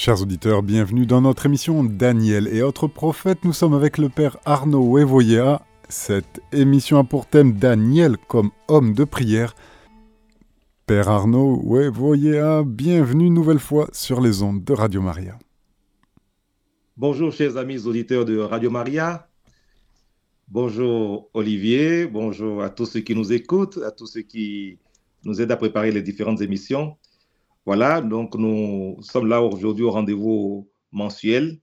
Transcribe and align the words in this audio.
Chers 0.00 0.22
auditeurs, 0.22 0.62
bienvenue 0.62 1.06
dans 1.06 1.20
notre 1.20 1.46
émission 1.46 1.82
Daniel 1.82 2.46
et 2.46 2.62
autres 2.62 2.86
prophètes. 2.86 3.44
Nous 3.44 3.52
sommes 3.52 3.74
avec 3.74 3.98
le 3.98 4.08
père 4.08 4.36
Arnaud 4.44 4.94
Wevoyea. 4.94 5.60
Cette 5.88 6.40
émission 6.52 6.98
a 6.98 7.04
pour 7.04 7.26
thème 7.26 7.54
Daniel 7.54 8.16
comme 8.28 8.52
homme 8.68 8.94
de 8.94 9.02
prière. 9.02 9.56
Père 10.86 11.08
Arnaud 11.08 11.60
Wevoyea, 11.66 12.62
bienvenue 12.62 13.28
nouvelle 13.28 13.58
fois 13.58 13.88
sur 13.92 14.20
les 14.20 14.40
ondes 14.40 14.62
de 14.62 14.72
Radio 14.72 15.02
Maria. 15.02 15.36
Bonjour 16.96 17.32
chers 17.32 17.56
amis 17.56 17.84
auditeurs 17.84 18.24
de 18.24 18.38
Radio 18.38 18.70
Maria. 18.70 19.28
Bonjour 20.46 21.28
Olivier, 21.34 22.06
bonjour 22.06 22.62
à 22.62 22.70
tous 22.70 22.86
ceux 22.86 23.00
qui 23.00 23.16
nous 23.16 23.32
écoutent, 23.32 23.78
à 23.78 23.90
tous 23.90 24.06
ceux 24.06 24.22
qui 24.22 24.78
nous 25.24 25.42
aident 25.42 25.50
à 25.50 25.56
préparer 25.56 25.90
les 25.90 26.02
différentes 26.02 26.40
émissions. 26.40 26.96
Voilà, 27.68 28.00
donc 28.00 28.34
nous 28.34 28.96
sommes 29.02 29.26
là 29.26 29.42
aujourd'hui 29.42 29.84
au 29.84 29.90
rendez-vous 29.90 30.70
mensuel 30.90 31.58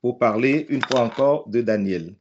pour 0.00 0.18
parler 0.18 0.66
une 0.70 0.82
fois 0.82 0.98
encore 1.02 1.48
de 1.48 1.60
Daniel. 1.60 2.16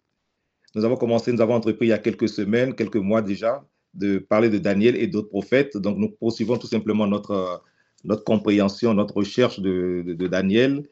Nous 0.76 0.86
avons 0.86 0.96
commencé, 0.96 1.32
nous 1.34 1.42
avons 1.42 1.56
entrepris 1.56 1.88
il 1.88 1.90
y 1.90 1.94
a 1.94 1.98
quelques 1.98 2.30
semaines, 2.30 2.76
quelques 2.76 2.98
mois 2.98 3.24
déjà, 3.24 3.66
de 3.96 4.20
parler 4.20 4.50
de 4.52 4.60
Daniel 4.60 4.96
et 4.96 5.08
d'autres 5.08 5.30
prophètes. 5.30 5.76
Donc 5.76 5.98
nous 5.98 6.10
poursuivons 6.10 6.58
tout 6.58 6.68
simplement 6.68 7.08
notre, 7.08 7.64
notre 8.04 8.24
compréhension, 8.24 8.94
notre 8.94 9.18
recherche 9.18 9.60
de, 9.60 10.04
Daniel 10.28 10.88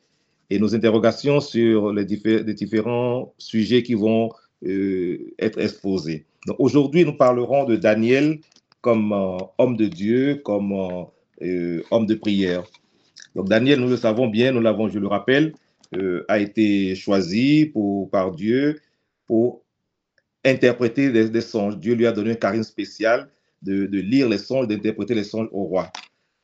et 0.49 0.57
nos 0.57 0.73
interrogations 0.73 1.40
sur 1.40 1.93
les, 1.93 2.04
différents 2.04 3.35
sujets 3.38 3.84
qui 3.84 3.93
vont 3.93 4.31
euh, 4.65 5.20
être 5.38 5.59
exposés. 5.59 6.26
Donc 6.48 6.55
aujourd'hui, 6.57 7.05
nous 7.05 7.15
parlerons 7.15 7.65
de 7.65 7.76
Daniel 7.76 8.40
comme 8.81 9.13
euh, 9.13 9.38
homme 9.59 9.77
de 9.77 9.85
Dieu, 9.85 10.41
comme 10.43 10.71
euh, 10.71 11.04
euh, 11.43 11.83
homme 11.91 12.05
de 12.05 12.15
prière. 12.15 12.63
Donc 13.35 13.49
Daniel, 13.49 13.79
nous 13.79 13.89
le 13.89 13.97
savons 13.97 14.27
bien, 14.27 14.51
nous 14.51 14.61
l'avons, 14.61 14.89
je 14.89 14.99
le 14.99 15.07
rappelle, 15.07 15.53
euh, 15.95 16.25
a 16.27 16.39
été 16.39 16.95
choisi 16.95 17.71
par 18.11 18.31
Dieu 18.31 18.79
pour 19.27 19.63
interpréter 20.45 21.12
des, 21.12 21.41
songes. 21.41 21.77
Dieu 21.77 21.95
lui 21.95 22.05
a 22.05 22.12
donné 22.12 22.31
un 22.31 22.35
charisme 22.35 22.63
spécial 22.63 23.29
de, 23.62 23.85
lire 23.99 24.27
les 24.27 24.37
songes, 24.37 24.68
d'interpréter 24.68 25.15
les 25.15 25.23
songes 25.23 25.49
au 25.51 25.63
roi. 25.63 25.91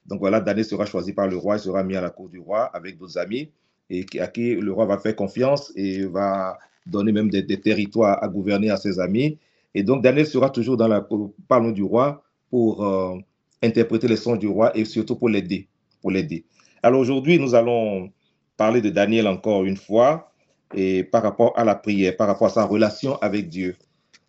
Donc 0.05 0.19
voilà, 0.19 0.39
Daniel 0.39 0.65
sera 0.65 0.85
choisi 0.85 1.13
par 1.13 1.27
le 1.27 1.37
roi, 1.37 1.57
il 1.57 1.59
sera 1.59 1.83
mis 1.83 1.95
à 1.95 2.01
la 2.01 2.09
cour 2.09 2.29
du 2.29 2.39
roi 2.39 2.63
avec 2.73 2.97
d'autres 2.97 3.17
amis 3.17 3.51
et 3.89 4.05
à 4.19 4.27
qui 4.27 4.55
le 4.55 4.71
roi 4.71 4.85
va 4.85 4.97
faire 4.97 5.15
confiance 5.15 5.71
et 5.75 6.05
va 6.05 6.57
donner 6.85 7.11
même 7.11 7.29
des, 7.29 7.45
territoires 7.59 8.23
à 8.23 8.27
gouverner 8.27 8.69
à 8.69 8.77
ses 8.77 8.99
amis. 8.99 9.37
Et 9.75 9.83
donc 9.83 10.01
Daniel 10.01 10.25
sera 10.25 10.49
toujours 10.49 10.77
dans 10.77 10.87
la 10.87 11.07
parle 11.47 11.73
du 11.73 11.83
roi 11.83 12.23
pour 12.49 12.85
euh, 12.85 13.17
interpréter 13.61 14.07
les 14.07 14.15
sons 14.15 14.35
du 14.35 14.47
roi 14.47 14.75
et 14.77 14.85
surtout 14.85 15.15
pour 15.15 15.29
l'aider. 15.29 15.67
Pour 16.01 16.11
l'aider. 16.11 16.45
Alors 16.81 17.01
aujourd'hui, 17.01 17.39
nous 17.39 17.55
allons 17.55 18.09
parler 18.57 18.81
de 18.81 18.89
Daniel 18.89 19.27
encore 19.27 19.63
une 19.65 19.77
fois 19.77 20.31
et 20.75 21.03
par 21.03 21.23
rapport 21.23 21.57
à 21.57 21.63
la 21.63 21.75
prière, 21.75 22.15
par 22.15 22.27
rapport 22.27 22.47
à 22.47 22.51
sa 22.51 22.65
relation 22.65 23.17
avec 23.17 23.49
Dieu. 23.49 23.75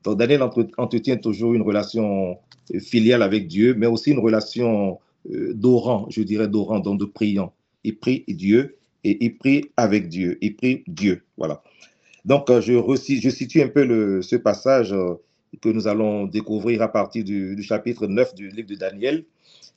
Donc 0.04 0.18
Daniel 0.18 0.42
entretient 0.42 1.16
toujours 1.16 1.54
une 1.54 1.62
relation 1.62 2.38
euh, 2.74 2.80
filiale 2.80 3.22
avec 3.22 3.48
Dieu, 3.48 3.74
mais 3.76 3.86
aussi 3.86 4.12
une 4.12 4.18
relation 4.18 4.98
euh, 5.30 5.52
d'orant, 5.54 6.06
je 6.08 6.22
dirais 6.22 6.48
d'orant, 6.48 6.80
donc 6.80 6.98
de 6.98 7.04
priant. 7.04 7.52
Il 7.84 7.98
prie 7.98 8.24
Dieu 8.28 8.78
et 9.04 9.22
il 9.24 9.36
prie 9.36 9.70
avec 9.76 10.08
Dieu. 10.08 10.38
Il 10.40 10.56
prie 10.56 10.84
Dieu. 10.86 11.24
Voilà. 11.36 11.62
Donc 12.24 12.50
euh, 12.50 12.60
je, 12.60 12.72
je 12.72 13.30
situe 13.30 13.62
un 13.62 13.68
peu 13.68 14.22
ce 14.22 14.36
passage 14.36 14.94
que 15.60 15.68
nous 15.68 15.88
allons 15.88 16.26
découvrir 16.26 16.82
à 16.82 16.88
partir 16.88 17.24
du, 17.24 17.62
chapitre 17.62 18.06
9 18.06 18.34
du 18.34 18.48
livre 18.48 18.68
de 18.68 18.74
Daniel. 18.74 19.24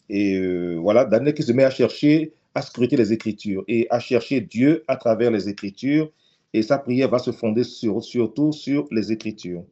Et 0.10 0.38
euh, 0.38 0.76
voilà, 0.76 1.06
Daniel 1.06 1.34
qui 1.34 1.44
se 1.44 1.52
met 1.52 1.64
à 1.64 1.70
chercher, 1.70 2.34
à 2.54 2.62
scruter 2.62 2.98
les 2.98 3.14
Écritures 3.14 3.64
et 3.68 3.88
à 3.90 4.00
chercher 4.00 4.42
Dieu 4.42 4.84
à 4.88 4.96
travers 4.98 5.32
les 5.32 5.50
Écritures. 5.50 6.12
Et 6.54 6.62
sa 6.62 6.78
prière 6.78 7.10
va 7.10 7.20
se 7.20 7.32
fonder 7.32 7.64
sur, 7.64 8.04
surtout 8.04 8.52
sur 8.52 8.88
les 8.92 9.12
Écritures. 9.12 9.64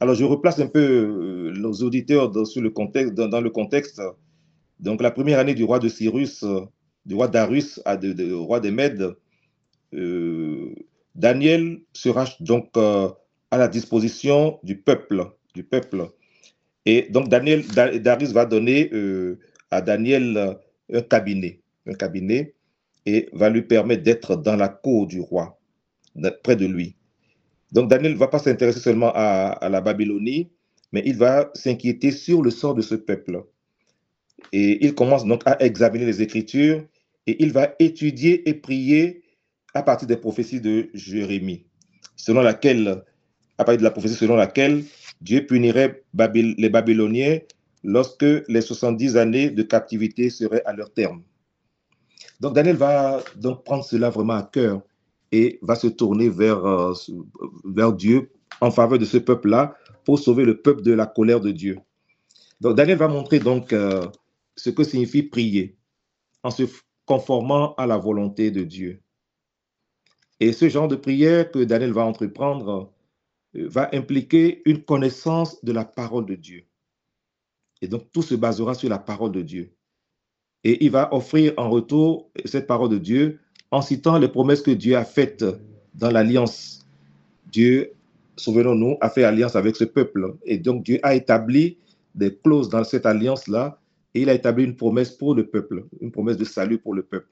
Alors, 0.00 0.14
je 0.14 0.24
replace 0.24 0.58
un 0.58 0.66
peu 0.66 0.80
euh, 0.80 1.52
nos 1.52 1.72
auditeurs 1.74 2.30
dans, 2.30 2.44
sur 2.44 2.62
le 2.62 2.70
contexte, 2.70 3.14
dans, 3.14 3.40
le 3.40 3.50
contexte. 3.50 4.00
Donc, 4.80 5.02
la 5.02 5.10
première 5.10 5.38
année 5.38 5.54
du 5.54 5.64
roi 5.64 5.78
de 5.78 5.88
Cyrus, 5.88 6.44
du 7.04 7.14
roi 7.14 7.28
Darius, 7.28 7.80
à 7.84 7.96
de, 7.96 8.32
roi 8.32 8.58
des 8.58 8.70
Mèdes, 8.70 9.14
euh, 9.94 10.74
Daniel 11.14 11.80
sera 11.92 12.24
donc 12.40 12.70
à 13.52 13.58
la 13.58 13.68
disposition 13.68 14.58
du 14.62 14.78
peuple, 14.78 15.30
du 15.54 15.62
peuple. 15.62 16.08
Et 16.86 17.08
donc 17.10 17.28
Daniel, 17.28 17.62
Darius 18.00 18.32
va 18.32 18.46
donner 18.46 18.88
euh, 18.94 19.38
à 19.70 19.82
Daniel 19.82 20.36
euh, 20.36 20.54
un 20.98 21.02
cabinet, 21.02 21.60
un 21.86 21.92
cabinet, 21.92 22.54
et 23.04 23.28
va 23.34 23.50
lui 23.50 23.62
permettre 23.62 24.02
d'être 24.02 24.36
dans 24.36 24.56
la 24.56 24.68
cour 24.68 25.06
du 25.06 25.20
roi, 25.20 25.60
près 26.42 26.56
de 26.56 26.64
lui. 26.64 26.96
Donc 27.72 27.90
Daniel 27.90 28.12
ne 28.12 28.18
va 28.18 28.28
pas 28.28 28.38
s'intéresser 28.38 28.80
seulement 28.80 29.12
à, 29.14 29.48
à, 29.48 29.68
la 29.68 29.82
Babylonie, 29.82 30.50
mais 30.90 31.02
il 31.04 31.16
va 31.16 31.50
s'inquiéter 31.54 32.10
sur 32.10 32.42
le 32.42 32.50
sort 32.50 32.74
de 32.74 32.82
ce 32.82 32.94
peuple. 32.94 33.44
Et 34.52 34.84
il 34.84 34.94
commence 34.94 35.26
donc 35.26 35.42
à 35.44 35.62
examiner 35.62 36.06
les 36.06 36.22
Écritures 36.22 36.82
et 37.26 37.42
il 37.42 37.52
va 37.52 37.74
étudier 37.78 38.48
et 38.48 38.54
prier 38.54 39.22
à 39.74 39.82
partir 39.82 40.08
des 40.08 40.16
prophéties 40.16 40.60
de 40.60 40.88
Jérémie, 40.94 41.66
selon 42.16 42.40
laquelle 42.40 43.04
à 43.58 43.64
partir 43.64 43.78
de 43.78 43.84
la 43.84 43.90
prophétie 43.90 44.14
selon 44.14 44.36
laquelle 44.36 44.84
Dieu 45.20 45.46
punirait 45.46 46.02
les 46.34 46.68
Babyloniens 46.68 47.38
lorsque 47.84 48.24
les 48.48 48.60
70 48.60 49.16
années 49.16 49.50
de 49.50 49.62
captivité 49.62 50.30
seraient 50.30 50.64
à 50.64 50.72
leur 50.72 50.92
terme. 50.92 51.22
Donc 52.40 52.54
Daniel 52.54 52.76
va 52.76 53.22
donc 53.36 53.64
prendre 53.64 53.84
cela 53.84 54.10
vraiment 54.10 54.34
à 54.34 54.42
cœur 54.42 54.82
et 55.30 55.58
va 55.62 55.74
se 55.74 55.86
tourner 55.86 56.28
vers, 56.28 56.64
euh, 56.64 56.92
vers 57.64 57.92
Dieu 57.92 58.30
en 58.60 58.70
faveur 58.70 58.98
de 58.98 59.04
ce 59.04 59.18
peuple-là 59.18 59.74
pour 60.04 60.18
sauver 60.18 60.44
le 60.44 60.60
peuple 60.60 60.82
de 60.82 60.92
la 60.92 61.06
colère 61.06 61.40
de 61.40 61.50
Dieu. 61.50 61.78
Donc 62.60 62.76
Daniel 62.76 62.98
va 62.98 63.08
montrer 63.08 63.38
donc 63.38 63.72
euh, 63.72 64.06
ce 64.56 64.70
que 64.70 64.84
signifie 64.84 65.22
prier 65.22 65.76
en 66.42 66.50
se 66.50 66.64
conformant 67.06 67.74
à 67.76 67.86
la 67.86 67.96
volonté 67.96 68.50
de 68.50 68.62
Dieu. 68.62 69.00
Et 70.40 70.52
ce 70.52 70.68
genre 70.68 70.88
de 70.88 70.96
prière 70.96 71.50
que 71.50 71.60
Daniel 71.60 71.92
va 71.92 72.04
entreprendre 72.04 72.92
va 73.54 73.90
impliquer 73.92 74.62
une 74.64 74.82
connaissance 74.82 75.62
de 75.64 75.72
la 75.72 75.84
parole 75.84 76.26
de 76.26 76.34
Dieu. 76.34 76.64
Et 77.80 77.88
donc, 77.88 78.10
tout 78.12 78.22
se 78.22 78.34
basera 78.34 78.74
sur 78.74 78.88
la 78.88 78.98
parole 78.98 79.32
de 79.32 79.42
Dieu. 79.42 79.72
Et 80.64 80.84
il 80.84 80.90
va 80.90 81.12
offrir 81.12 81.52
en 81.56 81.68
retour 81.68 82.30
cette 82.44 82.66
parole 82.66 82.90
de 82.90 82.98
Dieu 82.98 83.40
en 83.70 83.82
citant 83.82 84.18
les 84.18 84.28
promesses 84.28 84.62
que 84.62 84.70
Dieu 84.70 84.96
a 84.96 85.04
faites 85.04 85.44
dans 85.94 86.10
l'alliance. 86.10 86.86
Dieu, 87.50 87.92
souvenons-nous, 88.36 88.96
a 89.00 89.10
fait 89.10 89.24
alliance 89.24 89.56
avec 89.56 89.76
ce 89.76 89.84
peuple. 89.84 90.36
Et 90.44 90.58
donc, 90.58 90.84
Dieu 90.84 91.00
a 91.02 91.14
établi 91.14 91.78
des 92.14 92.36
clauses 92.36 92.68
dans 92.68 92.84
cette 92.84 93.06
alliance-là 93.06 93.80
et 94.14 94.22
il 94.22 94.30
a 94.30 94.34
établi 94.34 94.64
une 94.64 94.76
promesse 94.76 95.10
pour 95.10 95.34
le 95.34 95.46
peuple, 95.46 95.86
une 96.00 96.12
promesse 96.12 96.36
de 96.36 96.44
salut 96.44 96.78
pour 96.78 96.94
le 96.94 97.02
peuple. 97.02 97.28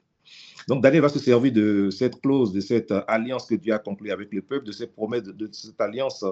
Donc 0.67 0.83
Daniel 0.83 1.01
va 1.01 1.09
se 1.09 1.19
servir 1.19 1.51
de 1.51 1.89
cette 1.89 2.21
clause, 2.21 2.51
de 2.51 2.61
cette 2.61 2.93
alliance 3.07 3.45
que 3.45 3.55
Dieu 3.55 3.73
a 3.73 3.79
conclue 3.79 4.11
avec 4.11 4.33
le 4.33 4.41
peuple, 4.41 4.65
de 4.65 4.71
cette 4.71 4.93
promesse, 4.93 5.23
de, 5.23 5.49
cette 5.51 5.79
alliance, 5.81 6.23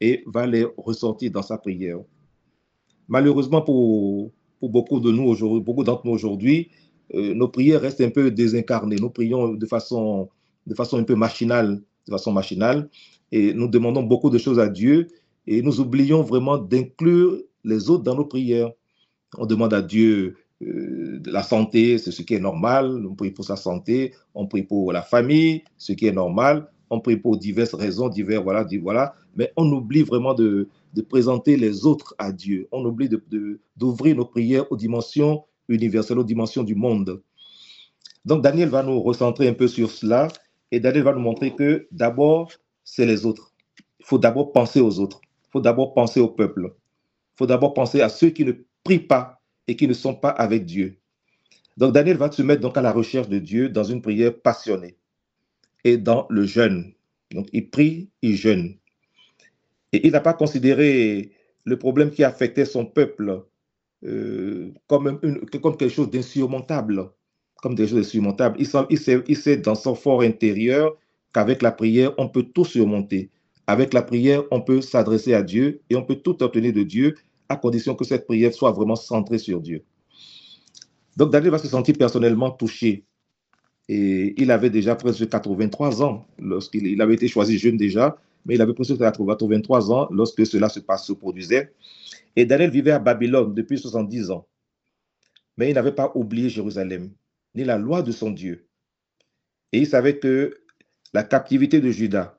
et 0.00 0.22
va 0.26 0.46
les 0.46 0.66
ressortir 0.76 1.30
dans 1.30 1.42
sa 1.42 1.58
prière. 1.58 1.98
Malheureusement 3.08 3.62
pour, 3.62 4.30
pour 4.58 4.70
beaucoup 4.70 5.00
de 5.00 5.10
nous 5.10 5.24
aujourd'hui, 5.24 5.60
beaucoup 5.60 5.84
d'entre 5.84 6.06
nous 6.06 6.12
aujourd'hui, 6.12 6.70
euh, 7.14 7.34
nos 7.34 7.48
prières 7.48 7.80
restent 7.80 8.00
un 8.02 8.10
peu 8.10 8.30
désincarnées. 8.30 8.96
Nous 8.96 9.10
prions 9.10 9.54
de 9.54 9.66
façon, 9.66 10.28
de 10.66 10.74
façon 10.74 10.98
un 10.98 11.04
peu 11.04 11.14
machinale, 11.14 11.82
de 12.06 12.12
façon 12.12 12.32
machinale, 12.32 12.88
et 13.32 13.52
nous 13.54 13.68
demandons 13.68 14.02
beaucoup 14.02 14.30
de 14.30 14.38
choses 14.38 14.58
à 14.58 14.68
Dieu, 14.68 15.08
et 15.46 15.62
nous 15.62 15.80
oublions 15.80 16.22
vraiment 16.22 16.58
d'inclure 16.58 17.40
les 17.64 17.90
autres 17.90 18.04
dans 18.04 18.14
nos 18.14 18.24
prières. 18.24 18.70
On 19.38 19.46
demande 19.46 19.74
à 19.74 19.82
Dieu 19.82 20.36
euh, 20.62 21.20
la 21.24 21.42
santé, 21.42 21.98
c'est 21.98 22.10
ce 22.10 22.22
qui 22.22 22.34
est 22.34 22.40
normal. 22.40 23.06
On 23.08 23.14
prie 23.14 23.30
pour 23.30 23.44
sa 23.44 23.56
santé, 23.56 24.14
on 24.34 24.46
prie 24.46 24.62
pour 24.62 24.92
la 24.92 25.02
famille, 25.02 25.64
ce 25.78 25.92
qui 25.92 26.06
est 26.06 26.12
normal. 26.12 26.70
On 26.90 27.00
prie 27.00 27.16
pour 27.16 27.38
diverses 27.38 27.74
raisons, 27.74 28.08
divers, 28.08 28.42
voilà, 28.42 28.66
voilà. 28.82 29.14
Mais 29.36 29.52
on 29.56 29.70
oublie 29.72 30.02
vraiment 30.02 30.34
de, 30.34 30.68
présenter 31.08 31.56
les 31.56 31.86
autres 31.86 32.14
à 32.18 32.32
Dieu. 32.32 32.68
On 32.72 32.84
oublie 32.84 33.08
d'ouvrir 33.76 34.16
nos 34.16 34.24
prières 34.24 34.70
aux 34.72 34.76
dimensions 34.76 35.44
universelles, 35.68 36.18
aux 36.18 36.24
dimensions 36.24 36.64
du 36.64 36.74
monde. 36.74 37.22
Donc 38.24 38.42
Daniel 38.42 38.68
va 38.68 38.82
nous 38.82 39.00
recentrer 39.00 39.48
un 39.48 39.54
peu 39.54 39.68
sur 39.68 39.90
cela 39.90 40.28
et 40.72 40.80
Daniel 40.80 41.04
va 41.04 41.12
nous 41.14 41.20
montrer 41.20 41.54
que 41.54 41.86
d'abord, 41.90 42.50
c'est 42.84 43.06
les 43.06 43.24
autres. 43.24 43.54
Il 44.00 44.04
faut 44.04 44.18
d'abord 44.18 44.52
penser 44.52 44.80
aux 44.80 44.98
autres. 44.98 45.20
Il 45.24 45.52
faut 45.52 45.60
d'abord 45.60 45.94
penser 45.94 46.20
au 46.20 46.28
peuple. 46.28 46.74
Il 47.34 47.38
faut 47.38 47.46
d'abord 47.46 47.72
penser 47.72 48.02
à 48.02 48.08
ceux 48.08 48.30
qui 48.30 48.44
ne 48.44 48.52
prient 48.84 48.98
pas 48.98 49.39
et 49.70 49.76
qui 49.76 49.86
ne 49.86 49.94
sont 49.94 50.14
pas 50.14 50.30
avec 50.30 50.66
Dieu. 50.66 50.96
Donc 51.76 51.92
Daniel 51.92 52.16
va 52.16 52.28
se 52.32 52.42
mettre 52.42 52.60
donc 52.60 52.76
à 52.76 52.82
la 52.82 52.90
recherche 52.90 53.28
de 53.28 53.38
Dieu 53.38 53.68
dans 53.68 53.84
une 53.84 54.02
prière 54.02 54.36
passionnée 54.36 54.96
et 55.84 55.96
dans 55.96 56.26
le 56.28 56.44
jeûne. 56.44 56.92
Donc 57.30 57.46
il 57.52 57.70
prie, 57.70 58.08
il 58.20 58.34
jeûne. 58.34 58.74
Et 59.92 60.04
il 60.04 60.12
n'a 60.12 60.20
pas 60.20 60.32
considéré 60.32 61.30
le 61.64 61.78
problème 61.78 62.10
qui 62.10 62.24
affectait 62.24 62.64
son 62.64 62.84
peuple 62.84 63.44
euh, 64.04 64.72
comme, 64.88 65.20
quelque 65.52 65.88
chose 65.88 66.10
d'insurmontable, 66.10 67.08
comme 67.62 67.76
des 67.76 67.86
choses 67.86 68.08
surmontables. 68.08 68.56
Il, 68.58 68.68
il, 68.90 68.98
sait, 68.98 69.22
il 69.28 69.36
sait 69.36 69.56
dans 69.56 69.76
son 69.76 69.94
fort 69.94 70.22
intérieur 70.22 70.96
qu'avec 71.32 71.62
la 71.62 71.70
prière, 71.70 72.12
on 72.18 72.28
peut 72.28 72.42
tout 72.42 72.64
surmonter. 72.64 73.30
Avec 73.68 73.94
la 73.94 74.02
prière, 74.02 74.42
on 74.50 74.62
peut 74.62 74.80
s'adresser 74.80 75.32
à 75.32 75.44
Dieu 75.44 75.80
et 75.90 75.94
on 75.94 76.02
peut 76.02 76.16
tout 76.16 76.42
obtenir 76.42 76.72
de 76.72 76.82
Dieu 76.82 77.14
à 77.50 77.56
condition 77.56 77.94
que 77.94 78.04
cette 78.04 78.26
prière 78.26 78.54
soit 78.54 78.70
vraiment 78.70 78.96
centrée 78.96 79.38
sur 79.38 79.60
Dieu. 79.60 79.84
Donc 81.16 81.32
Daniel 81.32 81.50
va 81.50 81.58
se 81.58 81.68
sentir 81.68 81.96
personnellement 81.98 82.50
touché. 82.50 83.04
Et 83.88 84.40
il 84.40 84.52
avait 84.52 84.70
déjà 84.70 84.94
presque 84.94 85.28
83 85.28 86.02
ans 86.02 86.26
lorsqu'il 86.38 86.86
il 86.86 87.02
avait 87.02 87.14
été 87.14 87.26
choisi 87.26 87.58
jeune 87.58 87.76
déjà, 87.76 88.16
mais 88.46 88.54
il 88.54 88.62
avait 88.62 88.72
presque 88.72 88.96
83 88.96 89.92
ans 89.92 90.08
lorsque 90.12 90.46
cela 90.46 90.68
se, 90.68 90.80
se 90.80 91.12
produisait. 91.12 91.74
Et 92.36 92.44
Daniel 92.44 92.70
vivait 92.70 92.92
à 92.92 93.00
Babylone 93.00 93.52
depuis 93.52 93.78
70 93.78 94.30
ans. 94.30 94.46
Mais 95.56 95.70
il 95.70 95.74
n'avait 95.74 95.92
pas 95.92 96.12
oublié 96.14 96.48
Jérusalem, 96.48 97.10
ni 97.56 97.64
la 97.64 97.78
loi 97.78 98.02
de 98.02 98.12
son 98.12 98.30
Dieu. 98.30 98.68
Et 99.72 99.78
il 99.78 99.86
savait 99.88 100.18
que 100.18 100.60
la 101.12 101.24
captivité 101.24 101.80
de 101.80 101.90
Judas 101.90 102.38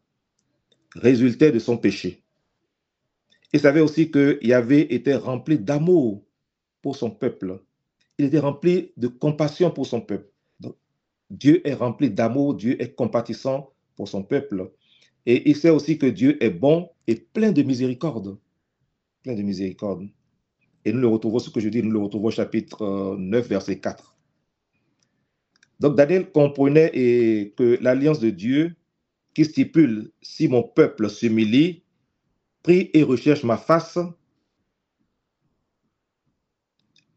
résultait 0.95 1.51
de 1.51 1.59
son 1.59 1.77
péché. 1.77 2.20
Il 3.53 3.59
savait 3.59 3.81
aussi 3.81 4.11
qu'il 4.11 4.53
avait 4.53 4.93
été 4.93 5.13
rempli 5.15 5.59
d'amour 5.59 6.23
pour 6.81 6.95
son 6.95 7.11
peuple. 7.11 7.61
Il 8.17 8.25
était 8.25 8.39
rempli 8.39 8.91
de 8.97 9.07
compassion 9.07 9.71
pour 9.71 9.85
son 9.85 10.01
peuple. 10.01 10.29
Dieu 11.29 11.65
est 11.65 11.73
rempli 11.73 12.09
d'amour, 12.09 12.55
Dieu 12.55 12.81
est 12.81 12.93
compatissant 12.93 13.71
pour 13.95 14.07
son 14.07 14.23
peuple. 14.23 14.71
Et 15.25 15.49
il 15.49 15.55
sait 15.55 15.69
aussi 15.69 15.97
que 15.97 16.05
Dieu 16.05 16.43
est 16.43 16.49
bon 16.49 16.89
et 17.07 17.15
plein 17.15 17.51
de 17.51 17.61
miséricorde. 17.61 18.37
Plein 19.23 19.35
de 19.35 19.41
miséricorde. 19.41 20.07
Et 20.83 20.91
nous 20.91 20.99
le 20.99 21.07
retrouvons, 21.07 21.39
ce 21.39 21.49
que 21.49 21.59
je 21.59 21.69
dis, 21.69 21.81
nous 21.83 21.91
le 21.91 21.99
retrouvons 21.99 22.27
au 22.27 22.31
chapitre 22.31 23.15
9, 23.17 23.47
verset 23.47 23.79
4. 23.79 24.17
Donc 25.79 25.95
Daniel 25.95 26.31
comprenait 26.31 26.91
que 27.55 27.77
l'alliance 27.81 28.19
de 28.19 28.29
Dieu 28.29 28.75
qui 29.33 29.45
stipule 29.45 30.11
si 30.21 30.47
mon 30.47 30.63
peuple 30.63 31.09
s'humilie, 31.09 31.83
prie 32.63 32.89
et 32.93 33.03
recherche 33.03 33.43
ma 33.43 33.57
face, 33.57 33.99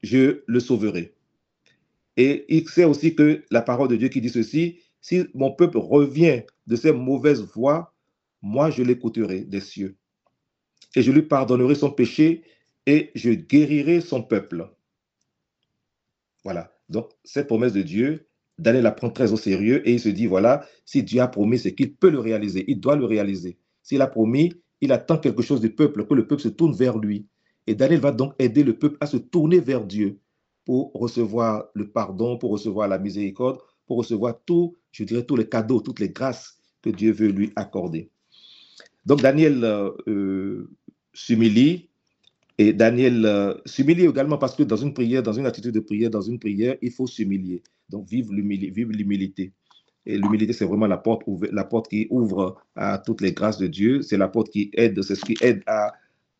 je 0.02 0.42
le 0.46 0.60
sauverai. 0.60 1.14
Et 2.16 2.44
il 2.48 2.68
sait 2.68 2.84
aussi 2.84 3.14
que 3.14 3.44
la 3.50 3.62
parole 3.62 3.88
de 3.88 3.96
Dieu 3.96 4.08
qui 4.08 4.20
dit 4.20 4.28
ceci, 4.28 4.80
si 5.00 5.24
mon 5.34 5.52
peuple 5.52 5.78
revient 5.78 6.42
de 6.66 6.76
ses 6.76 6.92
mauvaises 6.92 7.42
voies, 7.42 7.94
moi 8.42 8.70
je 8.70 8.82
l'écouterai 8.82 9.40
des 9.40 9.60
cieux. 9.60 9.96
Et 10.94 11.02
je 11.02 11.10
lui 11.10 11.22
pardonnerai 11.22 11.74
son 11.74 11.90
péché 11.90 12.44
et 12.86 13.10
je 13.14 13.30
guérirai 13.30 14.00
son 14.00 14.22
peuple. 14.22 14.70
Voilà. 16.44 16.72
Donc, 16.88 17.10
cette 17.24 17.46
promesse 17.48 17.72
de 17.72 17.82
Dieu, 17.82 18.28
Daniel 18.58 18.84
la 18.84 18.92
prend 18.92 19.10
très 19.10 19.32
au 19.32 19.36
sérieux 19.36 19.86
et 19.88 19.94
il 19.94 20.00
se 20.00 20.10
dit, 20.10 20.26
voilà, 20.26 20.66
si 20.84 21.02
Dieu 21.02 21.20
a 21.20 21.28
promis, 21.28 21.58
c'est 21.58 21.74
qu'il 21.74 21.96
peut 21.96 22.10
le 22.10 22.20
réaliser, 22.20 22.64
il 22.68 22.78
doit 22.80 22.96
le 22.96 23.06
réaliser. 23.06 23.58
S'il 23.82 24.02
a 24.02 24.06
promis, 24.06 24.52
il 24.80 24.92
attend 24.92 25.18
quelque 25.18 25.42
chose 25.42 25.60
du 25.60 25.70
peuple, 25.70 26.06
que 26.06 26.14
le 26.14 26.26
peuple 26.26 26.42
se 26.42 26.48
tourne 26.48 26.74
vers 26.74 26.98
lui. 26.98 27.26
Et 27.66 27.74
Daniel 27.74 28.00
va 28.00 28.12
donc 28.12 28.34
aider 28.38 28.62
le 28.62 28.78
peuple 28.78 28.98
à 29.00 29.06
se 29.06 29.16
tourner 29.16 29.60
vers 29.60 29.84
Dieu 29.84 30.18
pour 30.64 30.92
recevoir 30.92 31.66
le 31.74 31.90
pardon, 31.90 32.38
pour 32.38 32.50
recevoir 32.50 32.88
la 32.88 32.98
miséricorde, 32.98 33.58
pour 33.86 33.98
recevoir 33.98 34.38
tout, 34.44 34.76
je 34.92 35.04
dirais, 35.04 35.24
tous 35.24 35.36
les 35.36 35.48
cadeaux, 35.48 35.80
toutes 35.80 36.00
les 36.00 36.10
grâces 36.10 36.58
que 36.82 36.90
Dieu 36.90 37.12
veut 37.12 37.28
lui 37.28 37.52
accorder. 37.56 38.10
Donc 39.06 39.22
Daniel 39.22 39.64
euh, 39.64 39.90
euh, 40.08 40.70
s'humilie, 41.12 41.88
et 42.56 42.72
Daniel 42.72 43.26
euh, 43.26 43.54
s'humilie 43.66 44.04
également 44.04 44.38
parce 44.38 44.54
que 44.54 44.62
dans 44.62 44.76
une 44.76 44.94
prière, 44.94 45.22
dans 45.22 45.32
une 45.32 45.46
attitude 45.46 45.74
de 45.74 45.80
prière, 45.80 46.10
dans 46.10 46.20
une 46.20 46.38
prière, 46.38 46.76
il 46.82 46.92
faut 46.92 47.06
s'humilier. 47.06 47.62
Donc, 47.88 48.08
vive 48.08 48.32
l'humilité. 48.32 49.52
Et 50.06 50.18
l'humilité, 50.18 50.52
c'est 50.52 50.66
vraiment 50.66 50.86
la 50.86 50.98
porte, 50.98 51.22
la 51.50 51.64
porte 51.64 51.88
qui 51.88 52.06
ouvre 52.10 52.56
à 52.76 52.98
toutes 52.98 53.20
les 53.20 53.32
grâces 53.32 53.58
de 53.58 53.66
Dieu. 53.66 54.02
C'est 54.02 54.18
la 54.18 54.28
porte 54.28 54.50
qui 54.50 54.70
aide, 54.74 55.00
c'est 55.02 55.14
ce 55.14 55.24
qui 55.24 55.36
aide 55.40 55.62
à 55.66 55.92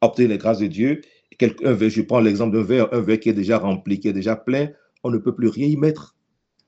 obtenir 0.02 0.30
les 0.30 0.38
grâces 0.38 0.58
de 0.58 0.66
Dieu. 0.66 1.00
Quelqu'un, 1.38 1.76
je 1.76 2.02
prends 2.02 2.20
l'exemple 2.20 2.56
d'un 2.56 2.62
verre, 2.62 2.92
un 2.92 3.00
verre 3.00 3.20
qui 3.20 3.28
est 3.28 3.34
déjà 3.34 3.58
rempli, 3.58 3.98
qui 3.98 4.08
est 4.08 4.12
déjà 4.12 4.36
plein, 4.36 4.68
on 5.02 5.10
ne 5.10 5.18
peut 5.18 5.34
plus 5.34 5.48
rien 5.48 5.66
y 5.66 5.76
mettre. 5.76 6.16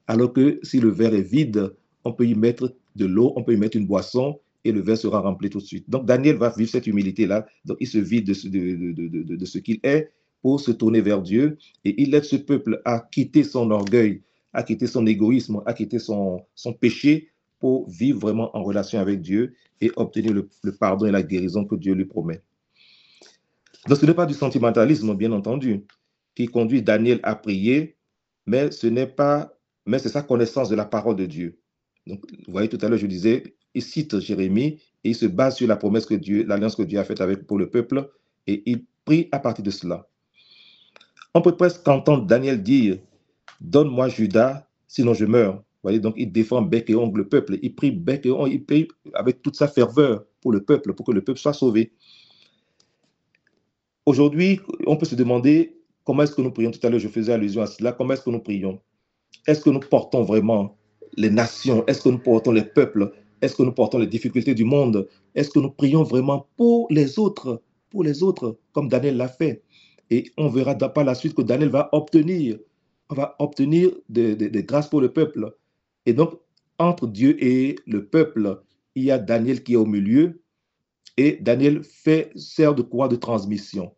Alors 0.06 0.32
que 0.32 0.58
si 0.62 0.80
le 0.80 0.88
verre 0.88 1.14
est 1.14 1.22
vide, 1.22 1.74
on 2.04 2.12
peut 2.12 2.26
y 2.26 2.34
mettre 2.34 2.74
de 2.94 3.06
l'eau, 3.06 3.32
on 3.36 3.42
peut 3.42 3.52
y 3.52 3.56
mettre 3.56 3.76
une 3.76 3.86
boisson 3.86 4.40
et 4.64 4.72
le 4.72 4.80
verre 4.80 4.98
sera 4.98 5.20
rempli 5.20 5.50
tout 5.50 5.58
de 5.58 5.64
suite. 5.64 5.88
Donc 5.88 6.06
Daniel 6.06 6.36
va 6.36 6.52
vivre 6.56 6.70
cette 6.70 6.86
humilité-là. 6.86 7.46
Donc 7.64 7.76
il 7.80 7.86
se 7.86 7.98
vide 7.98 8.26
de 8.26 9.36
de 9.36 9.44
ce 9.44 9.58
qu'il 9.58 9.78
est 9.82 10.10
pour 10.42 10.60
se 10.60 10.70
tourner 10.70 11.00
vers 11.00 11.22
Dieu 11.22 11.58
et 11.84 12.00
il 12.02 12.14
aide 12.14 12.24
ce 12.24 12.36
peuple 12.36 12.80
à 12.84 13.00
quitter 13.00 13.44
son 13.44 13.70
orgueil, 13.70 14.22
à 14.56 14.62
quitter 14.62 14.86
son 14.86 15.06
égoïsme, 15.06 15.62
à 15.66 15.74
quitter 15.74 15.98
son, 15.98 16.46
péché 16.80 17.28
pour 17.58 17.88
vivre 17.90 18.18
vraiment 18.18 18.56
en 18.56 18.64
relation 18.64 18.98
avec 18.98 19.20
Dieu 19.20 19.54
et 19.82 19.92
obtenir 19.96 20.32
le, 20.32 20.48
pardon 20.72 21.04
et 21.04 21.10
la 21.10 21.22
guérison 21.22 21.66
que 21.66 21.74
Dieu 21.74 21.92
lui 21.92 22.06
promet. 22.06 22.40
Donc 23.86 23.98
ce 23.98 24.06
n'est 24.06 24.14
pas 24.14 24.24
du 24.24 24.32
sentimentalisme, 24.32 25.14
bien 25.14 25.30
entendu, 25.32 25.84
qui 26.34 26.46
conduit 26.46 26.80
Daniel 26.80 27.20
à 27.22 27.34
prier, 27.34 27.96
mais 28.46 28.70
ce 28.70 28.86
n'est 28.86 29.06
pas, 29.06 29.52
mais 29.84 29.98
c'est 29.98 30.08
sa 30.08 30.22
connaissance 30.22 30.70
de 30.70 30.74
la 30.74 30.86
parole 30.86 31.16
de 31.16 31.26
Dieu. 31.26 31.58
Donc, 32.06 32.24
vous 32.46 32.52
voyez, 32.52 32.70
tout 32.70 32.78
à 32.80 32.88
l'heure, 32.88 32.98
je 32.98 33.06
disais, 33.06 33.56
il 33.74 33.82
cite 33.82 34.18
Jérémie 34.20 34.80
et 35.04 35.10
il 35.10 35.14
se 35.14 35.26
base 35.26 35.56
sur 35.56 35.68
la 35.68 35.76
promesse 35.76 36.06
que 36.06 36.14
Dieu, 36.14 36.44
l'alliance 36.46 36.76
que 36.76 36.82
Dieu 36.82 36.98
a 36.98 37.04
faite 37.04 37.20
avec 37.20 37.46
pour 37.46 37.58
le 37.58 37.68
peuple, 37.68 38.10
et 38.46 38.62
il 38.64 38.86
prie 39.04 39.28
à 39.32 39.38
partir 39.38 39.62
de 39.62 39.70
cela. 39.70 40.08
On 41.34 41.42
peut 41.42 41.56
presque 41.56 41.86
entendre 41.86 42.24
Daniel 42.24 42.62
dire 42.62 42.98
Donne-moi 43.60 44.08
Judas, 44.08 44.66
sinon 44.86 45.14
je 45.14 45.24
meurs. 45.24 45.62
Voyez, 45.82 46.00
donc 46.00 46.14
il 46.16 46.32
défend 46.32 46.62
bec 46.62 46.90
et 46.90 46.96
ongle 46.96 47.18
le 47.18 47.28
peuple. 47.28 47.58
Il 47.62 47.74
prie 47.74 47.90
bec 47.90 48.26
et 48.26 48.30
ongle, 48.30 48.52
il 48.52 48.64
prie 48.64 48.88
avec 49.14 49.42
toute 49.42 49.56
sa 49.56 49.68
ferveur 49.68 50.24
pour 50.40 50.52
le 50.52 50.64
peuple, 50.64 50.94
pour 50.94 51.06
que 51.06 51.12
le 51.12 51.22
peuple 51.22 51.38
soit 51.38 51.52
sauvé. 51.52 51.92
Aujourd'hui, 54.04 54.60
on 54.86 54.96
peut 54.96 55.06
se 55.06 55.14
demander 55.14 55.76
comment 56.04 56.22
est-ce 56.22 56.34
que 56.34 56.42
nous 56.42 56.50
prions? 56.50 56.70
Tout 56.70 56.84
à 56.84 56.90
l'heure, 56.90 57.00
je 57.00 57.08
faisais 57.08 57.32
allusion 57.32 57.62
à 57.62 57.66
cela. 57.66 57.92
Comment 57.92 58.14
est-ce 58.14 58.22
que 58.22 58.30
nous 58.30 58.40
prions? 58.40 58.80
Est-ce 59.46 59.60
que 59.60 59.70
nous 59.70 59.80
portons 59.80 60.22
vraiment 60.22 60.76
les 61.16 61.30
nations? 61.30 61.84
Est-ce 61.86 62.02
que 62.02 62.08
nous 62.08 62.18
portons 62.18 62.52
les 62.52 62.64
peuples? 62.64 63.12
Est-ce 63.40 63.54
que 63.54 63.62
nous 63.62 63.72
portons 63.72 63.98
les 63.98 64.06
difficultés 64.06 64.54
du 64.54 64.64
monde? 64.64 65.08
Est-ce 65.34 65.50
que 65.50 65.58
nous 65.58 65.70
prions 65.70 66.02
vraiment 66.02 66.48
pour 66.56 66.86
les 66.90 67.18
autres? 67.18 67.62
Pour 67.90 68.02
les 68.02 68.22
autres, 68.22 68.58
comme 68.72 68.88
Daniel 68.88 69.16
l'a 69.16 69.28
fait. 69.28 69.62
Et 70.10 70.30
on 70.36 70.48
verra 70.48 70.74
par 70.74 71.04
la 71.04 71.14
suite 71.14 71.34
que 71.34 71.42
Daniel 71.42 71.68
va 71.68 71.88
obtenir 71.92 72.58
on 73.10 73.14
va 73.14 73.36
obtenir 73.38 73.90
des, 74.08 74.36
grâces 74.64 74.88
pour 74.88 75.00
le 75.00 75.12
peuple. 75.12 75.54
Et 76.06 76.12
donc, 76.12 76.38
entre 76.78 77.06
Dieu 77.06 77.42
et 77.42 77.76
le 77.86 78.06
peuple, 78.06 78.62
il 78.94 79.04
y 79.04 79.10
a 79.10 79.18
Daniel 79.18 79.62
qui 79.62 79.74
est 79.74 79.76
au 79.76 79.86
milieu, 79.86 80.42
et 81.16 81.38
Daniel 81.40 81.82
fait, 81.82 82.30
sert 82.36 82.74
de 82.74 82.82
courroie 82.82 83.08
de 83.08 83.16
transmission. 83.16 83.92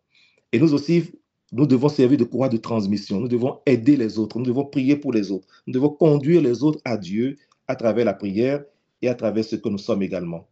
Et 0.51 0.59
nous 0.59 0.73
aussi, 0.73 1.11
nous 1.51 1.65
devons 1.65 1.89
servir 1.89 2.17
de 2.17 2.23
courroie 2.23 2.49
de 2.49 2.57
transmission. 2.57 3.19
Nous 3.19 3.27
devons 3.27 3.59
aider 3.65 3.97
les 3.97 4.19
autres. 4.19 4.37
Nous 4.37 4.45
devons 4.45 4.65
prier 4.65 4.95
pour 4.95 5.11
les 5.11 5.31
autres. 5.31 5.47
Nous 5.67 5.73
devons 5.73 5.89
conduire 5.89 6.41
les 6.41 6.63
autres 6.63 6.79
à 6.85 6.95
Dieu 6.95 7.37
à 7.67 7.75
travers 7.75 8.05
la 8.05 8.13
prière 8.13 8.63
et 9.01 9.09
à 9.09 9.15
travers 9.15 9.43
ce 9.43 9.55
que 9.55 9.69
nous 9.69 9.77
sommes 9.77 10.01
également. 10.01 10.47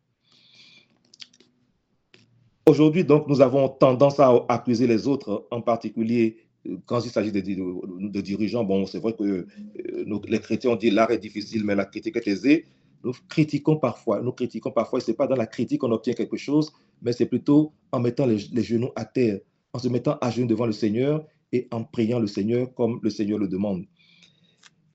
Aujourd'hui, 2.65 3.05
donc, 3.05 3.29
nous 3.29 3.39
avons 3.39 3.69
tendance 3.69 4.19
à 4.19 4.45
accuser 4.49 4.87
les 4.87 5.07
autres, 5.07 5.47
en 5.51 5.61
particulier 5.61 6.46
quand 6.85 7.01
il 7.01 7.09
s'agit 7.09 7.31
de, 7.31 8.21
dirigeants, 8.21 8.63
bon, 8.63 8.85
c'est 8.85 8.99
vrai 8.99 9.13
que 9.13 9.23
euh, 9.23 10.19
les 10.27 10.39
chrétiens 10.39 10.71
ont 10.71 10.75
dit 10.75 10.89
l'art 10.89 11.11
est 11.11 11.17
difficile, 11.17 11.63
mais 11.63 11.75
la 11.75 11.85
critique 11.85 12.15
est 12.17 12.27
aisée. 12.27 12.65
Nous 13.03 13.13
critiquons 13.29 13.77
parfois, 13.77 14.21
nous 14.21 14.31
critiquons 14.31 14.71
parfois, 14.71 14.99
ce 14.99 15.11
n'est 15.11 15.17
pas 15.17 15.27
dans 15.27 15.35
la 15.35 15.45
critique 15.45 15.81
qu'on 15.81 15.91
obtient 15.91 16.13
quelque 16.13 16.37
chose, 16.37 16.73
mais 17.01 17.13
c'est 17.13 17.27
plutôt 17.27 17.73
en 17.91 17.99
mettant 17.99 18.25
les, 18.25 18.37
genoux 18.37 18.89
à 18.95 19.05
terre, 19.05 19.39
en 19.73 19.79
se 19.79 19.87
mettant 19.87 20.17
à 20.19 20.31
genoux 20.31 20.47
devant 20.47 20.65
le 20.65 20.71
Seigneur 20.71 21.25
et 21.51 21.67
en 21.71 21.83
priant 21.83 22.19
le 22.19 22.27
Seigneur 22.27 22.73
comme 22.73 22.99
le 23.03 23.09
Seigneur 23.09 23.37
le 23.39 23.47
demande. 23.47 23.85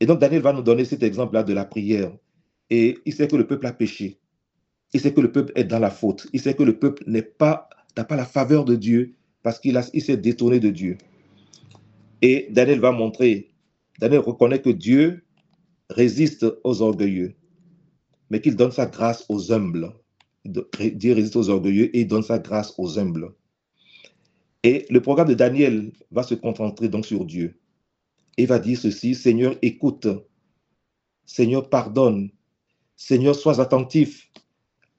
Et 0.01 0.07
donc 0.07 0.19
Daniel 0.19 0.43
va 0.43 0.53
nous 0.53 0.63
donner 0.63 0.85
cet 0.85 1.03
exemple-là 1.03 1.45
de 1.45 1.53
la 1.53 1.65
prière. 1.65 2.13
Et 2.71 2.99
il 3.07 3.13
sait 3.13 3.29
que 3.29 3.37
le 3.37 3.47
peuple 3.47 3.67
a 3.67 3.73
péché. 3.73 4.19
Il 4.93 5.01
sait 5.01 5.15
que 5.15 5.21
le 5.21 5.31
peuple 5.31 5.53
est 5.55 5.65
dans 5.65 5.79
la 5.79 5.91
faute. 5.91 6.27
Il 6.33 6.41
sait 6.41 6.55
que 6.55 6.63
le 6.63 6.79
peuple 6.79 7.05
n'est 7.07 7.23
pas, 7.23 7.69
n'a 7.97 8.05
pas 8.05 8.17
la 8.17 8.27
faveur 8.27 8.65
de 8.65 8.75
Dieu 8.75 9.15
parce 9.43 9.59
qu'il 9.59 9.81
il 9.95 10.03
s'est 10.03 10.17
détourné 10.17 10.61
de 10.61 10.71
Dieu. 10.71 10.99
Et 12.23 12.47
Daniel 12.51 12.79
va 12.79 12.93
montrer, 12.93 13.51
Daniel 13.99 14.21
reconnaît 14.21 14.63
que 14.63 14.71
Dieu 14.71 15.25
résiste 15.91 16.47
aux 16.63 16.81
orgueilleux, 16.81 17.35
mais 18.31 18.41
qu'il 18.41 18.55
donne 18.55 18.71
sa 18.71 18.87
grâce 18.87 19.27
aux 19.29 19.53
humbles. 19.53 19.93
Dieu 20.45 21.15
résiste 21.15 21.35
aux 21.35 21.51
orgueilleux 21.51 21.95
et 21.97 22.05
donne 22.05 22.23
sa 22.23 22.39
grâce 22.39 22.75
aux 22.79 22.99
humbles. 22.99 23.35
Et 24.63 24.87
le 24.89 25.03
programme 25.03 25.29
de 25.29 25.35
Daniel 25.35 25.93
va 26.13 26.23
se 26.23 26.35
concentrer 26.35 26.89
donc 26.89 27.05
sur 27.05 27.25
Dieu. 27.25 27.59
Et 28.39 28.47
va 28.47 28.61
dire 28.61 28.79
ceci, 28.79 29.17
Seigneur, 29.17 29.57
écoute. 29.61 30.07
Seigneur, 31.27 31.69
pardonne. 31.69 32.31
Seigneur, 32.97 33.35
sois 33.35 33.61
attentif. 33.61 34.31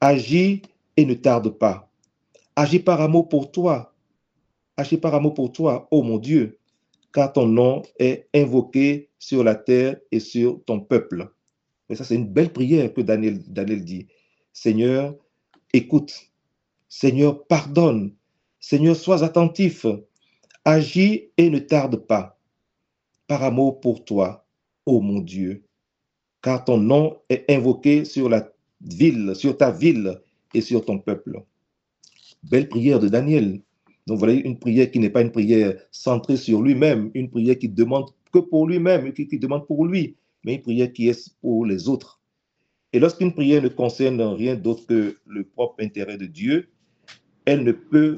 Agis 0.02 0.62
et 0.98 1.06
ne 1.06 1.14
tarde 1.14 1.50
pas. 1.58 1.90
Agis 2.58 2.80
par 2.80 3.00
amour 3.00 3.30
pour 3.30 3.52
toi. 3.52 3.96
Agis 4.76 4.98
par 4.98 5.16
amour 5.16 5.34
pour 5.34 5.52
toi, 5.54 5.88
ô 5.90 6.04
mon 6.04 6.18
Dieu 6.18 6.60
car 7.14 7.32
ton 7.32 7.46
nom 7.46 7.84
est 8.00 8.28
invoqué 8.34 9.10
sur 9.20 9.44
la 9.44 9.56
terre 9.56 9.98
et 10.12 10.20
sur 10.20 10.64
ton 10.66 10.80
peuple. 10.80 11.32
Mais 11.88 11.96
ça, 11.96 12.04
c'est 12.04 12.16
une 12.16 12.28
belle 12.28 12.52
prière 12.52 12.94
que 12.94 13.02
Daniel, 13.02 13.42
Daniel 13.48 13.86
dit. 13.86 14.08
Seigneur, 14.52 15.16
écoute. 15.74 16.32
Seigneur, 16.90 17.46
pardonne. 17.46 18.16
Seigneur, 18.60 18.96
sois 18.96 19.24
attentif. 19.24 19.86
Agis 20.66 21.30
et 21.38 21.50
ne 21.50 21.60
tarde 21.60 21.98
pas. 21.98 22.40
Par 23.28 23.44
amour 23.44 23.80
pour 23.80 24.06
toi, 24.06 24.46
ô 24.86 25.00
mon 25.02 25.20
Dieu, 25.20 25.64
car 26.42 26.64
ton 26.66 26.78
nom 26.78 27.18
est 27.30 27.50
invoqué 27.50 28.06
sur 28.06 28.30
la 28.30 28.52
ville, 28.82 29.34
sur 29.36 29.58
ta 29.58 29.72
ville 29.72 30.20
et 30.54 30.62
sur 30.62 30.84
ton 30.84 31.00
peuple. 31.00 31.44
Belle 32.44 32.68
prière 32.68 33.00
de 33.00 33.08
Daniel. 33.08 33.62
Donc 34.08 34.20
voilà 34.20 34.34
une 34.34 34.60
prière 34.60 34.92
qui 34.92 35.00
n'est 35.00 35.10
pas 35.10 35.22
une 35.22 35.32
prière 35.32 35.76
centrée 35.92 36.38
sur 36.38 36.62
lui-même, 36.62 37.10
une 37.14 37.30
prière 37.30 37.58
qui 37.58 37.70
demande 37.70 38.10
que 38.32 38.40
pour 38.40 38.68
lui-même, 38.68 39.14
qui, 39.14 39.28
qui 39.28 39.40
demande 39.40 39.66
pour 39.66 39.86
lui, 39.86 40.16
mais 40.44 40.56
une 40.56 40.62
prière 40.62 40.92
qui 40.92 41.08
est 41.08 41.36
pour 41.42 41.66
les 41.66 41.88
autres. 41.88 42.20
Et 42.92 43.00
lorsqu'une 43.00 43.34
prière 43.34 43.62
ne 43.62 43.70
concerne 43.70 44.22
rien 44.22 44.56
d'autre 44.56 44.86
que 44.86 45.18
le 45.26 45.44
propre 45.44 45.84
intérêt 45.84 46.18
de 46.18 46.26
Dieu, 46.26 46.70
elle 47.46 47.64
ne 47.64 47.72
peut 47.72 48.18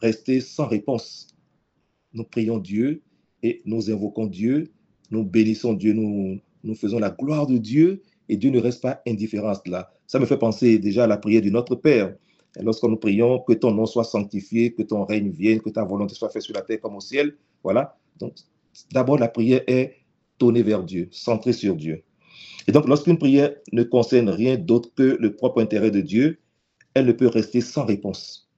rester 0.00 0.40
sans 0.40 0.66
réponse. 0.66 1.28
Nous 2.12 2.24
prions 2.24 2.58
Dieu 2.58 3.02
et 3.42 3.62
nous 3.64 3.90
invoquons 3.90 4.26
Dieu, 4.26 4.70
nous 5.10 5.24
bénissons 5.24 5.74
Dieu, 5.74 5.92
nous, 5.92 6.38
nous 6.62 6.74
faisons 6.74 6.98
la 6.98 7.10
gloire 7.10 7.46
de 7.46 7.58
Dieu 7.58 8.02
et 8.28 8.36
Dieu 8.36 8.50
ne 8.50 8.60
reste 8.60 8.82
pas 8.82 9.02
indifférent 9.06 9.48
à 9.48 9.54
cela. 9.54 9.92
Ça 10.06 10.18
me 10.18 10.26
fait 10.26 10.38
penser 10.38 10.78
déjà 10.78 11.04
à 11.04 11.06
la 11.06 11.16
prière 11.16 11.42
de 11.42 11.50
notre 11.50 11.74
Père. 11.74 12.14
Lorsque 12.60 12.84
nous 12.84 12.96
prions 12.96 13.40
que 13.40 13.52
ton 13.52 13.72
nom 13.72 13.86
soit 13.86 14.04
sanctifié, 14.04 14.72
que 14.72 14.82
ton 14.82 15.04
règne 15.04 15.30
vienne, 15.30 15.60
que 15.60 15.70
ta 15.70 15.84
volonté 15.84 16.14
soit 16.14 16.28
faite 16.28 16.42
sur 16.42 16.54
la 16.54 16.62
terre 16.62 16.80
comme 16.80 16.96
au 16.96 17.00
ciel. 17.00 17.36
Voilà. 17.62 17.98
Donc, 18.18 18.34
d'abord, 18.92 19.18
la 19.18 19.28
prière 19.28 19.62
est 19.66 19.96
tournée 20.38 20.62
vers 20.62 20.84
Dieu, 20.84 21.08
centrée 21.10 21.52
sur 21.52 21.74
Dieu. 21.76 22.02
Et 22.66 22.72
donc, 22.72 22.86
lorsqu'une 22.86 23.18
prière 23.18 23.54
ne 23.72 23.82
concerne 23.82 24.28
rien 24.28 24.56
d'autre 24.56 24.90
que 24.94 25.16
le 25.20 25.34
propre 25.34 25.60
intérêt 25.60 25.90
de 25.90 26.00
Dieu, 26.00 26.38
elle 26.94 27.06
ne 27.06 27.12
peut 27.12 27.26
rester 27.26 27.60
sans 27.60 27.84
réponse. 27.84 28.48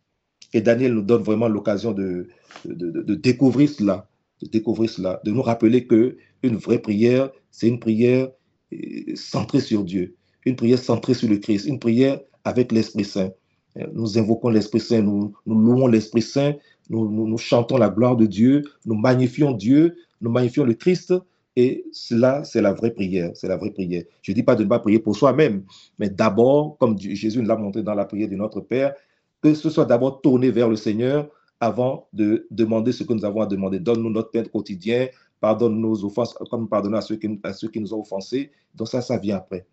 Et 0.53 0.61
Daniel 0.61 0.95
nous 0.95 1.03
donne 1.03 1.23
vraiment 1.23 1.49
l'occasion 1.49 1.93
de, 1.93 2.29
de, 2.65 3.15
découvrir 3.15 3.69
cela, 3.69 4.09
de 4.43 4.49
découvrir 4.49 4.91
cela, 4.91 5.21
de 5.25 5.31
nous 5.31 5.43
rappeler 5.43 5.87
que 5.87 6.17
une 6.43 6.57
vraie 6.57 6.79
prière, 6.79 7.31
c'est 7.51 7.69
une 7.69 7.81
prière 7.81 8.29
euh, 8.73 8.77
centrée 9.15 9.61
sur 9.61 9.83
Dieu, 9.85 10.17
une 10.45 10.57
prière 10.57 10.79
centrée 10.79 11.15
sur 11.15 11.29
le 11.29 11.39
Christ, 11.39 11.67
une 11.67 11.79
prière 11.79 12.21
avec 12.45 12.71
l'Esprit 12.73 13.05
Saint. 13.05 13.33
Euh, 13.79 13.87
nous 13.93 14.19
invoquons 14.19 14.49
l'Esprit 14.49 14.81
Saint, 14.81 15.03
nous, 15.03 15.35
nous 15.47 15.59
louons 15.59 15.87
l'Esprit 15.87 16.23
Saint, 16.23 16.55
nous, 16.89 17.11
nous, 17.11 17.39
chantons 17.39 17.77
la 17.77 17.89
gloire 17.89 18.17
de 18.17 18.27
Dieu, 18.27 18.63
nous 18.85 18.95
magnifions 18.95 19.53
Dieu, 19.53 19.97
nous 20.21 20.31
magnifions 20.31 20.65
le 20.65 20.75
Christ. 20.75 21.15
Et 21.59 21.87
cela, 21.91 22.45
c'est 22.45 22.61
la 22.61 22.75
vraie 22.75 22.91
prière. 22.91 23.31
C'est 23.35 23.49
la 23.49 23.57
vraie 23.57 23.71
prière. 23.71 24.05
Je 24.21 24.33
ne 24.33 24.35
dis 24.35 24.43
pas 24.43 24.55
de 24.55 24.63
ne 24.63 24.69
pas 24.69 24.79
prier 24.79 24.99
pour 24.99 25.17
soi-même, 25.17 25.65
mais 25.99 26.11
d'abord, 26.11 26.77
comme 26.79 26.99
Jésus 26.99 27.41
nous 27.41 27.49
l'a 27.49 27.57
montré 27.57 27.83
dans 27.83 27.95
la 27.95 28.05
prière 28.05 28.29
de 28.29 28.37
notre 28.37 28.61
Père, 28.61 28.95
que 29.41 29.55
ce 29.55 29.71
soit 29.71 29.87
d'abord 29.87 30.21
tourné 30.21 30.51
vers 30.51 30.69
le 30.69 30.77
Seigneur 30.77 31.31
avant 31.59 32.09
de 32.13 32.47
demander 32.51 32.93
ce 32.93 33.05
que 33.05 33.13
nous 33.15 33.25
avons 33.25 33.41
à 33.41 33.47
demander. 33.47 33.79
Donne-nous 33.79 34.11
notre 34.11 34.31
pain 34.31 34.45
quotidien, 34.45 35.09
pardonne 35.41 35.81
nos 35.81 36.05
offenses 36.05 36.35
comme 36.51 36.69
pardonner 36.69 36.99
à 36.99 37.01
ceux, 37.01 37.17
qui, 37.17 37.41
à 37.43 37.55
ceux 37.55 37.69
qui 37.69 37.81
nous 37.81 37.95
ont 37.95 38.01
offensés. 38.01 38.51
Donc 38.75 38.89
ça, 38.89 39.01
ça 39.01 39.17
vient 39.17 39.37
après. 39.37 39.67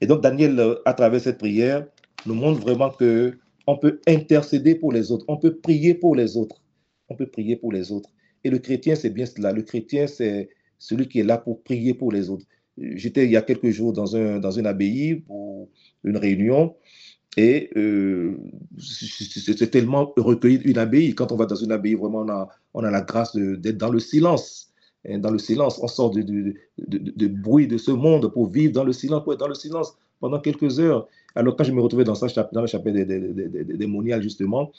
Et 0.00 0.06
donc 0.06 0.22
Daniel, 0.22 0.58
euh, 0.58 0.76
à 0.84 0.94
travers 0.94 1.20
cette 1.20 1.38
prière, 1.38 1.86
nous 2.28 2.34
montre 2.34 2.60
vraiment 2.60 2.90
que 2.90 3.38
on 3.66 3.76
peut 3.76 4.00
intercéder 4.06 4.74
pour 4.74 4.92
les 4.92 5.10
autres, 5.10 5.24
on 5.28 5.36
peut 5.36 5.56
prier 5.56 5.94
pour 5.94 6.14
les 6.14 6.36
autres, 6.36 6.62
on 7.08 7.16
peut 7.16 7.26
prier 7.26 7.56
pour 7.56 7.72
les 7.72 7.92
autres. 7.92 8.10
Et 8.44 8.50
le 8.50 8.58
chrétien, 8.58 8.94
c'est 8.94 9.10
bien 9.10 9.26
cela. 9.26 9.52
Le 9.52 9.62
chrétien, 9.62 10.06
c'est 10.06 10.48
celui 10.78 11.08
qui 11.08 11.20
est 11.20 11.24
là 11.24 11.38
pour 11.38 11.62
prier 11.62 11.92
pour 11.92 12.12
les 12.12 12.30
autres. 12.30 12.46
J'étais 12.78 13.24
il 13.24 13.32
y 13.32 13.36
a 13.36 13.42
quelques 13.42 13.70
jours 13.70 13.92
dans, 13.92 14.16
un, 14.16 14.38
dans 14.38 14.52
une 14.52 14.66
abbaye 14.66 15.16
pour 15.16 15.68
une 16.04 16.16
réunion 16.16 16.76
et 17.36 17.70
euh, 17.76 18.36
c'est 18.78 19.70
tellement 19.70 20.12
recueilli 20.16 20.60
une 20.64 20.78
abbaye. 20.78 21.14
Quand 21.14 21.32
on 21.32 21.36
va 21.36 21.46
dans 21.46 21.56
une 21.56 21.72
abbaye, 21.72 21.94
vraiment, 21.94 22.20
on 22.20 22.28
a, 22.28 22.48
on 22.74 22.84
a 22.84 22.90
la 22.90 23.02
grâce 23.02 23.36
d'être 23.36 23.76
dans 23.76 23.90
le 23.90 24.00
silence. 24.00 24.67
Dans 25.04 25.30
le 25.30 25.38
silence, 25.38 25.78
on 25.82 25.88
sort 25.88 26.10
du 26.10 26.24
de, 26.24 27.26
bruit 27.28 27.66
de 27.66 27.78
ce 27.78 27.90
monde 27.90 28.32
pour 28.32 28.50
vivre 28.50 28.72
dans 28.72 28.84
le 28.84 28.92
silence, 28.92 29.22
pour 29.24 29.32
être 29.32 29.40
dans 29.40 29.48
le 29.48 29.54
silence 29.54 29.96
pendant 30.20 30.40
quelques 30.40 30.80
heures. 30.80 31.08
Alors, 31.34 31.56
quand 31.56 31.64
je 31.64 31.72
me 31.72 31.80
retrouvais 31.80 32.04
dans, 32.04 32.14
ça, 32.14 32.26
dans 32.52 32.60
la 32.60 32.66
chapelle 32.66 33.06
des, 33.06 33.86
moniales, 33.86 34.22
justement, 34.22 34.72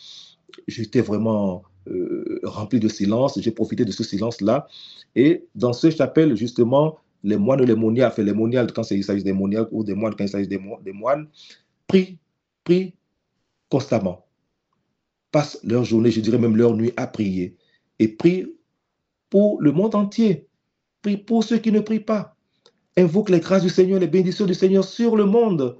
j'étais 0.67 1.01
vraiment 1.01 1.63
euh, 1.87 2.39
rempli 2.43 2.79
de 2.79 2.89
silence. 2.89 3.39
J'ai 3.39 3.51
profité 3.51 3.85
de 3.85 3.91
ce 3.91 4.03
silence-là. 4.03 4.67
Et 5.15 5.45
dans 5.55 5.73
ce 5.73 5.89
chapelle, 5.89 6.35
justement, 6.35 6.97
les 7.23 7.37
moines, 7.37 7.63
les 7.63 7.75
moniales, 7.75 8.11
fait 8.11 8.23
les 8.23 8.33
moniales 8.33 8.71
quand 8.73 8.89
il 8.91 9.03
s'agit 9.03 9.23
des 9.23 9.33
moniales 9.33 9.67
ou 9.71 9.83
des 9.83 9.93
moines 9.93 10.15
quand 10.15 10.23
il 10.23 10.29
s'agit 10.29 10.47
des, 10.47 10.61
des 10.83 10.91
moines, 10.91 11.27
prient, 11.87 12.17
prient 12.63 12.93
constamment. 13.69 14.25
Passent 15.31 15.59
leur 15.63 15.85
journée, 15.85 16.11
je 16.11 16.21
dirais 16.21 16.39
même 16.39 16.57
leur 16.57 16.75
nuit 16.75 16.91
à 16.97 17.07
prier. 17.07 17.55
Et 17.99 18.07
prient 18.07 18.47
pour 19.29 19.61
le 19.61 19.71
monde 19.71 19.95
entier. 19.95 20.47
Prient 21.01 21.17
pour 21.17 21.43
ceux 21.43 21.57
qui 21.57 21.71
ne 21.71 21.79
prient 21.79 21.99
pas. 21.99 22.35
Invoquent 22.97 23.29
les 23.29 23.39
grâces 23.39 23.63
du 23.63 23.69
Seigneur, 23.69 23.99
les 23.99 24.07
bénédictions 24.07 24.45
du 24.45 24.53
Seigneur 24.53 24.83
sur 24.83 25.15
le 25.15 25.25
monde. 25.25 25.77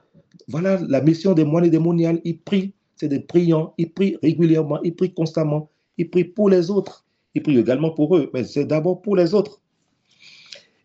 Voilà 0.47 0.79
la 0.87 1.01
mission 1.01 1.33
des 1.33 1.43
moines 1.43 1.65
et 1.65 1.69
des 1.69 1.79
moniales. 1.79 2.21
Ils 2.23 2.39
prient, 2.39 2.73
c'est 2.95 3.09
des 3.09 3.19
priants. 3.19 3.73
Ils 3.77 3.91
prient 3.91 4.17
régulièrement, 4.21 4.81
ils 4.83 4.95
prient 4.95 5.13
constamment. 5.13 5.69
Ils 5.97 6.09
prient 6.09 6.23
pour 6.23 6.49
les 6.49 6.69
autres. 6.69 7.05
Ils 7.35 7.43
prient 7.43 7.57
également 7.57 7.91
pour 7.91 8.15
eux, 8.15 8.29
mais 8.33 8.43
c'est 8.43 8.65
d'abord 8.65 9.01
pour 9.01 9.15
les 9.15 9.33
autres. 9.33 9.61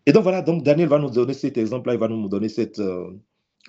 Et 0.05 0.11
donc 0.11 0.23
voilà, 0.23 0.41
donc 0.41 0.63
Daniel 0.63 0.89
va 0.89 0.99
nous 0.99 1.09
donner 1.09 1.33
cet 1.33 1.57
exemple-là, 1.57 1.95
il 1.95 1.99
va 1.99 2.07
nous 2.07 2.29
donner 2.29 2.49
cette, 2.49 2.79
euh, 2.79 3.11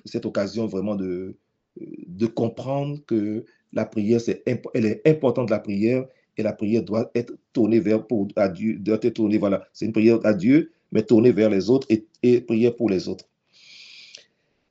cette 0.05 0.27
occasion 0.27 0.67
vraiment 0.67 0.95
de, 0.95 1.37
de 1.79 2.27
comprendre 2.27 2.99
que 3.07 3.45
la 3.73 3.87
prière, 3.87 4.21
c'est, 4.21 4.43
elle 4.47 4.87
est 4.87 5.07
importante 5.07 5.51
la 5.51 5.59
prière, 5.59 6.05
et 6.37 6.43
la 6.43 6.53
prière 6.53 6.83
doit 6.83 7.11
être 7.15 7.35
tournée 7.53 7.81
vers 7.81 8.07
pour, 8.07 8.29
à 8.37 8.49
Dieu, 8.49 8.79
doit 8.79 8.99
être 9.03 9.15
tournée, 9.15 9.39
voilà, 9.39 9.67
c'est 9.73 9.87
une 9.87 9.93
prière 9.93 10.19
à 10.25 10.35
Dieu, 10.35 10.73
mais 10.93 11.03
tournée 11.03 11.33
vers 11.33 11.51
les 11.51 11.71
autres 11.71 11.87
et, 11.91 12.07
et 12.23 12.41
prière 12.41 12.75
pour 12.77 12.91
les 12.91 13.09
autres. 13.09 13.27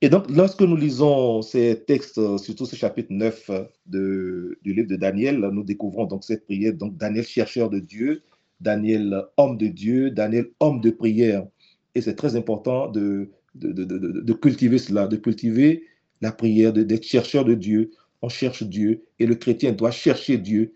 Et 0.01 0.09
donc, 0.09 0.29
lorsque 0.29 0.61
nous 0.61 0.75
lisons 0.75 1.41
ces 1.41 1.83
textes, 1.87 2.19
surtout 2.37 2.65
ce 2.65 2.75
chapitre 2.75 3.11
9 3.11 3.49
de, 3.87 4.59
du 4.61 4.73
livre 4.73 4.87
de 4.87 4.97
Daniel, 4.97 5.39
nous 5.39 5.63
découvrons 5.63 6.05
donc 6.05 6.23
cette 6.23 6.45
prière. 6.45 6.73
Donc, 6.73 6.97
Daniel, 6.97 7.23
chercheur 7.23 7.69
de 7.69 7.79
Dieu, 7.79 8.21
Daniel, 8.59 9.23
homme 9.37 9.57
de 9.57 9.67
Dieu, 9.67 10.11
Daniel, 10.11 10.49
homme 10.59 10.81
de 10.81 10.91
prière. 10.91 11.47
Et 11.95 12.01
c'est 12.01 12.15
très 12.15 12.35
important 12.35 12.89
de, 12.89 13.31
de, 13.55 13.71
de, 13.71 13.83
de, 13.85 14.33
cultiver 14.33 14.77
cela, 14.77 15.07
de 15.07 15.15
cultiver 15.15 15.83
la 16.21 16.31
prière, 16.31 16.73
d'être 16.73 17.05
chercheur 17.05 17.45
de 17.45 17.53
Dieu. 17.53 17.91
On 18.21 18.29
cherche 18.29 18.63
Dieu 18.63 19.05
et 19.19 19.25
le 19.25 19.35
chrétien 19.35 19.71
doit 19.71 19.91
chercher 19.91 20.37
Dieu. 20.37 20.73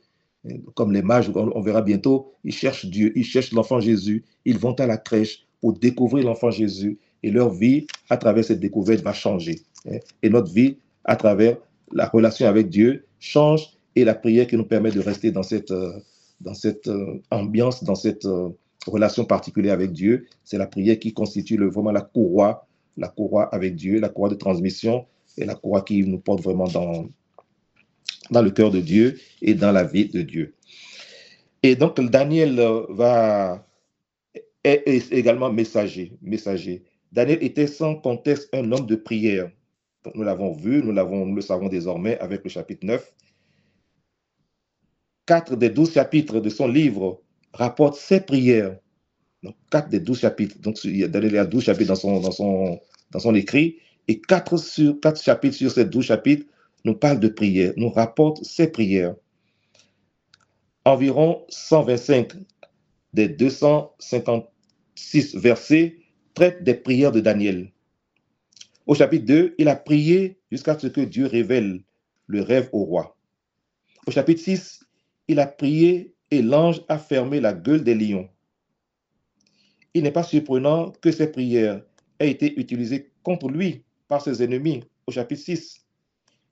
Comme 0.73 0.93
les 0.93 1.01
mages, 1.01 1.29
on 1.35 1.61
verra 1.61 1.81
bientôt, 1.81 2.33
ils 2.43 2.53
cherchent 2.53 2.85
Dieu, 2.85 3.11
ils 3.15 3.25
cherchent 3.25 3.51
l'enfant 3.51 3.81
Jésus, 3.81 4.23
ils 4.45 4.57
vont 4.57 4.73
à 4.73 4.87
la 4.87 4.97
crèche 4.97 5.45
pour 5.59 5.73
découvrir 5.73 6.25
l'enfant 6.25 6.49
Jésus 6.49 6.97
et 7.23 7.31
leur 7.31 7.49
vie, 7.49 7.87
à 8.09 8.17
travers 8.17 8.45
cette 8.45 8.59
découverte, 8.59 9.03
va 9.03 9.13
changer. 9.13 9.59
Hein. 9.85 9.97
Et 10.23 10.29
notre 10.29 10.51
vie, 10.51 10.77
à 11.03 11.15
travers 11.15 11.57
la 11.91 12.07
relation 12.07 12.47
avec 12.47 12.69
Dieu, 12.69 13.05
change 13.19 13.69
et 13.95 14.05
la 14.05 14.15
prière 14.15 14.47
qui 14.47 14.55
nous 14.55 14.65
permet 14.65 14.91
de 14.91 15.01
rester 15.01 15.31
dans 15.31 15.43
cette, 15.43 15.71
euh, 15.71 15.99
dans 16.39 16.53
cette 16.53 16.87
euh, 16.87 17.21
ambiance, 17.31 17.83
dans 17.83 17.95
cette 17.95 18.25
euh, 18.25 18.49
relation 18.87 19.25
particulière 19.25 19.73
avec 19.73 19.91
Dieu, 19.91 20.27
c'est 20.45 20.57
la 20.57 20.67
prière 20.67 20.99
qui 20.99 21.13
constitue 21.13 21.57
vraiment 21.67 21.91
la 21.91 22.01
courroie, 22.01 22.67
la 22.95 23.09
courroie 23.09 23.53
avec 23.53 23.75
Dieu, 23.75 23.99
la 23.99 24.09
courroie 24.09 24.29
de 24.29 24.35
transmission 24.35 25.05
et 25.37 25.45
la 25.45 25.55
courroie 25.55 25.81
qui 25.81 26.03
nous 26.03 26.19
porte 26.19 26.41
vraiment 26.41 26.67
dans, 26.67 27.07
dans 28.31 28.41
le 28.41 28.51
cœur 28.51 28.71
de 28.71 28.79
Dieu 28.79 29.19
et 29.41 29.53
dans 29.53 29.71
la 29.71 29.83
vie 29.83 30.09
de 30.09 30.21
Dieu. 30.21 30.55
Et 31.63 31.75
donc 31.75 31.99
Daniel 31.99 32.61
va 32.89 33.65
est 34.63 35.11
également 35.11 35.51
messager, 35.51 36.17
messager. 36.21 36.83
Daniel 37.11 37.43
était 37.43 37.67
sans 37.67 37.95
conteste 37.95 38.49
un 38.53 38.71
homme 38.71 38.85
de 38.85 38.95
prière. 38.95 39.51
nous 40.15 40.23
l'avons 40.23 40.51
vu, 40.53 40.83
nous, 40.83 40.91
l'avons, 40.91 41.25
nous 41.25 41.35
le 41.35 41.41
savons 41.41 41.69
désormais 41.69 42.19
avec 42.19 42.43
le 42.43 42.49
chapitre 42.49 42.85
9. 42.85 43.13
Quatre 45.25 45.55
des 45.55 45.69
douze 45.69 45.93
chapitres 45.93 46.39
de 46.39 46.49
son 46.49 46.67
livre 46.67 47.21
rapportent 47.53 47.95
ses 47.95 48.21
prières. 48.21 48.77
Donc, 49.43 49.55
quatre 49.71 49.89
des 49.89 49.99
douze 49.99 50.19
chapitres. 50.19 50.59
Donc, 50.59 50.75
Daniel 50.85 51.37
a 51.37 51.45
douze 51.45 51.63
chapitres 51.63 51.89
dans 51.89 51.95
son, 51.95 52.19
dans 52.19 52.31
son, 52.31 52.79
dans 53.11 53.19
son 53.19 53.35
écrit. 53.35 53.77
Et 54.07 54.19
quatre, 54.19 54.57
sur, 54.57 54.99
quatre 54.99 55.21
chapitres 55.21 55.55
sur 55.55 55.71
ces 55.71 55.85
douze 55.85 56.05
chapitres 56.05 56.45
nous 56.85 56.95
parlent 56.95 57.19
de 57.19 57.27
prières, 57.27 57.73
nous 57.77 57.89
rapportent 57.89 58.43
ses 58.43 58.71
prières. 58.71 59.15
Environ 60.85 61.45
125 61.49 62.33
des 63.13 63.27
256 63.27 65.35
versets 65.35 65.99
des 66.61 66.73
prières 66.73 67.11
de 67.11 67.19
Daniel. 67.19 67.71
Au 68.87 68.95
chapitre 68.95 69.25
2, 69.25 69.55
il 69.57 69.67
a 69.67 69.75
prié 69.75 70.39
jusqu'à 70.51 70.79
ce 70.79 70.87
que 70.87 71.01
Dieu 71.01 71.25
révèle 71.25 71.81
le 72.27 72.41
rêve 72.41 72.69
au 72.71 72.83
roi. 72.83 73.17
Au 74.07 74.11
chapitre 74.11 74.41
6, 74.41 74.85
il 75.27 75.39
a 75.39 75.47
prié 75.47 76.13
et 76.31 76.41
l'ange 76.41 76.81
a 76.87 76.97
fermé 76.97 77.41
la 77.41 77.53
gueule 77.53 77.83
des 77.83 77.95
lions. 77.95 78.29
Il 79.93 80.03
n'est 80.03 80.11
pas 80.11 80.23
surprenant 80.23 80.91
que 81.01 81.11
ces 81.11 81.27
prières 81.27 81.81
aient 82.19 82.31
été 82.31 82.57
utilisées 82.59 83.11
contre 83.23 83.49
lui 83.49 83.83
par 84.07 84.21
ses 84.21 84.41
ennemis 84.41 84.83
au 85.07 85.11
chapitre 85.11 85.41
6, 85.41 85.85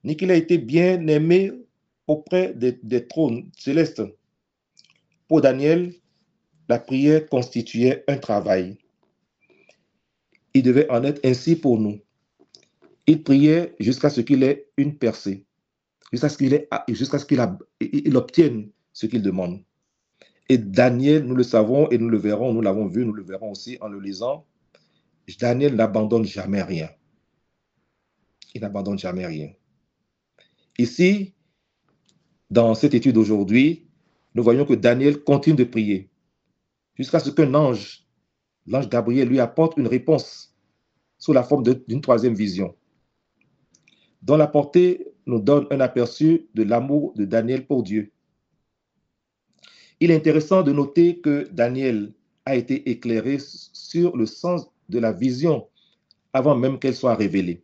ni 0.07 0.15
qu'il 0.15 0.31
a 0.31 0.35
été 0.35 0.57
bien 0.57 1.05
aimé 1.07 1.51
auprès 2.07 2.53
des, 2.53 3.07
trônes 3.07 3.51
célestes. 3.57 4.01
Pour 5.27 5.41
Daniel, 5.41 5.93
la 6.69 6.79
prière 6.79 7.27
constituait 7.27 8.05
un 8.07 8.17
travail. 8.17 8.77
Il 10.53 10.63
devait 10.63 10.89
en 10.89 11.03
être 11.03 11.19
ainsi 11.25 11.57
pour 11.57 11.77
nous. 11.77 11.99
Il 13.05 13.21
priait 13.21 13.75
jusqu'à 13.81 14.09
ce 14.09 14.21
qu'il 14.21 14.43
ait 14.43 14.69
une 14.77 14.97
percée, 14.97 15.45
jusqu'à 16.13 16.29
ce 16.29 17.25
qu'il 17.25 18.15
obtienne 18.15 18.69
ce 18.93 19.07
qu'il 19.07 19.21
demande. 19.21 19.61
Et 20.47 20.57
Daniel, 20.57 21.25
nous 21.25 21.35
le 21.35 21.43
savons 21.43 21.89
et 21.89 21.97
nous 21.97 22.09
le 22.09 22.17
verrons, 22.17 22.53
nous 22.53 22.61
l'avons 22.61 22.87
vu, 22.87 23.05
nous 23.05 23.11
le 23.11 23.23
verrons 23.23 23.51
aussi 23.51 23.77
en 23.81 23.89
le 23.89 23.99
lisant. 23.99 24.45
Daniel 25.41 25.75
n'abandonne 25.75 26.23
jamais 26.23 26.63
rien. 26.63 26.89
Il 28.55 28.61
n'abandonne 28.61 28.97
jamais 28.97 29.25
rien. 29.25 29.51
Ici, 30.77 31.33
dans 32.49 32.75
cette 32.75 32.93
étude 32.93 33.17
aujourd'hui, 33.17 33.87
nous 34.35 34.43
voyons 34.43 34.65
que 34.65 34.73
Daniel 34.73 35.23
continue 35.23 35.55
de 35.55 35.63
prier 35.63 36.09
jusqu'à 36.97 37.19
ce 37.19 37.29
qu'un 37.29 37.53
ange, 37.53 38.05
l'ange 38.65 38.89
Gabriel, 38.89 39.27
lui 39.27 39.39
apporte 39.39 39.77
une 39.77 39.87
réponse 39.87 40.55
sous 41.17 41.33
la 41.33 41.43
forme 41.43 41.63
d'une 41.63 42.01
troisième 42.01 42.33
vision, 42.33 42.75
dont 44.21 44.37
la 44.37 44.47
portée 44.47 45.07
nous 45.25 45.39
donne 45.39 45.67
un 45.71 45.79
aperçu 45.79 46.47
de 46.53 46.63
l'amour 46.63 47.13
de 47.15 47.25
Daniel 47.25 47.65
pour 47.65 47.83
Dieu. 47.83 48.11
Il 49.99 50.11
est 50.11 50.15
intéressant 50.15 50.63
de 50.63 50.71
noter 50.71 51.19
que 51.19 51.47
Daniel 51.51 52.13
a 52.45 52.55
été 52.55 52.89
éclairé 52.89 53.37
sur 53.39 54.15
le 54.15 54.25
sens 54.25 54.67
de 54.89 54.99
la 54.99 55.11
vision 55.11 55.67
avant 56.33 56.55
même 56.55 56.79
qu'elle 56.79 56.95
soit 56.95 57.15
révélée. 57.15 57.63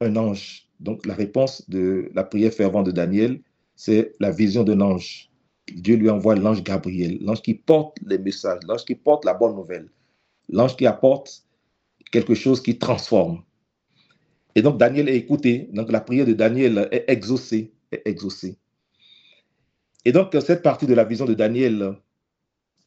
Un 0.00 0.14
ange. 0.16 0.67
Donc 0.80 1.06
la 1.06 1.14
réponse 1.14 1.68
de 1.68 2.10
la 2.14 2.24
prière 2.24 2.52
fervente 2.52 2.86
de 2.86 2.92
Daniel, 2.92 3.40
c'est 3.74 4.12
la 4.20 4.30
vision 4.30 4.64
d'un 4.64 4.80
ange. 4.80 5.30
Dieu 5.72 5.96
lui 5.96 6.08
envoie 6.08 6.34
l'ange 6.34 6.62
Gabriel, 6.62 7.18
l'ange 7.20 7.42
qui 7.42 7.54
porte 7.54 7.98
les 8.06 8.18
messages, 8.18 8.60
l'ange 8.66 8.84
qui 8.84 8.94
porte 8.94 9.24
la 9.24 9.34
bonne 9.34 9.54
nouvelle, 9.54 9.88
l'ange 10.48 10.76
qui 10.76 10.86
apporte 10.86 11.44
quelque 12.10 12.34
chose 12.34 12.62
qui 12.62 12.78
transforme. 12.78 13.42
Et 14.54 14.62
donc 14.62 14.78
Daniel 14.78 15.08
est 15.08 15.16
écouté, 15.16 15.68
donc 15.72 15.90
la 15.92 16.00
prière 16.00 16.26
de 16.26 16.32
Daniel 16.32 16.88
est 16.90 17.04
exaucée, 17.08 17.72
est 17.92 18.02
exaucée. 18.06 18.56
Et 20.04 20.12
donc 20.12 20.34
cette 20.40 20.62
partie 20.62 20.86
de 20.86 20.94
la 20.94 21.04
vision 21.04 21.26
de 21.26 21.34
Daniel, 21.34 21.96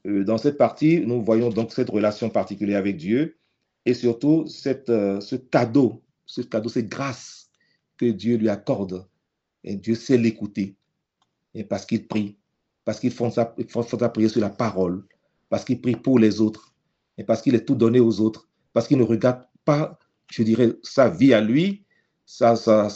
euh, 0.08 0.24
dans 0.24 0.38
cette 0.38 0.58
partie, 0.58 1.02
nous 1.06 1.22
voyons 1.22 1.50
donc 1.50 1.72
cette 1.72 1.90
relation 1.90 2.30
particulière 2.30 2.80
avec 2.80 2.98
Dieu 2.98 3.38
et 3.86 3.94
surtout 3.94 4.48
cette, 4.48 4.90
euh, 4.90 5.20
ce 5.22 5.36
cadeau, 5.36 6.02
ce 6.26 6.42
cadeau, 6.42 6.70
cette 6.70 6.90
grâce 6.90 7.41
que 8.02 8.12
Dieu 8.12 8.38
lui 8.38 8.50
accorde. 8.50 9.06
Et 9.64 9.76
Dieu 9.76 9.94
sait 9.94 10.18
l'écouter. 10.18 10.76
Et 11.54 11.64
parce 11.64 11.86
qu'il 11.86 12.08
prie, 12.08 12.38
parce 12.84 13.00
qu'il 13.00 13.12
fonde 13.12 13.32
sa, 13.32 13.56
sa 13.88 14.10
prière 14.10 14.32
sur 14.32 14.42
la 14.42 14.50
parole, 14.50 15.04
parce 15.50 15.64
qu'il 15.64 15.80
prie 15.80 15.96
pour 15.96 16.18
les 16.18 16.42
autres, 16.42 16.74
et 17.18 17.24
parce 17.24 17.42
qu'il 17.42 17.54
est 17.54 17.66
tout 17.66 17.76
donné 17.76 18.00
aux 18.00 18.20
autres, 18.22 18.48
parce 18.74 18.88
qu'il 18.88 18.98
ne 18.98 19.04
regarde 19.04 19.44
pas, 19.66 20.00
je 20.32 20.42
dirais, 20.42 20.74
sa 20.82 21.10
vie 21.10 21.34
à 21.34 21.42
lui, 21.42 21.84
ça, 22.26 22.56
ça, 22.56 22.88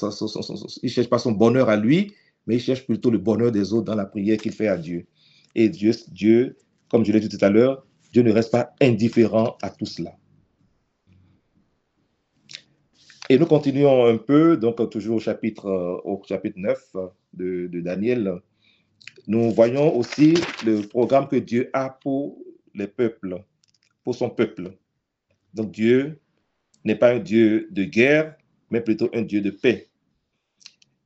il 0.81 0.85
ne 0.85 0.89
cherche 0.89 1.09
pas 1.09 1.19
son 1.19 1.33
bonheur 1.33 1.69
à 1.69 1.75
lui, 1.75 2.13
mais 2.47 2.55
il 2.55 2.62
cherche 2.62 2.85
plutôt 2.85 3.12
le 3.12 3.17
bonheur 3.19 3.51
des 3.51 3.74
autres 3.74 3.85
dans 3.85 3.95
la 3.95 4.05
prière 4.05 4.38
qu'il 4.38 4.53
fait 4.53 4.69
à 4.69 4.77
Dieu. 4.77 5.05
Et 5.53 5.69
Dieu, 5.69 5.91
Dieu 6.07 6.57
comme 6.89 7.03
je 7.05 7.12
l'ai 7.12 7.19
dit 7.19 7.29
tout 7.29 7.43
à 7.43 7.50
l'heure, 7.50 7.85
Dieu 8.12 8.21
ne 8.24 8.31
reste 8.31 8.51
pas 8.51 8.74
indifférent 8.81 9.57
à 9.62 9.69
tout 9.69 9.85
cela. 9.85 10.15
Et 13.27 13.39
nous 13.39 13.48
continuons 13.48 14.05
un 14.05 14.17
peu, 14.17 14.55
donc 14.55 14.88
toujours 14.91 15.15
au 15.15 15.20
chapitre, 15.20 15.65
euh, 15.65 15.97
au 16.04 16.21
chapitre 16.28 16.60
9 16.60 16.95
de, 17.34 17.67
de 17.67 17.82
Daniel. 17.82 18.39
Nous 19.28 19.49
voyons 19.49 19.97
aussi 19.97 20.36
le 20.63 20.82
programme 20.82 21.28
que 21.28 21.38
Dieu 21.38 21.71
a 21.73 21.89
pour 21.89 22.38
les 22.76 22.86
peuples, 22.86 23.43
pour 24.04 24.13
son 24.13 24.30
peuple. 24.30 24.78
Donc 25.56 25.71
Dieu 25.71 26.19
n'est 26.84 26.95
pas 26.95 27.13
un 27.13 27.19
Dieu 27.19 27.67
de 27.71 27.84
guerre, 27.84 28.36
mais 28.69 28.82
plutôt 28.82 29.10
un 29.12 29.23
Dieu 29.23 29.41
de 29.41 29.49
paix. 29.49 29.88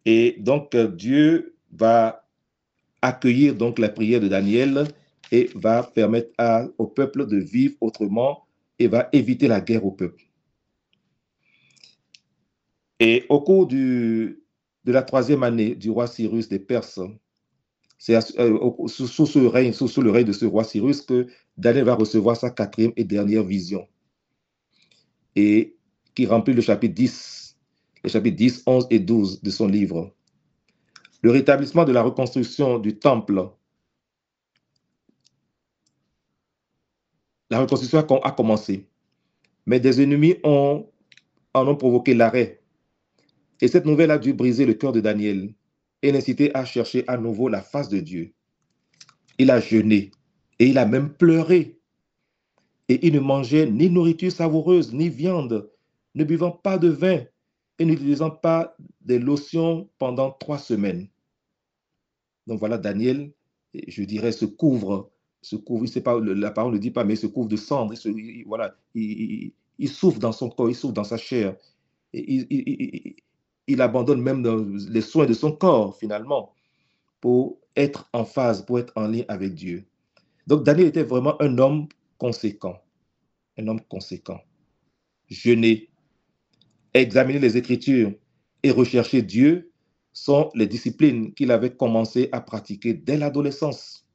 Et 0.04 0.36
donc 0.40 0.76
Dieu 0.76 1.56
va 1.72 2.28
accueillir 3.02 3.56
donc 3.56 3.80
la 3.80 3.88
prière 3.88 4.20
de 4.20 4.28
Daniel 4.28 4.84
et 5.32 5.50
va 5.56 5.84
permettre 5.84 6.32
au 6.78 6.88
peuple 6.88 7.28
de 7.28 7.38
vivre 7.38 7.76
autrement 7.80 8.46
et 8.78 8.88
va 8.88 9.08
éviter 9.14 9.48
la 9.48 9.62
guerre 9.62 9.86
au 9.86 9.92
peuple. 9.92 10.29
Et 13.00 13.26
au 13.30 13.42
cours 13.42 13.68
de 13.68 14.38
la 14.86 15.04
troisième 15.04 15.44
année 15.44 15.76
du 15.76 15.90
roi 15.90 16.08
Cyrus 16.08 16.50
des 16.50 16.60
Perses, 16.60 17.00
c'est 17.98 18.16
euh, 18.40 18.88
sous, 18.88 19.08
sous, 19.08 19.40
le 19.40 19.48
règne 19.48 19.72
de 19.72 20.32
ce 20.32 20.46
roi 20.46 20.64
Cyrus 20.64 21.02
que 21.02 21.28
Daniel 21.58 21.86
va 21.86 21.96
recevoir 21.96 22.38
sa 22.38 22.50
quatrième 22.50 22.94
et 22.96 23.04
dernière 23.04 23.44
vision, 23.44 23.88
et 25.36 25.76
qui 26.16 26.26
remplit 26.26 26.54
le 26.54 26.62
chapitre 26.62 26.96
10, 26.96 27.58
les 28.04 28.10
chapitres 28.10 28.38
10, 28.38 28.64
11 28.66 28.88
et 28.90 29.00
12 29.00 29.42
de 29.42 29.50
son 29.50 29.68
livre. 29.68 30.14
Le 31.22 31.32
rétablissement 31.32 31.84
de 31.84 31.92
la 31.92 32.02
reconstruction 32.02 32.80
du 32.80 32.98
temple 32.98 33.50
La 37.50 37.60
reconstruction 37.60 38.22
a 38.22 38.32
commencé, 38.32 38.88
mais 39.66 39.80
des 39.80 40.02
ennemis 40.02 40.36
ont, 40.44 40.88
en 41.54 41.68
ont 41.68 41.76
provoqué 41.76 42.14
l'arrêt. 42.14 42.59
Et 43.62 43.68
cette 43.68 43.86
nouvelle 43.86 44.12
a 44.12 44.18
dû 44.18 44.34
briser 44.34 44.66
le 44.66 44.74
cœur 44.74 44.92
de 44.92 45.02
Daniel 45.02 45.54
et 46.02 46.12
l'inciter 46.12 46.56
à 46.56 46.66
chercher 46.66 47.04
à 47.08 47.18
nouveau 47.18 47.50
la 47.50 47.62
face 47.62 47.90
de 47.90 48.00
Dieu. 48.00 48.34
Il 49.38 49.52
a 49.52 49.60
jeûné 49.60 50.12
et 50.60 50.68
il 50.68 50.78
a 50.78 50.86
même 50.86 51.14
pleuré. 51.14 51.78
Et 52.88 53.06
il 53.06 53.14
ne 53.14 53.20
mangeait 53.20 53.70
ni 53.70 53.90
nourriture 53.90 54.32
savoureuse, 54.32 54.94
ni 54.94 55.10
viande, 55.10 55.70
ne 56.16 56.24
buvant 56.24 56.52
pas 56.52 56.78
de 56.78 56.88
vin 56.88 57.24
et 57.78 57.86
n'utilisant 57.86 58.32
pas 58.32 58.76
des 59.02 59.20
lotions 59.20 59.90
pendant 60.00 60.32
trois 60.32 60.58
semaines. 60.58 61.08
Donc 62.48 62.60
voilà, 62.60 62.78
Daniel, 62.78 63.32
je 63.88 64.04
dirais, 64.04 64.32
se 64.32 64.46
couvre 64.46 65.12
se 65.42 65.56
couvre, 65.56 65.88
pas, 66.02 66.20
la 66.20 66.52
parole 66.52 66.74
ne 66.74 66.78
dit 66.78 66.92
pas, 66.92 67.04
mais 67.04 67.14
il 67.14 67.18
se 67.18 67.28
couvre 67.28 67.48
de 67.48 67.56
cendre, 67.56 67.94
il, 68.06 68.44
voilà, 68.46 68.76
il, 68.94 69.54
souffre 69.88 70.20
dans 70.20 70.32
son 70.32 70.50
corps, 70.50 70.70
il 70.70 70.76
souffre 70.76 70.94
dans 70.94 71.04
sa 71.04 71.18
chair. 71.18 71.56
Et 72.14 72.34
il, 72.34 73.16
abandonne 73.78 74.22
même 74.22 74.44
les 74.90 75.02
soins 75.02 75.26
de 75.26 75.34
son 75.34 75.52
corps, 75.52 75.96
finalement, 75.96 76.54
pour 77.22 77.60
être 77.76 78.10
en 78.14 78.26
phase, 78.26 78.66
pour 78.66 78.80
être 78.80 78.94
en 78.96 79.08
lien 79.08 79.24
avec 79.28 79.54
Dieu. 79.54 79.86
Donc 80.48 80.64
Daniel 80.64 80.88
était 80.88 81.04
vraiment 81.04 81.40
un 81.42 81.58
homme 81.58 81.88
conséquent, 82.18 82.82
un 83.58 83.68
homme 83.68 83.82
conséquent. 83.82 84.40
Jeûner, 85.30 85.90
examiner 86.94 87.40
les 87.40 87.58
Écritures 87.58 88.14
et 88.64 88.72
rechercher 88.72 89.22
Dieu 89.22 89.72
sont 90.12 90.50
les 90.56 90.68
disciplines 90.68 91.34
qu'il 91.34 91.52
avait 91.52 91.76
commencé 91.76 92.30
à 92.32 92.42
pratiquer 92.42 92.94
dès 92.94 93.18
l'adolescence 93.18 94.06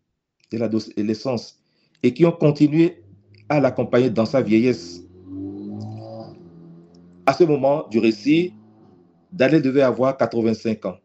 de 0.50 1.02
l'essence 1.02 1.60
et 2.02 2.12
qui 2.12 2.24
ont 2.26 2.32
continué 2.32 3.02
à 3.48 3.60
l'accompagner 3.60 4.10
dans 4.10 4.26
sa 4.26 4.42
vieillesse. 4.42 5.02
À 7.26 7.32
ce 7.32 7.44
moment 7.44 7.86
du 7.88 7.98
récit, 7.98 8.52
Daniel 9.35 9.62
devait 9.62 9.83
avoir 9.83 10.16
85 10.16 10.87
ans. 10.87 10.99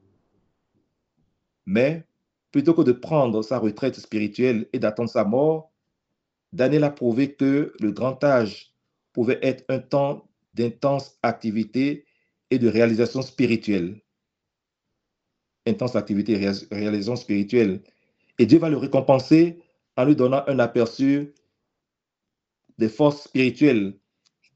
Mais 1.66 2.06
plutôt 2.52 2.76
que 2.76 2.84
de 2.84 2.92
prendre 2.92 3.42
sa 3.42 3.58
retraite 3.58 4.00
spirituelle 4.00 4.70
et 4.72 4.78
d'attendre 4.78 5.10
sa 5.10 5.24
mort, 5.24 5.72
Daniel 6.54 6.84
a 6.84 6.92
prouvé 6.92 7.34
que 7.34 7.74
le 7.80 7.92
grand 7.92 8.24
âge 8.24 8.72
pouvait 9.14 9.40
être 9.42 9.66
un 9.68 9.80
temps 9.80 10.30
d'intense 10.54 11.18
activité 11.24 12.06
et 12.52 12.60
de 12.60 12.68
réalisation 12.68 13.24
spirituelle. 13.24 14.00
Intense 15.66 15.96
activité 15.96 16.34
et 16.34 16.52
réalisation 16.72 17.16
spirituelle. 17.16 17.82
Et 18.38 18.46
Dieu 18.46 18.60
va 18.60 18.70
le 18.70 18.78
récompenser 18.78 19.60
en 19.98 20.06
lui 20.06 20.16
donnant 20.16 20.44
un 20.46 20.60
aperçu 20.60 21.34
des 22.78 22.90
forces 22.90 23.24
spirituelles 23.24 23.98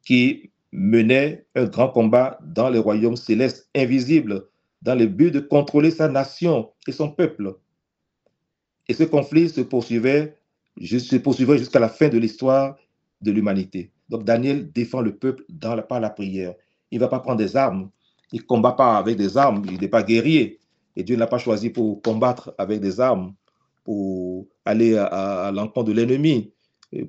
qui 0.05 0.52
menaient 0.73 1.45
un 1.55 1.65
grand 1.65 1.89
combat 1.89 2.39
dans 2.43 2.69
les 2.69 2.79
royaumes 2.79 3.15
célestes 3.15 3.69
invisibles 3.75 4.47
dans 4.81 4.95
le 4.95 5.05
but 5.05 5.31
de 5.31 5.39
contrôler 5.39 5.91
sa 5.91 6.09
nation 6.09 6.71
et 6.87 6.91
son 6.91 7.09
peuple. 7.09 7.55
Et 8.89 8.93
ce 8.93 9.03
conflit 9.03 9.49
se 9.49 9.61
poursuivait, 9.61 10.35
se 10.81 11.15
poursuivait 11.17 11.59
jusqu'à 11.59 11.79
la 11.79 11.89
fin 11.89 12.09
de 12.09 12.17
l'histoire 12.17 12.75
de 13.21 13.31
l'humanité. 13.31 13.91
Donc 14.09 14.25
Daniel 14.25 14.71
défend 14.71 15.01
le 15.01 15.15
peuple 15.15 15.45
par 15.87 15.99
la 15.99 16.09
prière. 16.09 16.55
Il 16.91 16.97
ne 16.97 17.01
va 17.01 17.07
pas 17.07 17.19
prendre 17.19 17.37
des 17.37 17.55
armes. 17.55 17.89
Il 18.31 18.41
ne 18.41 18.45
combat 18.45 18.73
pas 18.73 18.97
avec 18.97 19.15
des 19.15 19.37
armes. 19.37 19.63
Il 19.71 19.79
n'est 19.79 19.87
pas 19.87 20.03
guerrier. 20.03 20.59
Et 20.95 21.03
Dieu 21.03 21.15
ne 21.15 21.19
l'a 21.19 21.27
pas 21.27 21.37
choisi 21.37 21.69
pour 21.69 22.01
combattre 22.01 22.53
avec 22.57 22.81
des 22.81 22.99
armes 22.99 23.33
pour 23.83 24.47
aller 24.65 24.97
à, 24.97 25.51
l'encontre 25.53 25.89
de 25.89 25.93
l'ennemi, 25.93 26.51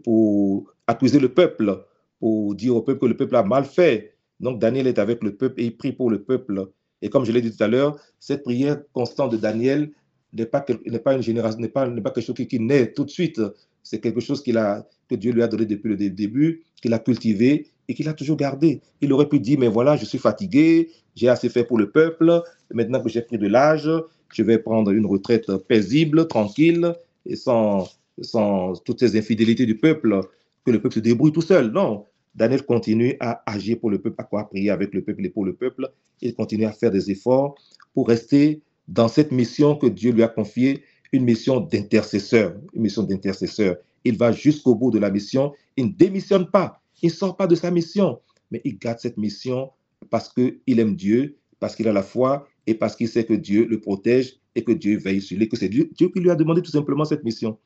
pour 0.03 0.73
accuser 0.87 1.21
le 1.21 1.33
peuple, 1.33 1.85
pour 2.25 2.55
dire 2.55 2.75
au 2.75 2.81
peuple 2.81 3.01
que 3.01 3.07
le 3.07 3.19
peuple 3.19 3.37
a 3.37 3.43
mal 3.43 3.67
fait. 3.67 4.15
Donc 4.41 4.59
Daniel 4.59 4.87
est 4.87 4.99
avec 4.99 5.23
le 5.23 5.37
peuple 5.37 5.61
et 5.61 5.67
il 5.67 5.77
prie 5.77 5.93
pour 5.93 6.09
le 6.09 6.23
peuple. 6.23 6.71
Et 7.03 7.11
comme 7.11 7.27
je 7.27 7.33
l'ai 7.33 7.43
dit 7.43 7.55
tout 7.55 7.63
à 7.63 7.69
l'heure, 7.69 7.99
cette 8.19 8.45
prière 8.45 8.81
constante 8.95 9.33
de 9.33 9.37
Daniel 9.37 9.91
n'est 10.33 10.47
pas, 10.47 10.65
n'est 10.87 11.01
pas 11.01 11.13
une 11.13 11.23
génération, 11.23 11.61
n'est 11.61 11.69
pas, 11.69 11.87
n'est 11.87 12.01
pas 12.01 12.11
quelque 12.11 12.25
chose 12.25 12.35
qui, 12.35 12.61
naît 12.61 12.93
tout 12.93 13.05
de 13.05 13.11
suite. 13.11 13.43
C'est 13.83 14.01
quelque 14.01 14.21
chose 14.21 14.43
qu'il 14.43 14.57
a, 14.57 14.89
que 15.11 15.17
Dieu 15.17 15.33
lui 15.33 15.43
a 15.43 15.49
donné 15.49 15.67
depuis 15.67 15.91
le 15.91 15.97
début, 16.09 16.63
qu'il 16.81 16.95
a 16.95 16.99
cultivé 16.99 17.67
et 17.89 17.95
qu'il 17.95 18.09
a 18.09 18.15
toujours 18.15 18.39
gardé. 18.39 18.81
Il 19.03 19.13
aurait 19.13 19.29
pu 19.29 19.39
dire, 19.39 19.59
mais 19.59 19.69
voilà, 19.69 19.99
je 19.99 20.07
suis 20.07 20.17
fatigué, 20.17 20.93
j'ai 21.15 21.29
assez 21.29 21.51
fait 21.51 21.65
pour 21.65 21.77
le 21.77 21.91
peuple, 21.91 22.43
maintenant 22.73 23.03
que 23.03 23.11
j'ai 23.11 23.21
pris 23.21 23.37
de 23.37 23.49
l'âge, 23.49 23.91
je 24.33 24.43
vais 24.43 24.57
prendre 24.57 24.93
une 24.93 25.05
retraite 25.05 25.55
paisible, 25.69 26.27
tranquille, 26.27 26.95
et 27.27 27.37
sans, 27.37 27.87
sans 28.23 28.83
toutes 28.83 29.01
ces 29.01 29.15
infidélités 29.19 29.67
du 29.67 29.77
peuple, 29.77 30.23
que 30.65 30.71
le 30.71 30.81
peuple 30.81 30.95
se 30.95 31.01
débrouille 31.01 31.33
tout 31.33 31.43
seul. 31.43 31.71
Non, 31.71 32.07
Daniel 32.35 32.65
continue 32.65 33.17
à 33.21 33.43
agir 33.47 33.79
pour 33.79 33.91
le 33.91 34.01
peuple, 34.01 34.17
à 34.19 34.25
quoi 34.25 34.49
prier 34.49 34.71
avec 34.71 34.93
le 34.93 35.03
peuple 35.03 35.25
et 35.25 35.31
pour 35.31 35.45
le 35.45 35.55
peuple. 35.55 35.91
Il 36.21 36.35
continue 36.35 36.65
à 36.65 36.73
faire 36.73 36.91
des 36.91 37.11
efforts 37.11 37.55
pour 37.95 38.09
rester 38.09 38.63
dans 38.89 39.09
cette 39.09 39.33
mission 39.33 39.77
que 39.77 39.87
Dieu 39.87 40.13
lui 40.13 40.23
a 40.23 40.29
confiée, 40.29 40.83
une 41.13 41.25
mission 41.25 41.61
d'intercesseur, 41.61 42.55
une 42.75 42.83
mission 42.83 43.03
d'intercesseur. 43.05 43.77
Il 44.05 44.19
va 44.19 44.33
jusqu'au 44.33 44.75
bout 44.75 44.91
de 44.91 44.99
la 44.99 45.11
mission. 45.11 45.53
Il 45.77 45.87
ne 45.87 45.93
démissionne 45.93 46.51
pas. 46.51 46.81
Il 47.03 47.07
ne 47.07 47.13
sort 47.13 47.37
pas 47.37 47.47
de 47.47 47.55
sa 47.55 47.71
mission, 47.71 48.21
mais 48.51 48.61
il 48.65 48.79
garde 48.79 48.99
cette 48.99 49.17
mission 49.17 49.71
parce 50.11 50.29
qu'il 50.29 50.79
aime 50.81 50.97
Dieu, 50.97 51.37
parce 51.61 51.77
qu'il 51.77 51.89
a 51.89 51.93
la 51.93 52.03
foi 52.03 52.49
et 52.67 52.75
parce 52.75 52.97
qu'il 52.97 53.09
sait 53.09 53.25
que 53.25 53.35
Dieu 53.35 53.67
le 53.67 53.81
protège 53.81 54.39
et 54.55 54.65
que 54.65 54.73
Dieu 54.73 54.99
veille 54.99 55.21
sur 55.21 55.39
lui, 55.39 55.49
que 55.49 55.57
c'est 55.57 55.69
Dieu, 55.69 55.91
qui 55.97 56.21
lui 56.21 56.31
a 56.31 56.35
demandé 56.35 56.63
tout 56.63 56.71
simplement 56.71 57.05
cette 57.05 57.25
mission. 57.25 57.59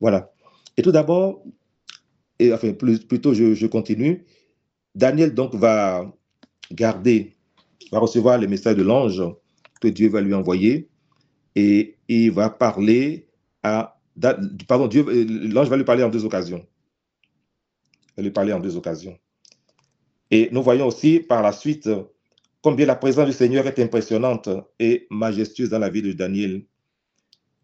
Voilà. 0.00 0.32
Et 0.76 0.82
tout 0.82 0.92
d'abord, 0.92 1.42
et 2.38 2.52
enfin, 2.52 2.72
plutôt 2.72 3.34
je, 3.34 3.66
continue, 3.66 4.24
Daniel 4.94 5.34
donc 5.34 5.54
va 5.54 6.12
garder, 6.72 7.36
va 7.92 7.98
recevoir 7.98 8.38
le 8.38 8.46
message 8.46 8.76
de 8.76 8.82
l'ange 8.82 9.22
que 9.80 9.88
Dieu 9.88 10.08
va 10.08 10.20
lui 10.20 10.34
envoyer 10.34 10.88
et 11.54 11.96
il 12.08 12.32
va 12.32 12.50
parler 12.50 13.28
à, 13.62 14.00
pardon, 14.66 14.88
Dieu, 14.88 15.04
l'ange 15.52 15.68
va 15.68 15.76
lui 15.76 15.84
parler 15.84 16.02
en 16.02 16.10
deux 16.10 16.24
occasions. 16.24 16.66
Il 18.10 18.16
va 18.18 18.22
lui 18.24 18.30
parler 18.30 18.52
en 18.52 18.60
deux 18.60 18.76
occasions. 18.76 19.16
Et 20.30 20.48
nous 20.52 20.62
voyons 20.62 20.86
aussi 20.86 21.20
par 21.20 21.42
la 21.42 21.52
suite 21.52 21.88
combien 22.62 22.86
la 22.86 22.96
présence 22.96 23.26
du 23.26 23.32
Seigneur 23.32 23.66
est 23.66 23.78
impressionnante 23.78 24.48
et 24.78 25.06
majestueuse 25.10 25.70
dans 25.70 25.78
la 25.78 25.90
vie 25.90 26.02
de 26.02 26.12
Daniel. 26.12 26.64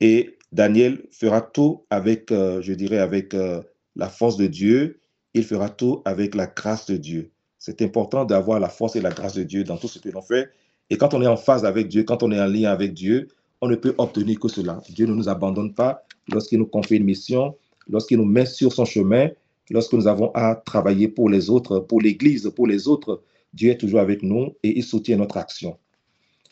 Et 0.00 0.38
Daniel 0.52 1.06
fera 1.11 1.40
tout 1.40 1.87
avec, 1.90 2.30
euh, 2.33 2.61
je 2.62 2.72
dirais, 2.72 2.98
avec 2.98 3.35
euh, 3.35 3.62
la 3.96 4.09
force 4.09 4.37
de 4.37 4.46
Dieu. 4.46 5.00
Il 5.35 5.44
fera 5.44 5.68
tout 5.68 6.03
avec 6.05 6.35
la 6.35 6.46
grâce 6.46 6.87
de 6.87 6.96
Dieu. 6.96 7.31
C'est 7.59 7.83
important 7.83 8.24
d'avoir 8.24 8.59
la 8.59 8.68
force 8.68 8.96
et 8.96 9.00
la 9.00 9.11
grâce 9.11 9.35
de 9.35 9.42
Dieu 9.42 9.64
dans 9.64 9.76
tout 9.76 9.88
ce 9.88 9.98
que 9.98 10.09
l'on 10.09 10.22
fait. 10.22 10.48
Et 10.88 10.96
quand 10.96 11.14
on 11.14 11.22
est 11.22 11.26
en 11.26 11.37
phase 11.37 11.64
avec 11.64 11.88
Dieu, 11.88 12.03
quand 12.03 12.22
on 12.22 12.33
est 12.33 12.40
en 12.40 12.46
lien 12.46 12.70
avec 12.70 12.94
Dieu, 12.94 13.29
on 13.61 13.68
ne 13.68 13.76
peut 13.76 13.94
obtenir 13.98 14.40
que 14.40 14.48
cela. 14.48 14.81
Dieu 14.88 15.07
ne 15.07 15.14
nous 15.14 15.29
abandonne 15.29 15.74
pas 15.74 16.03
lorsqu'il 16.29 16.59
nous 16.59 16.66
confie 16.66 16.96
une 16.96 17.05
mission, 17.05 17.55
lorsqu'il 17.88 18.16
nous 18.16 18.24
met 18.24 18.46
sur 18.46 18.72
son 18.72 18.85
chemin, 18.85 19.29
lorsque 19.70 19.92
nous 19.92 20.07
avons 20.07 20.31
à 20.33 20.55
travailler 20.57 21.09
pour 21.09 21.29
les 21.29 21.50
autres, 21.50 21.81
pour 21.81 22.00
l'Église, 22.00 22.50
pour 22.57 22.66
les 22.66 22.88
autres, 22.88 23.22
Dieu 23.53 23.70
est 23.70 23.79
toujours 23.79 24.00
avec 24.00 24.22
nous 24.22 24.55
et 24.62 24.79
il 24.79 24.83
soutient 24.83 25.16
notre 25.16 25.37
action. 25.37 25.76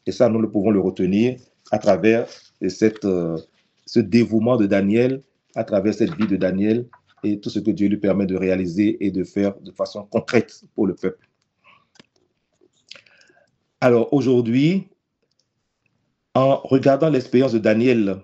Et 0.06 0.12
ça, 0.12 0.28
nous 0.28 0.40
le 0.40 0.50
pouvons 0.50 0.70
le 0.70 0.80
retenir 0.80 1.38
à 1.70 1.78
travers 1.78 2.26
euh, 2.62 3.38
ce 3.86 4.00
dévouement 4.00 4.56
de 4.56 4.66
Daniel, 4.66 5.22
à 5.54 5.64
travers 5.64 5.94
cette 5.94 6.14
vie 6.16 6.26
de 6.26 6.36
Daniel 6.36 6.86
et 7.24 7.40
tout 7.40 7.50
ce 7.50 7.58
que 7.58 7.70
Dieu 7.70 7.88
lui 7.88 7.98
permet 7.98 8.26
de 8.26 8.36
réaliser 8.36 9.04
et 9.04 9.10
de 9.10 9.24
faire 9.24 9.58
de 9.60 9.70
façon 9.72 10.04
concrète 10.04 10.64
pour 10.74 10.86
le 10.86 10.94
peuple. 10.94 11.28
Alors 13.80 14.12
aujourd'hui, 14.12 14.88
en 16.34 16.56
regardant 16.56 17.10
l'expérience 17.10 17.52
de 17.52 17.58
Daniel 17.58 18.20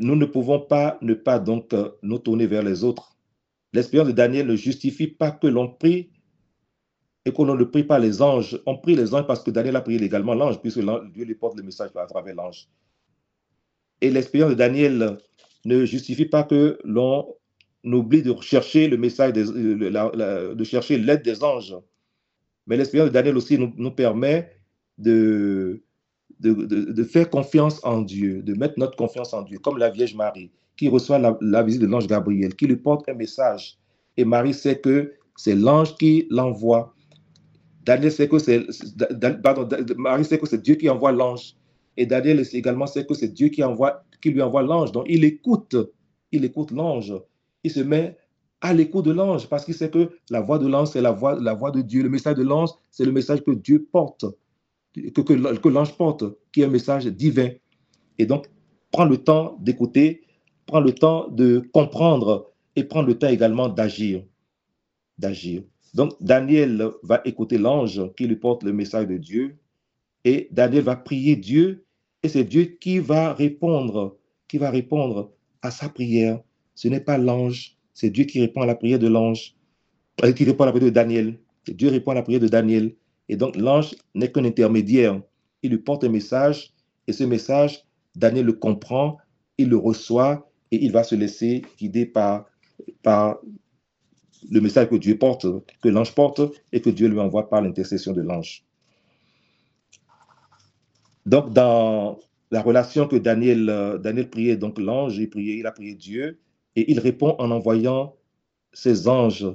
nous 0.00 0.16
ne 0.16 0.26
pouvons 0.26 0.60
pas 0.60 0.98
ne 1.00 1.14
pas 1.14 1.38
donc 1.38 1.72
euh, 1.72 1.90
nous 2.02 2.18
tourner 2.18 2.46
vers 2.46 2.62
les 2.62 2.84
autres. 2.84 3.16
L'expérience 3.72 4.08
de 4.08 4.12
Daniel 4.12 4.46
ne 4.46 4.56
justifie 4.56 5.06
pas 5.06 5.30
que 5.30 5.46
l'on 5.46 5.68
prie 5.68 6.10
et 7.24 7.32
qu'on 7.32 7.44
ne 7.44 7.64
prie 7.64 7.84
pas 7.84 7.98
les 7.98 8.22
anges. 8.22 8.60
On 8.66 8.76
prie 8.78 8.96
les 8.96 9.14
anges 9.14 9.26
parce 9.26 9.42
que 9.42 9.50
Daniel 9.50 9.76
a 9.76 9.80
prié 9.80 10.02
également 10.02 10.34
l'ange, 10.34 10.60
puisque 10.60 10.80
Dieu 10.80 11.24
lui 11.24 11.34
porte 11.34 11.56
le 11.56 11.62
message 11.62 11.90
à 11.96 12.06
travers 12.06 12.34
l'ange. 12.34 12.68
Et 14.00 14.10
l'expérience 14.10 14.50
de 14.50 14.56
Daniel 14.56 15.18
ne 15.66 15.84
justifie 15.84 16.26
pas 16.26 16.44
que 16.44 16.78
l'on 16.84 17.26
oublie 17.84 18.22
de 18.22 18.34
chercher 18.40 18.88
le 18.88 18.96
message, 18.96 19.32
euh, 19.36 20.54
de 20.54 20.64
chercher 20.64 20.98
l'aide 20.98 21.22
des 21.22 21.42
anges. 21.42 21.76
Mais 22.66 22.76
l'expérience 22.76 23.10
de 23.10 23.14
Daniel 23.14 23.36
aussi 23.36 23.58
nous 23.58 23.90
permet 23.90 24.50
de, 24.98 25.82
de, 26.40 27.04
faire 27.04 27.30
confiance 27.30 27.80
en 27.84 28.02
Dieu, 28.02 28.42
de 28.42 28.54
mettre 28.54 28.74
notre 28.78 28.96
confiance 28.96 29.32
en 29.32 29.42
Dieu, 29.42 29.58
comme 29.58 29.78
la 29.78 29.90
Vierge 29.90 30.14
Marie, 30.14 30.50
qui 30.76 30.88
reçoit 30.88 31.18
la, 31.18 31.62
visite 31.62 31.82
de 31.82 31.86
l'ange 31.86 32.06
Gabriel, 32.06 32.54
qui 32.54 32.66
lui 32.66 32.76
porte 32.76 33.08
un 33.08 33.14
message. 33.14 33.78
Et 34.16 34.24
Marie 34.24 34.54
sait 34.54 34.78
que 34.78 35.14
c'est 35.36 35.54
l'ange 35.54 35.96
qui 35.96 36.26
l'envoie. 36.30 36.94
Daniel 37.84 38.10
sait 38.10 38.28
que 38.28 38.38
c'est, 38.38 38.66
Marie 39.96 40.24
sait 40.24 40.38
que 40.38 40.46
c'est 40.46 40.62
Dieu 40.62 40.74
qui 40.74 40.88
envoie 40.90 41.12
l'ange. 41.12 41.54
Et 41.96 42.06
Daniel 42.06 42.44
également 42.52 42.86
sait 42.86 43.06
que 43.06 43.14
c'est 43.14 43.28
Dieu 43.28 43.48
qui, 43.48 43.62
lui 43.62 44.42
envoie 44.42 44.62
l'ange. 44.62 44.92
Donc 44.92 45.06
il 45.08 45.24
écoute, 45.24 45.76
il 46.32 46.44
écoute 46.44 46.70
l'ange. 46.70 47.14
Il 47.64 47.70
se 47.70 47.80
met 47.80 48.16
à 48.60 48.72
l'écoute 48.72 49.04
de 49.04 49.12
l'ange 49.12 49.48
parce 49.48 49.64
qu'il 49.64 49.74
sait 49.74 49.90
que 49.90 50.10
la 50.30 50.40
voix 50.40 50.58
de 50.58 50.66
l'ange, 50.66 50.88
c'est 50.88 51.00
la 51.00 51.12
voix, 51.12 51.38
la 51.40 51.54
voix 51.54 51.70
de 51.70 51.82
Dieu. 51.82 52.02
Le 52.02 52.08
message 52.08 52.36
de 52.36 52.42
l'ange, 52.42 52.70
c'est 52.90 53.04
le 53.04 53.12
message 53.12 53.42
que 53.42 53.52
Dieu 53.52 53.88
porte 53.90 54.24
que, 54.96 55.20
que, 55.20 55.68
l'ange 55.68 55.96
porte, 55.96 56.24
qui 56.52 56.62
est 56.62 56.64
un 56.64 56.70
message 56.70 57.06
divin. 57.06 57.50
Et 58.18 58.26
donc, 58.26 58.46
prends 58.90 59.04
le 59.04 59.18
temps 59.18 59.56
d'écouter, 59.60 60.22
prends 60.66 60.80
le 60.80 60.92
temps 60.92 61.28
de 61.28 61.68
comprendre 61.72 62.50
et 62.74 62.84
prends 62.84 63.02
le 63.02 63.18
temps 63.18 63.28
également 63.28 63.68
d'agir. 63.68 64.24
D'agir. 65.18 65.62
Donc, 65.94 66.12
Daniel 66.20 66.90
va 67.02 67.22
écouter 67.24 67.58
l'ange 67.58 68.02
qui 68.16 68.26
lui 68.26 68.36
porte 68.36 68.62
le 68.62 68.72
message 68.72 69.06
de 69.06 69.16
Dieu 69.16 69.58
et 70.24 70.48
Daniel 70.50 70.84
va 70.84 70.96
prier 70.96 71.36
Dieu 71.36 71.85
c'est 72.28 72.44
Dieu 72.44 72.64
qui 72.80 72.98
va 72.98 73.32
répondre, 73.32 74.16
qui 74.48 74.58
va 74.58 74.70
répondre 74.70 75.32
à 75.62 75.70
sa 75.70 75.88
prière. 75.88 76.40
Ce 76.74 76.88
n'est 76.88 77.00
pas 77.00 77.18
l'ange, 77.18 77.76
c'est 77.94 78.10
Dieu 78.10 78.24
qui 78.24 78.40
répond 78.40 78.62
à 78.62 78.66
la 78.66 78.74
prière 78.74 78.98
de 78.98 79.08
l'ange, 79.08 79.54
euh, 80.24 80.32
qui 80.32 80.44
répond 80.44 80.64
à 80.64 80.66
la 80.66 80.72
prière 80.72 80.90
de 80.90 80.94
Daniel. 80.94 81.38
Dieu 81.66 81.88
répond 81.88 82.12
à 82.12 82.14
la 82.14 82.22
prière 82.22 82.40
de 82.40 82.48
Daniel. 82.48 82.94
Et 83.28 83.36
donc 83.36 83.56
l'ange 83.56 83.94
n'est 84.14 84.30
qu'un 84.30 84.44
intermédiaire. 84.44 85.20
Il 85.62 85.70
lui 85.70 85.78
porte 85.78 86.04
un 86.04 86.08
message 86.08 86.72
et 87.06 87.12
ce 87.12 87.24
message, 87.24 87.84
Daniel 88.14 88.46
le 88.46 88.52
comprend, 88.52 89.18
il 89.58 89.68
le 89.68 89.76
reçoit 89.76 90.50
et 90.70 90.84
il 90.84 90.92
va 90.92 91.04
se 91.04 91.14
laisser 91.14 91.62
guider 91.78 92.06
par, 92.06 92.46
par 93.02 93.38
le 94.50 94.60
message 94.60 94.88
que 94.88 94.96
Dieu 94.96 95.18
porte, 95.18 95.46
que 95.82 95.88
l'ange 95.88 96.14
porte 96.14 96.40
et 96.72 96.80
que 96.80 96.90
Dieu 96.90 97.08
lui 97.08 97.18
envoie 97.18 97.48
par 97.48 97.62
l'intercession 97.62 98.12
de 98.12 98.22
l'ange. 98.22 98.64
Donc 101.26 101.52
dans 101.52 102.18
la 102.50 102.62
relation 102.62 103.08
que 103.08 103.16
Daniel, 103.16 103.68
euh, 103.68 103.98
Daniel 103.98 104.30
priait, 104.30 104.56
donc 104.56 104.78
l'ange, 104.78 105.18
il, 105.18 105.28
priait, 105.28 105.58
il 105.58 105.66
a 105.66 105.72
prié 105.72 105.94
Dieu 105.94 106.38
et 106.76 106.90
il 106.90 107.00
répond 107.00 107.34
en 107.38 107.50
envoyant 107.50 108.14
ses 108.72 109.08
anges 109.08 109.46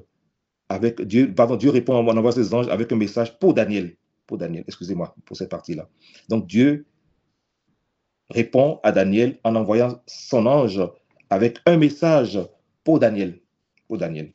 avec 0.69 1.01
Dieu, 1.01 1.33
pardon, 1.33 1.55
Dieu 1.55 1.69
répond 1.69 1.95
en 1.95 2.07
envoyant 2.07 2.31
ses 2.31 2.53
anges 2.53 2.67
avec 2.69 2.91
un 2.91 2.95
message 2.95 3.37
pour 3.39 3.53
Daniel. 3.53 3.95
Pour 4.27 4.37
Daniel, 4.37 4.63
excusez-moi 4.67 5.15
pour 5.25 5.35
cette 5.35 5.49
partie-là. 5.49 5.89
Donc 6.29 6.47
Dieu 6.47 6.85
répond 8.29 8.79
à 8.83 8.91
Daniel 8.91 9.37
en 9.43 9.55
envoyant 9.55 10.01
son 10.07 10.45
ange 10.45 10.81
avec 11.29 11.59
un 11.65 11.77
message 11.77 12.39
pour 12.83 12.99
Daniel. 12.99 13.39
Pour 13.87 13.97
Daniel. 13.97 14.31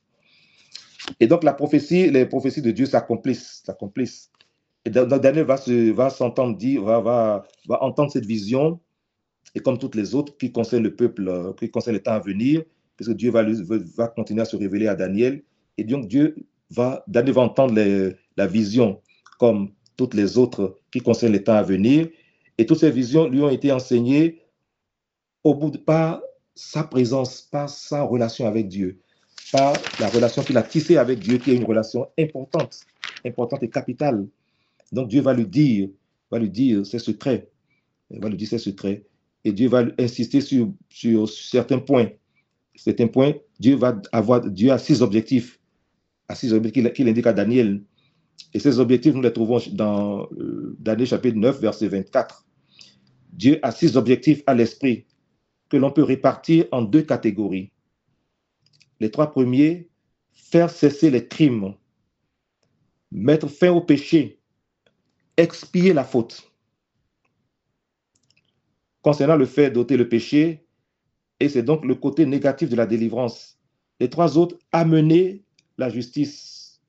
Et 1.20 1.26
donc 1.26 1.44
la 1.44 1.54
prophétie, 1.54 2.10
les 2.10 2.26
prophéties 2.26 2.62
de 2.62 2.70
Dieu 2.70 2.86
s'accomplissent, 2.86 3.62
s'accomplissent. 3.64 4.30
Daniel 4.90 5.44
va 5.44 5.56
se, 5.56 5.94
s'entendre 6.10 6.56
dire, 6.56 6.82
va, 6.82 7.46
entendre 7.68 8.10
cette 8.10 8.26
vision, 8.26 8.80
et 9.54 9.60
comme 9.60 9.78
toutes 9.78 9.94
les 9.94 10.14
autres 10.14 10.36
qui 10.36 10.52
concernent 10.52 10.82
le 10.82 10.94
peuple, 10.94 11.54
qui 11.58 11.70
concernent 11.70 11.96
le 11.96 12.02
temps 12.02 12.12
à 12.12 12.20
venir, 12.20 12.62
puisque 12.96 13.14
Dieu 13.14 13.30
va, 13.30 13.44
va 13.96 14.08
continuer 14.08 14.42
à 14.42 14.44
se 14.44 14.56
révéler 14.56 14.88
à 14.88 14.94
Daniel, 14.94 15.42
et 15.78 15.84
donc 15.84 16.08
Dieu 16.08 16.36
va, 16.70 17.04
Daniel 17.06 17.34
va 17.34 17.42
entendre 17.42 17.74
la 18.36 18.46
vision 18.46 19.00
comme 19.38 19.70
toutes 19.96 20.14
les 20.14 20.38
autres 20.38 20.78
qui 20.92 21.00
concernent 21.00 21.32
les 21.32 21.42
temps 21.42 21.54
à 21.54 21.62
venir. 21.62 22.08
Et 22.58 22.66
toutes 22.66 22.78
ces 22.78 22.90
visions 22.90 23.28
lui 23.28 23.42
ont 23.42 23.50
été 23.50 23.72
enseignées 23.72 24.42
au 25.44 25.54
bout 25.54 25.70
de, 25.70 25.78
par 25.78 26.20
sa 26.54 26.84
présence, 26.84 27.42
par 27.42 27.68
sa 27.68 28.02
relation 28.02 28.46
avec 28.46 28.68
Dieu, 28.68 29.00
par 29.52 29.74
la 30.00 30.08
relation 30.08 30.42
qu'il 30.42 30.56
a 30.56 30.62
tissée 30.62 30.96
avec 30.96 31.18
Dieu, 31.18 31.38
qui 31.38 31.52
est 31.52 31.56
une 31.56 31.64
relation 31.64 32.08
importante, 32.18 32.80
importante 33.24 33.62
et 33.62 33.68
capitale. 33.68 34.26
Donc 34.92 35.08
Dieu 35.08 35.20
va 35.20 35.34
lui 35.34 35.46
dire, 35.46 35.88
va 36.30 36.38
lui 36.38 36.50
dire 36.50 36.86
ses 36.86 36.98
secrets, 36.98 37.48
il 38.10 38.20
va 38.20 38.28
lui 38.28 38.36
dire 38.36 38.48
ses 38.48 38.58
secrets. 38.58 39.04
et 39.44 39.52
Dieu 39.52 39.68
va 39.68 39.84
insister 39.98 40.40
sur, 40.40 41.28
certains 41.28 41.78
points. 41.78 42.10
Certains 42.74 43.06
points, 43.06 43.34
Dieu 43.58 43.76
va 43.76 44.00
avoir, 44.12 44.40
Dieu 44.42 44.70
a 44.70 44.78
six 44.78 45.02
objectifs, 45.02 45.60
six 46.34 46.52
objectifs 46.52 46.92
qu'il 46.92 47.08
indique 47.08 47.26
à 47.26 47.32
Daniel. 47.32 47.82
Et 48.52 48.58
ces 48.58 48.78
objectifs, 48.78 49.14
nous 49.14 49.22
les 49.22 49.32
trouvons 49.32 49.58
dans 49.72 50.28
euh, 50.32 50.76
Daniel 50.78 51.06
chapitre 51.06 51.38
9, 51.38 51.60
verset 51.60 51.88
24. 51.88 52.44
Dieu 53.32 53.58
a 53.62 53.70
six 53.70 53.96
objectifs 53.96 54.42
à 54.46 54.54
l'esprit 54.54 55.06
que 55.68 55.76
l'on 55.76 55.90
peut 55.90 56.02
répartir 56.02 56.66
en 56.70 56.82
deux 56.82 57.02
catégories. 57.02 57.70
Les 59.00 59.10
trois 59.10 59.30
premiers, 59.30 59.88
faire 60.32 60.70
cesser 60.70 61.10
les 61.10 61.26
crimes, 61.26 61.74
mettre 63.10 63.48
fin 63.48 63.70
au 63.70 63.80
péché, 63.80 64.38
expier 65.36 65.92
la 65.92 66.04
faute. 66.04 66.50
Concernant 69.02 69.36
le 69.36 69.46
fait 69.46 69.70
d'ôter 69.70 69.96
le 69.96 70.08
péché, 70.08 70.66
et 71.38 71.48
c'est 71.48 71.62
donc 71.62 71.84
le 71.84 71.94
côté 71.94 72.26
négatif 72.26 72.68
de 72.68 72.76
la 72.76 72.86
délivrance. 72.86 73.58
Les 74.00 74.10
trois 74.10 74.38
autres, 74.38 74.58
amener 74.72 75.44
la 75.78 75.88
justice 75.90 76.80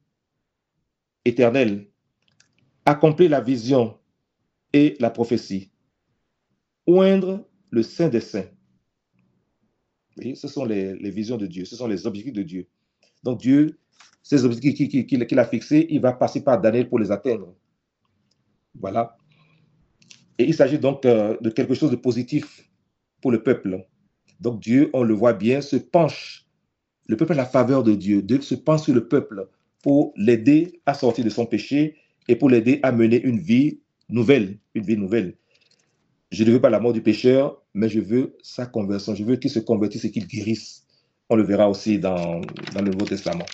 éternelle, 1.26 1.88
accomplir 2.86 3.30
la 3.30 3.42
vision 3.42 3.98
et 4.74 4.96
la 5.00 5.10
prophétie, 5.10 5.72
oindre 6.86 7.46
le 7.70 7.84
Saint 7.84 8.10
des 8.10 8.22
Saints. 8.22 8.50
ce 10.36 10.48
sont 10.48 10.66
les, 10.66 11.12
visions 11.12 11.38
de 11.38 11.46
Dieu, 11.46 11.66
ce 11.66 11.76
sont 11.76 11.88
les 11.88 12.08
objectifs 12.08 12.34
de 12.34 12.44
Dieu. 12.44 12.68
Donc 13.24 13.40
Dieu, 13.40 13.78
ces 14.24 14.46
objectifs 14.46 14.90
qu'il 15.06 15.40
a 15.40 15.46
fixés, 15.46 15.88
il 15.90 16.00
va 16.00 16.14
passer 16.14 16.44
par 16.44 16.62
Daniel 16.62 16.88
pour 16.88 17.00
les 17.00 17.12
atteindre. 17.12 17.54
Voilà. 18.80 19.18
Et 20.38 20.46
il 20.46 20.54
s'agit 20.54 20.78
donc 20.78 21.06
euh, 21.06 21.38
de 21.42 21.50
quelque 21.50 21.74
chose 21.74 21.92
de 21.92 21.96
positif 21.96 22.70
pour 23.22 23.32
le 23.32 23.42
peuple. 23.42 23.86
Donc 24.40 24.60
Dieu, 24.60 24.90
on 24.94 25.04
le 25.04 25.14
voit 25.14 25.34
bien, 25.34 25.62
se 25.62 25.76
penche. 25.76 26.46
Le 27.08 27.18
peuple 27.18 27.34
a 27.34 27.36
la 27.36 27.46
faveur 27.46 27.84
de 27.84 27.96
Dieu. 27.96 28.22
Dieu 28.22 28.42
se 28.42 28.56
penche 28.56 28.84
sur 28.84 28.94
le 28.94 29.08
peuple 29.08 29.48
pour 29.82 30.14
l'aider 30.16 30.82
à 30.86 30.94
sortir 30.94 31.24
de 31.24 31.30
son 31.30 31.46
péché 31.46 31.96
et 32.28 32.36
pour 32.36 32.50
l'aider 32.50 32.80
à 32.84 32.92
mener 32.92 33.22
une 33.22 33.40
vie 33.40 33.80
nouvelle, 34.10 34.60
une 34.76 34.84
vie 34.84 34.98
nouvelle. 34.98 35.36
Je 36.32 36.44
ne 36.44 36.52
veux 36.52 36.62
pas 36.62 36.70
la 36.70 36.80
mort 36.80 36.94
du 36.94 37.02
pécheur, 37.02 37.64
mais 37.74 37.88
je 37.88 38.00
veux 38.00 38.36
sa 38.44 38.66
conversion. 38.66 39.16
Je 39.16 39.24
veux 39.24 39.38
qu'il 39.38 39.50
se 39.50 39.60
convertisse 39.60 40.04
et 40.06 40.12
qu'il 40.12 40.28
guérisse. 40.28 40.86
On 41.30 41.36
le 41.36 41.44
verra 41.44 41.70
aussi 41.70 42.00
dans, 42.00 42.42
dans 42.74 42.82
le 42.82 42.92
Nouveau 42.92 43.06
Testament. 43.06 43.46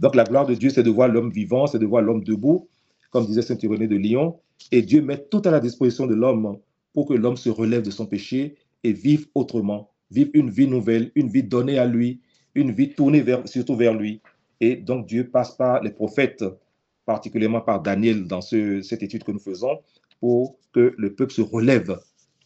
Donc 0.00 0.14
la 0.14 0.24
gloire 0.24 0.46
de 0.46 0.54
Dieu, 0.54 0.70
c'est 0.70 0.82
de 0.82 0.90
voir 0.90 1.08
l'homme 1.08 1.30
vivant, 1.30 1.66
c'est 1.66 1.78
de 1.78 1.86
voir 1.86 2.02
l'homme 2.02 2.24
debout, 2.24 2.68
comme 3.10 3.26
disait 3.26 3.42
Saint 3.42 3.58
Irénée 3.60 3.88
de 3.88 3.96
Lyon. 3.96 4.38
Et 4.72 4.82
Dieu 4.82 5.02
met 5.02 5.18
tout 5.30 5.42
à 5.44 5.50
la 5.50 5.60
disposition 5.60 6.06
de 6.06 6.14
l'homme 6.14 6.58
pour 6.92 7.06
que 7.06 7.14
l'homme 7.14 7.36
se 7.36 7.50
relève 7.50 7.82
de 7.82 7.90
son 7.90 8.06
péché 8.06 8.56
et 8.84 8.92
vive 8.92 9.26
autrement, 9.34 9.90
vive 10.10 10.30
une 10.34 10.50
vie 10.50 10.68
nouvelle, 10.68 11.10
une 11.14 11.28
vie 11.28 11.42
donnée 11.42 11.78
à 11.78 11.86
lui, 11.86 12.20
une 12.54 12.72
vie 12.72 12.90
tournée 12.90 13.24
surtout 13.44 13.76
vers 13.76 13.94
lui. 13.94 14.20
Et 14.60 14.76
donc 14.76 15.06
Dieu 15.06 15.28
passe 15.28 15.56
par 15.56 15.82
les 15.82 15.90
prophètes, 15.90 16.44
particulièrement 17.04 17.60
par 17.60 17.82
Daniel 17.82 18.26
dans 18.26 18.40
cette 18.40 19.02
étude 19.02 19.24
que 19.24 19.32
nous 19.32 19.38
faisons, 19.38 19.78
pour 20.20 20.56
que 20.72 20.94
le 20.96 21.14
peuple 21.14 21.32
se 21.32 21.42
relève, 21.42 21.98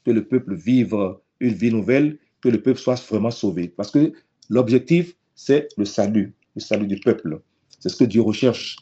que 0.05 0.11
le 0.11 0.27
peuple 0.27 0.55
vive 0.55 0.97
une 1.39 1.55
vie 1.55 1.71
nouvelle, 1.71 2.19
que 2.41 2.49
le 2.49 2.61
peuple 2.61 2.81
soit 2.81 3.01
vraiment 3.09 3.31
sauvé. 3.31 3.69
Parce 3.69 3.91
que 3.91 4.13
l'objectif, 4.49 5.15
c'est 5.35 5.69
le 5.77 5.85
salut, 5.85 6.35
le 6.57 6.61
salut 6.61 6.87
du 6.87 6.97
peuple. 6.97 7.41
C'est 7.79 7.89
ce 7.89 7.97
que 7.97 8.05
Dieu 8.05 8.21
recherche, 8.21 8.79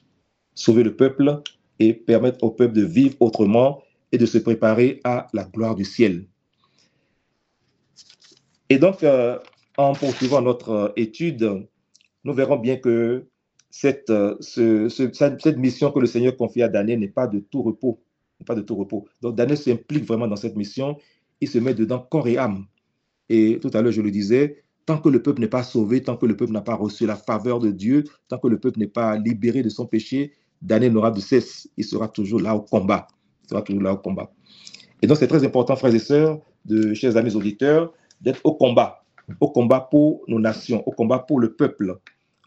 sauver 0.55 0.83
le 0.83 0.97
peuple 0.97 1.43
et 1.79 1.95
permettre 1.95 2.43
au 2.43 2.51
peuple 2.51 2.75
de 2.75 2.85
vivre 2.85 3.17
autrement 3.21 3.83
et 4.13 4.19
de 4.19 4.27
se 4.27 4.39
préparer 4.39 5.01
à 5.05 5.29
la 5.33 5.45
gloire 5.45 5.75
du 5.75 5.85
ciel. 5.85 6.27
Et 8.71 8.79
donc, 8.79 9.03
euh, 9.03 9.39
en 9.77 9.95
poursuivant 9.95 10.43
notre 10.43 10.71
euh, 10.71 10.89
étude, 10.97 11.67
nous 12.25 12.35
verrons 12.35 12.57
bien 12.57 12.77
que 12.77 13.27
cette, 13.71 14.11
euh, 14.11 14.37
cette 14.89 15.57
mission 15.57 15.91
que 15.91 16.01
le 16.01 16.07
Seigneur 16.07 16.37
confie 16.37 16.63
à 16.63 16.69
Daniel 16.69 17.01
n'est 17.01 17.09
pas 17.09 17.27
de 17.27 17.39
tout 17.39 17.63
repos. 17.63 18.03
Pas 18.47 18.55
de 18.55 18.63
tout 18.63 18.77
repos. 18.77 19.09
Donc, 19.21 19.37
Daniel 19.37 19.57
s'implique 19.57 20.05
vraiment 20.05 20.29
dans 20.29 20.37
cette 20.37 20.57
mission. 20.57 20.97
Il 21.41 21.49
se 21.49 21.59
met 21.59 21.75
dedans 21.75 21.99
corps 21.99 22.29
et 22.29 22.39
âme. 22.39 22.67
Et 23.29 23.59
tout 23.61 23.71
à 23.75 23.83
l'heure, 23.83 23.93
je 23.93 24.01
le 24.01 24.11
disais, 24.11 24.63
tant 24.87 24.99
que 24.99 25.09
le 25.09 25.23
peuple 25.23 25.41
n'est 25.41 25.49
pas 25.49 25.63
sauvé, 25.63 26.03
tant 26.03 26.17
que 26.17 26.27
le 26.27 26.37
peuple 26.37 26.53
n'a 26.53 26.61
pas 26.61 26.75
reçu 26.75 27.05
la 27.05 27.17
faveur 27.17 27.59
de 27.59 27.71
Dieu, 27.71 28.05
tant 28.29 28.39
que 28.39 28.49
le 28.49 28.59
peuple 28.59 28.79
n'est 28.79 28.87
pas 28.87 29.19
libéré 29.19 29.63
de 29.63 29.69
son 29.69 29.87
péché, 29.87 30.33
Daniel 30.61 30.93
n'aura 30.93 31.11
de 31.11 31.21
cesse. 31.21 31.69
Il 31.77 31.85
sera 31.85 32.09
toujours 32.09 32.41
là 32.41 32.55
au 32.55 32.61
combat. 32.61 33.09
Il 33.45 33.51
sera 33.51 33.63
toujours 33.63 33.83
là 33.83 33.93
au 33.93 33.99
combat. 33.99 34.31
Et 35.03 35.07
donc, 35.07 35.17
c'est 35.17 35.29
très 35.29 35.45
important, 35.45 35.77
frères 35.77 35.95
et 35.95 35.99
sœurs, 35.99 36.39
de 36.65 36.95
chers 36.95 37.17
amis 37.17 37.35
auditeurs, 37.37 37.93
d'être 38.21 38.41
au 38.45 38.55
combat. 38.55 39.05
Au 39.41 39.51
combat 39.51 39.81
pour 39.81 40.23
nos 40.27 40.41
nations, 40.41 40.83
au 40.87 40.91
combat 40.91 41.19
pour 41.19 41.39
le 41.39 41.53
peuple, 41.53 41.99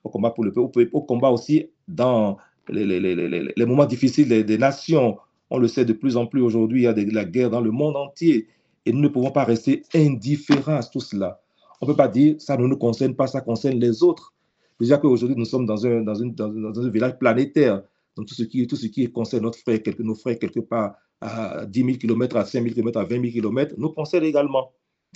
au 0.04 0.10
combat 0.10 0.32
pour 0.32 0.44
le 0.44 0.52
peuple, 0.52 0.90
au 0.92 1.02
combat 1.02 1.30
aussi 1.30 1.70
dans 1.88 2.38
les, 2.70 3.66
moments 3.66 3.86
difficiles 3.86 4.28
des, 4.28 4.58
nations. 4.58 5.18
On 5.50 5.60
le 5.60 5.68
sait 5.68 5.86
de 5.86 5.94
plus 5.94 6.18
en 6.18 6.26
plus 6.26 6.42
aujourd'hui, 6.42 6.82
il 6.82 6.84
y 6.84 6.88
a 6.88 6.94
de 6.94 7.14
la 7.14 7.26
guerre 7.26 7.50
dans 7.50 7.62
le 7.62 7.72
monde 7.72 7.96
entier. 7.96 8.48
Et 8.86 8.92
nous 8.92 9.02
ne 9.02 9.08
pouvons 9.10 9.32
pas 9.32 9.44
rester 9.44 9.84
indifférents 9.94 10.78
à 10.78 10.84
tout 10.84 11.00
cela. 11.00 11.40
On 11.82 11.86
ne 11.86 11.92
peut 11.92 11.98
pas 11.98 12.08
dire 12.08 12.36
ça 12.40 12.58
ne 12.58 12.66
nous 12.66 12.78
concerne 12.78 13.16
pas, 13.16 13.28
ça 13.28 13.42
concerne 13.42 13.80
les 13.80 14.02
autres. 14.02 14.34
Déjà 14.80 14.98
qu'aujourd'hui, 14.98 15.38
nous 15.38 15.46
sommes 15.46 15.68
dans 15.68 15.86
un, 15.86 16.02
dans, 16.02 16.20
dans, 16.20 16.50
dans 16.50 16.82
un 16.82 16.90
village 16.90 17.18
planétaire. 17.20 17.84
Donc, 18.16 18.28
tout 18.28 18.36
ce 18.36 18.44
qui, 18.44 18.68
tout 18.68 18.76
ce 18.76 18.88
qui 18.88 19.12
concerne 19.12 19.44
notre 19.44 19.60
frère, 19.60 19.82
quelque, 19.82 20.04
nos 20.04 20.16
frères 20.16 20.38
quelque 20.38 20.60
part 20.60 20.96
à 21.22 21.66
10 21.66 21.80
000 21.86 21.98
km, 21.98 22.36
à 22.38 22.46
5 22.46 22.64
000 22.64 22.74
km, 22.74 23.00
à 23.00 23.04
20 23.04 23.10
000 23.22 23.34
km, 23.34 23.76
nous 23.78 23.90
concerne 23.90 24.24
également. 24.24 24.72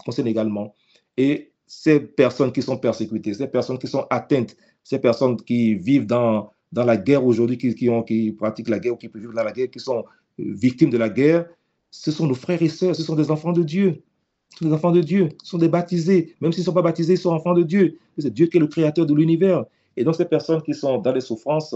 Concerne 0.05 0.27
également. 0.27 0.73
Et 1.17 1.51
ces 1.67 1.99
personnes 1.99 2.51
qui 2.51 2.61
sont 2.61 2.77
persécutées, 2.77 3.33
ces 3.33 3.47
personnes 3.47 3.79
qui 3.79 3.87
sont 3.87 4.05
atteintes, 4.09 4.55
ces 4.83 4.99
personnes 4.99 5.35
qui 5.37 5.75
vivent 5.75 6.05
dans, 6.05 6.51
dans 6.71 6.85
la 6.85 6.97
guerre 6.97 7.25
aujourd'hui, 7.25 7.57
qui, 7.57 7.73
qui, 7.73 7.89
qui 8.07 8.31
pratiquent 8.31 8.69
la 8.69 8.79
guerre 8.79 8.93
ou 8.93 8.97
qui 8.97 9.09
vivre 9.13 9.33
dans 9.33 9.43
la 9.43 9.51
guerre, 9.51 9.69
qui 9.69 9.79
sont 9.79 10.05
victimes 10.37 10.89
de 10.89 10.97
la 10.97 11.09
guerre, 11.09 11.47
ce 11.91 12.11
sont 12.11 12.27
nos 12.27 12.35
frères 12.35 12.61
et 12.61 12.69
sœurs, 12.69 12.95
ce 12.95 13.03
sont 13.03 13.15
des 13.15 13.31
enfants 13.31 13.53
de 13.53 13.63
Dieu. 13.63 14.03
Ce 14.51 14.59
sont 14.59 14.69
des 14.69 14.73
enfants 14.73 14.91
de 14.91 15.01
Dieu, 15.01 15.29
ce 15.43 15.49
sont 15.49 15.57
des 15.57 15.67
baptisés. 15.69 16.35
Même 16.39 16.51
s'ils 16.51 16.61
ne 16.61 16.65
sont 16.65 16.73
pas 16.73 16.81
baptisés, 16.81 17.13
ils 17.13 17.17
sont 17.17 17.31
enfants 17.31 17.53
de 17.53 17.63
Dieu. 17.63 17.97
C'est 18.17 18.33
Dieu 18.33 18.45
qui 18.47 18.57
est 18.57 18.59
le 18.59 18.67
créateur 18.67 19.05
de 19.05 19.13
l'univers. 19.13 19.65
Et 19.97 20.03
donc, 20.03 20.15
ces 20.15 20.25
personnes 20.25 20.61
qui 20.61 20.73
sont 20.73 20.97
dans 20.99 21.11
les 21.11 21.21
souffrances, 21.21 21.75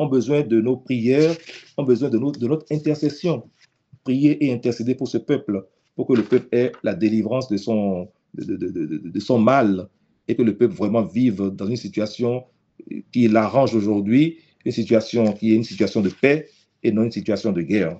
ont 0.00 0.08
besoin 0.08 0.40
de 0.42 0.60
nos 0.60 0.76
prières, 0.76 1.36
ont 1.76 1.84
besoin 1.84 2.08
de, 2.08 2.18
notre 2.18 2.66
intercession. 2.72 3.44
Prier 4.02 4.44
et 4.44 4.52
intercéder 4.52 4.94
pour 4.94 5.08
ce 5.08 5.18
peuple, 5.18 5.66
pour 5.94 6.06
que 6.08 6.14
le 6.14 6.22
peuple 6.22 6.48
ait 6.52 6.72
la 6.82 6.94
délivrance 6.94 7.48
de 7.48 7.58
son, 7.58 8.08
de, 8.34 8.56
de, 8.56 8.98
de 9.16 9.20
son 9.20 9.38
mal 9.38 9.88
et 10.26 10.34
que 10.34 10.42
le 10.42 10.56
peuple 10.56 10.74
vraiment 10.74 11.02
vive 11.02 11.50
dans 11.50 11.66
une 11.66 11.76
situation 11.76 12.44
qui 13.12 13.28
l'arrange 13.28 13.74
aujourd'hui, 13.74 14.38
une 14.64 14.72
situation 14.72 15.32
qui 15.32 15.52
est 15.52 15.56
une 15.56 15.64
situation 15.64 16.00
de 16.00 16.08
paix 16.08 16.48
et 16.82 16.92
non 16.92 17.04
une 17.04 17.12
situation 17.12 17.52
de 17.52 17.60
guerre. 17.60 17.98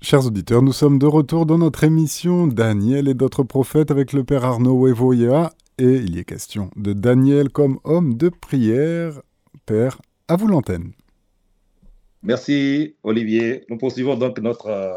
Chers 0.00 0.26
auditeurs, 0.26 0.62
nous 0.62 0.72
sommes 0.72 0.98
de 0.98 1.06
retour 1.06 1.46
dans 1.46 1.58
notre 1.58 1.82
émission 1.82 2.46
Daniel 2.46 3.08
et 3.08 3.14
d'autres 3.14 3.42
prophètes 3.42 3.90
avec 3.90 4.12
le 4.12 4.22
Père 4.22 4.44
Arnaud 4.44 4.86
Wevoya 4.86 5.52
et 5.78 5.96
il 5.96 6.16
est 6.16 6.24
question 6.24 6.70
de 6.76 6.92
Daniel 6.92 7.48
comme 7.48 7.80
homme 7.82 8.16
de 8.16 8.28
prière. 8.28 9.20
Père, 9.64 10.00
à 10.28 10.36
vous 10.36 10.48
l'antenne. 10.48 10.92
Merci 12.22 12.96
Olivier. 13.02 13.64
Nous 13.68 13.78
poursuivons 13.78 14.16
donc 14.16 14.38
notre, 14.40 14.66
euh, 14.66 14.96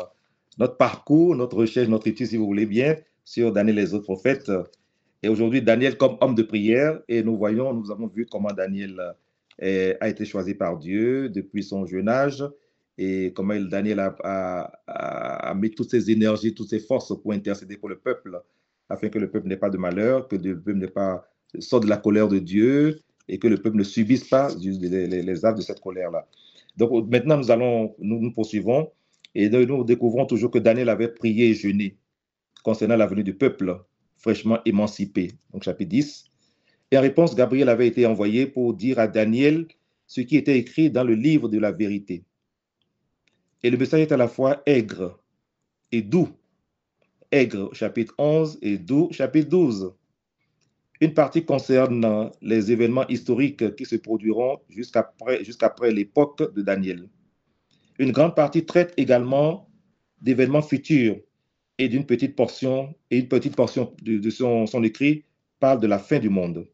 notre 0.57 0.77
parcours, 0.77 1.35
notre 1.35 1.57
recherche, 1.57 1.87
notre 1.87 2.07
étude, 2.07 2.27
si 2.27 2.37
vous 2.37 2.45
voulez 2.45 2.65
bien, 2.65 2.95
sur 3.23 3.51
Daniel 3.51 3.77
et 3.77 3.81
les 3.81 3.93
autres 3.93 4.05
prophètes. 4.05 4.51
Et 5.21 5.29
aujourd'hui, 5.29 5.61
Daniel 5.61 5.97
comme 5.97 6.17
homme 6.21 6.35
de 6.35 6.43
prière. 6.43 6.99
Et 7.07 7.21
nous 7.21 7.37
voyons, 7.37 7.73
nous 7.73 7.91
avons 7.91 8.07
vu 8.07 8.25
comment 8.25 8.51
Daniel 8.51 8.99
euh, 9.61 9.93
a 9.99 10.09
été 10.09 10.25
choisi 10.25 10.55
par 10.55 10.77
Dieu 10.77 11.29
depuis 11.29 11.63
son 11.63 11.85
jeune 11.85 12.09
âge 12.09 12.43
et 12.97 13.31
comment 13.33 13.55
Daniel 13.59 13.99
a, 13.99 14.71
a, 14.87 15.53
mis 15.53 15.71
toutes 15.71 15.89
ses 15.89 16.11
énergies, 16.11 16.53
toutes 16.53 16.69
ses 16.69 16.79
forces 16.79 17.13
pour 17.21 17.31
intercéder 17.31 17.77
pour 17.77 17.87
le 17.87 17.97
peuple, 17.97 18.41
afin 18.89 19.07
que 19.07 19.17
le 19.17 19.29
peuple 19.29 19.47
n'ait 19.47 19.57
pas 19.57 19.69
de 19.69 19.77
malheur, 19.77 20.27
que 20.27 20.35
le 20.35 20.59
peuple 20.59 20.79
n'ait 20.79 20.87
pas 20.87 21.25
sorte 21.59 21.83
de 21.83 21.89
la 21.89 21.95
colère 21.95 22.27
de 22.27 22.39
Dieu, 22.39 22.99
et 23.29 23.37
que 23.37 23.47
le 23.47 23.57
peuple 23.57 23.77
ne 23.77 23.83
subisse 23.83 24.25
pas 24.25 24.49
les, 24.59 25.07
les, 25.07 25.23
de 25.23 25.61
cette 25.61 25.79
colère-là. 25.79 26.27
Donc 26.77 27.09
maintenant, 27.09 27.37
nous 27.37 27.51
allons, 27.51 27.95
nous, 27.99 28.19
nous 28.19 28.33
poursuivons 28.33 28.91
et 29.35 29.49
nous 29.49 29.83
découvrons 29.83 30.25
toujours 30.25 30.51
que 30.51 30.59
Daniel 30.59 30.89
avait 30.89 31.09
prié 31.09 31.49
et 31.49 31.53
jeûné 31.53 31.97
concernant 32.63 32.97
la 32.97 33.05
venue 33.05 33.23
du 33.23 33.35
peuple 33.35 33.81
fraîchement 34.17 34.59
émancipé. 34.65 35.31
Donc 35.53 35.63
chapitre 35.63 35.89
10. 35.89 36.25
Et 36.91 36.97
en 36.97 37.01
réponse, 37.01 37.35
Gabriel 37.35 37.69
avait 37.69 37.87
été 37.87 38.05
envoyé 38.05 38.47
pour 38.47 38.73
dire 38.73 38.99
à 38.99 39.07
Daniel 39.07 39.67
ce 40.07 40.21
qui 40.21 40.37
était 40.37 40.57
écrit 40.57 40.89
dans 40.89 41.03
le 41.03 41.13
livre 41.13 41.47
de 41.47 41.59
la 41.59 41.71
vérité. 41.71 42.23
Et 43.61 43.69
le 43.69 43.77
message 43.77 44.01
est 44.01 44.11
à 44.11 44.17
la 44.17 44.27
fois 44.27 44.63
aigre 44.65 45.19
et 45.91 46.01
doux. 46.01 46.29
Aigre, 47.31 47.73
chapitre 47.73 48.15
11, 48.17 48.57
et 48.61 48.77
doux, 48.77 49.09
chapitre 49.11 49.49
12. 49.49 49.93
Une 51.01 51.13
partie 51.13 51.45
concerne 51.45 52.29
les 52.41 52.71
événements 52.71 53.07
historiques 53.07 53.75
qui 53.75 53.85
se 53.85 53.95
produiront 53.95 54.59
jusqu'après 54.69 55.91
l'époque 55.91 56.53
de 56.53 56.61
Daniel. 56.61 57.07
Une 57.99 58.11
grande 58.11 58.35
partie 58.35 58.65
traite 58.65 58.93
également 58.97 59.69
d'événements 60.21 60.61
futurs 60.61 61.17
et 61.77 61.87
d'une 61.87 62.05
petite 62.05 62.35
portion, 62.35 62.93
et 63.09 63.19
une 63.19 63.29
petite 63.29 63.55
portion 63.55 63.95
de, 64.01 64.29
son, 64.29 64.65
écrit 64.83 65.23
parle 65.61 65.79
de 65.79 65.87
la 65.87 65.99
fin 65.99 66.19
du 66.19 66.29
monde. 66.29 66.67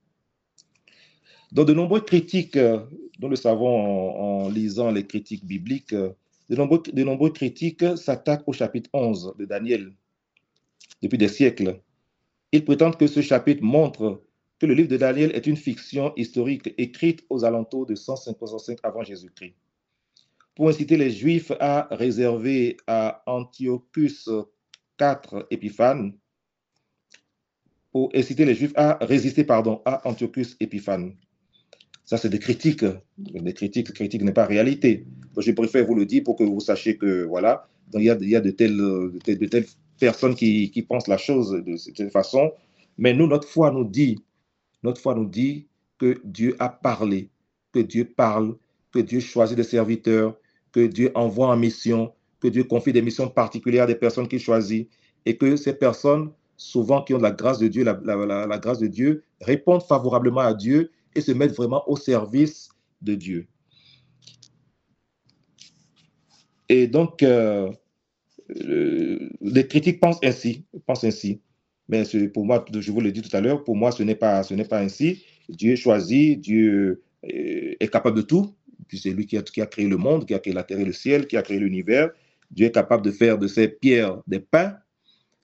Dans 1.51 1.63
de 1.63 1.73
nombreux 1.73 2.01
critiques, 2.01 2.57
nous 2.57 3.29
le 3.29 3.35
savons 3.35 4.45
en, 4.45 4.49
lisant 4.49 4.91
les 4.91 5.05
critiques 5.05 5.45
bibliques, 5.45 5.93
de 5.93 6.55
nombreux, 6.55 6.81
de 6.91 7.03
nombreux 7.03 7.31
critiques 7.31 7.85
s'attaquent 7.97 8.47
au 8.47 8.53
chapitre 8.53 8.89
11 8.93 9.35
de 9.37 9.45
Daniel 9.45 9.91
depuis 11.01 11.17
des 11.17 11.27
siècles. 11.27 11.79
Ils 12.55 12.63
prétendent 12.63 12.95
que 12.95 13.07
ce 13.07 13.19
chapitre 13.21 13.61
montre 13.61 14.23
que 14.59 14.65
le 14.65 14.73
livre 14.73 14.87
de 14.87 14.95
Daniel 14.95 15.29
est 15.35 15.45
une 15.45 15.57
fiction 15.57 16.13
historique 16.15 16.73
écrite 16.77 17.25
aux 17.29 17.43
alentours 17.43 17.85
de 17.85 17.95
155 17.95 18.79
avant 18.81 19.03
Jésus-Christ. 19.03 19.55
Pour 20.55 20.69
inciter 20.69 20.95
les 20.95 21.11
Juifs 21.11 21.51
à 21.59 21.89
réserver 21.91 22.77
à 22.87 23.23
Antiochus 23.25 24.29
IV 25.01 25.43
Épiphane, 25.51 26.13
pour 27.91 28.09
inciter 28.15 28.45
les 28.45 28.55
Juifs 28.55 28.71
à 28.75 28.99
résister 29.01 29.43
pardon, 29.43 29.81
à 29.83 30.07
Antiochus 30.07 30.55
Épiphane. 30.61 31.13
Ça, 32.05 32.15
c'est 32.15 32.29
des 32.29 32.39
critiques. 32.39 32.85
Des 33.17 33.53
critiques, 33.53 33.91
critique 33.91 34.21
n'est 34.21 34.31
pas 34.31 34.45
réalité. 34.45 35.05
je 35.37 35.51
préfère 35.51 35.85
vous 35.85 35.95
le 35.95 36.05
dire 36.05 36.23
pour 36.23 36.37
que 36.37 36.45
vous 36.45 36.61
sachiez 36.61 36.95
que, 36.95 37.25
voilà, 37.25 37.67
il 37.93 38.03
y 38.03 38.09
a, 38.09 38.17
y 38.21 38.35
a 38.37 38.39
de, 38.39 38.51
telles, 38.51 38.77
de, 38.77 39.45
telles, 39.45 39.65
personnes 39.99 40.35
qui, 40.35 40.71
qui, 40.71 40.81
pensent 40.81 41.07
la 41.07 41.17
chose 41.17 41.51
de 41.51 41.75
cette 41.77 42.11
façon. 42.11 42.51
Mais 42.97 43.13
nous, 43.13 43.27
notre 43.27 43.47
foi 43.47 43.71
nous 43.71 43.85
dit, 43.85 44.19
notre 44.83 45.01
foi 45.01 45.15
nous 45.15 45.25
dit 45.25 45.67
que 45.97 46.21
Dieu 46.23 46.55
a 46.59 46.69
parlé, 46.69 47.29
que 47.71 47.79
Dieu 47.79 48.05
parle, 48.05 48.55
que 48.91 48.99
Dieu 48.99 49.19
choisit 49.19 49.57
des 49.57 49.63
serviteurs, 49.63 50.37
que 50.71 50.85
Dieu 50.85 51.11
envoie 51.15 51.47
en 51.47 51.57
mission, 51.57 52.13
que 52.39 52.47
Dieu 52.47 52.63
confie 52.63 52.93
des 52.93 53.01
missions 53.01 53.29
particulières 53.29 53.83
à 53.83 53.87
des 53.87 53.95
personnes 53.95 54.27
qu'il 54.27 54.39
choisit 54.39 54.89
et 55.25 55.37
que 55.37 55.55
ces 55.55 55.73
personnes, 55.73 56.31
souvent 56.57 57.01
qui 57.01 57.13
ont 57.13 57.19
la 57.19 57.31
grâce 57.31 57.59
de 57.59 57.67
Dieu, 57.67 57.83
la, 57.83 57.99
la 58.03 58.57
grâce 58.57 58.79
de 58.79 58.87
Dieu, 58.87 59.23
répondent 59.41 59.83
favorablement 59.83 60.41
à 60.41 60.53
Dieu 60.53 60.91
et 61.15 61.21
se 61.21 61.31
mettre 61.31 61.55
vraiment 61.55 61.83
au 61.89 61.95
service 61.95 62.69
de 63.01 63.15
Dieu. 63.15 63.47
Et 66.69 66.87
donc, 66.87 67.23
euh, 67.23 67.71
les 68.49 69.67
critiques 69.67 69.99
pensent 69.99 70.19
ainsi, 70.23 70.65
pensent 70.85 71.03
ainsi. 71.03 71.41
Mais 71.87 72.03
pour 72.33 72.45
moi, 72.45 72.65
je 72.73 72.91
vous 72.91 72.99
l'ai 72.99 73.11
dit 73.11 73.21
tout 73.21 73.35
à 73.35 73.41
l'heure, 73.41 73.63
pour 73.63 73.75
moi, 73.75 73.91
ce 73.91 74.03
n'est 74.03 74.15
pas, 74.15 74.43
ce 74.43 74.53
n'est 74.53 74.65
pas 74.65 74.79
ainsi. 74.79 75.23
Dieu 75.49 75.75
choisit, 75.75 76.39
Dieu 76.39 77.03
est 77.23 77.91
capable 77.91 78.17
de 78.17 78.21
tout. 78.23 78.55
C'est 78.93 79.11
lui 79.11 79.25
qui 79.25 79.37
a, 79.37 79.65
créé 79.65 79.87
le 79.87 79.97
monde, 79.97 80.25
qui 80.25 80.33
a 80.33 80.39
créé 80.39 80.53
la 80.53 80.63
terre 80.63 80.79
et 80.79 80.85
le 80.85 80.93
ciel, 80.93 81.27
qui 81.27 81.37
a 81.37 81.41
créé 81.41 81.59
l'univers. 81.59 82.09
Dieu 82.51 82.67
est 82.67 82.71
capable 82.71 83.03
de 83.03 83.11
faire 83.11 83.37
de 83.37 83.47
ces 83.47 83.67
pierres 83.67 84.21
des 84.27 84.39
pains. 84.39 84.77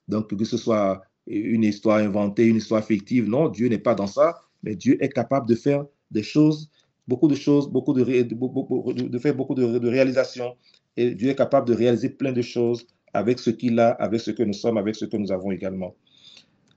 Donc, 0.08 0.34
que 0.36 0.44
ce 0.44 0.56
soit 0.56 1.02
une 1.26 1.64
histoire 1.64 1.98
inventée, 1.98 2.46
une 2.46 2.56
histoire 2.56 2.84
fictive, 2.84 3.28
non, 3.28 3.48
Dieu 3.48 3.68
n'est 3.68 3.78
pas 3.78 3.94
dans 3.94 4.06
ça 4.06 4.40
mais 4.62 4.76
Dieu 4.76 5.02
est 5.02 5.08
capable 5.08 5.48
de 5.48 5.54
faire 5.54 5.84
des 6.10 6.22
choses, 6.22 6.70
beaucoup 7.08 7.28
de 7.28 7.34
choses, 7.34 7.68
beaucoup 7.68 7.92
de, 7.92 8.04
de, 8.04 9.18
faire 9.18 9.34
beaucoup 9.34 9.54
de 9.54 9.88
réalisations. 9.88 10.56
Et 10.96 11.14
Dieu 11.14 11.30
est 11.30 11.34
capable 11.34 11.68
de 11.68 11.74
réaliser 11.74 12.10
plein 12.10 12.32
de 12.32 12.42
choses 12.42 12.86
avec 13.14 13.38
ce 13.38 13.50
qu'il 13.50 13.78
a, 13.78 13.90
avec 13.90 14.20
ce 14.20 14.30
que 14.30 14.42
nous 14.42 14.52
sommes, 14.52 14.78
avec 14.78 14.94
ce 14.94 15.04
que 15.04 15.16
nous 15.16 15.32
avons 15.32 15.50
également. 15.50 15.94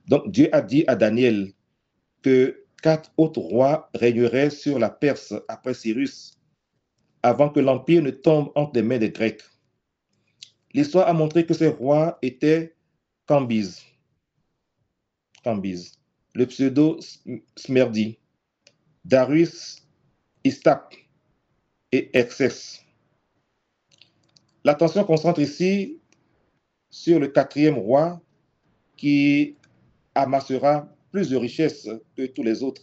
Donc 0.08 0.30
Dieu 0.30 0.48
a 0.52 0.62
dit 0.62 0.84
à 0.86 0.96
Daniel 0.96 1.52
que 2.22 2.64
quatre 2.82 3.12
autres 3.16 3.40
rois 3.40 3.90
régneraient 3.94 4.50
sur 4.50 4.78
la 4.78 4.90
Perse 4.90 5.34
après 5.48 5.74
Cyrus, 5.74 6.38
avant 7.22 7.48
que 7.50 7.60
l'empire 7.60 8.02
ne 8.02 8.10
tombe 8.10 8.50
entre 8.54 8.72
les 8.74 8.82
mains 8.82 8.98
des 8.98 9.10
Grecs. 9.10 9.42
L'histoire 10.72 11.08
a 11.08 11.12
montré 11.12 11.46
que 11.46 11.54
ces 11.54 11.68
rois 11.68 12.18
étaient 12.22 12.76
Cambyse, 13.26 13.82
Cambyse 15.42 15.96
le 16.36 16.46
pseudo 16.46 17.00
Smerdi, 17.56 18.18
Darius 19.06 19.82
Istap 20.44 20.94
et 21.92 22.10
Excess. 22.12 22.84
L'attention 24.66 25.04
concentre 25.04 25.38
ici 25.38 26.00
sur 26.90 27.20
le 27.20 27.28
quatrième 27.28 27.78
roi 27.78 28.20
qui 28.96 29.54
amassera 30.12 30.88
plus 31.12 31.30
de 31.30 31.36
richesses 31.36 31.88
que 32.16 32.26
tous 32.26 32.42
les 32.42 32.64
autres. 32.64 32.82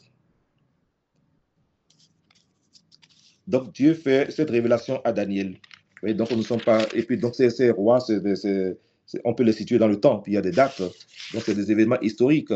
Donc 3.47 3.73
Dieu 3.73 3.95
fait 3.95 4.31
cette 4.31 4.49
révélation 4.49 5.01
à 5.03 5.11
Daniel. 5.11 5.57
Et 6.03 6.13
puis 7.03 7.19
ces, 7.33 7.69
rois, 7.71 7.99
on 9.25 9.33
peut 9.33 9.43
les 9.43 9.51
situer 9.51 9.77
dans 9.77 9.89
le 9.89 9.99
temps. 9.99 10.19
Puis 10.19 10.31
il 10.31 10.35
y 10.35 10.37
a 10.37 10.41
des 10.41 10.51
dates. 10.51 10.81
Donc 11.33 11.43
c'est 11.45 11.53
des 11.53 11.69
événements 11.69 11.99
historiques 11.99 12.53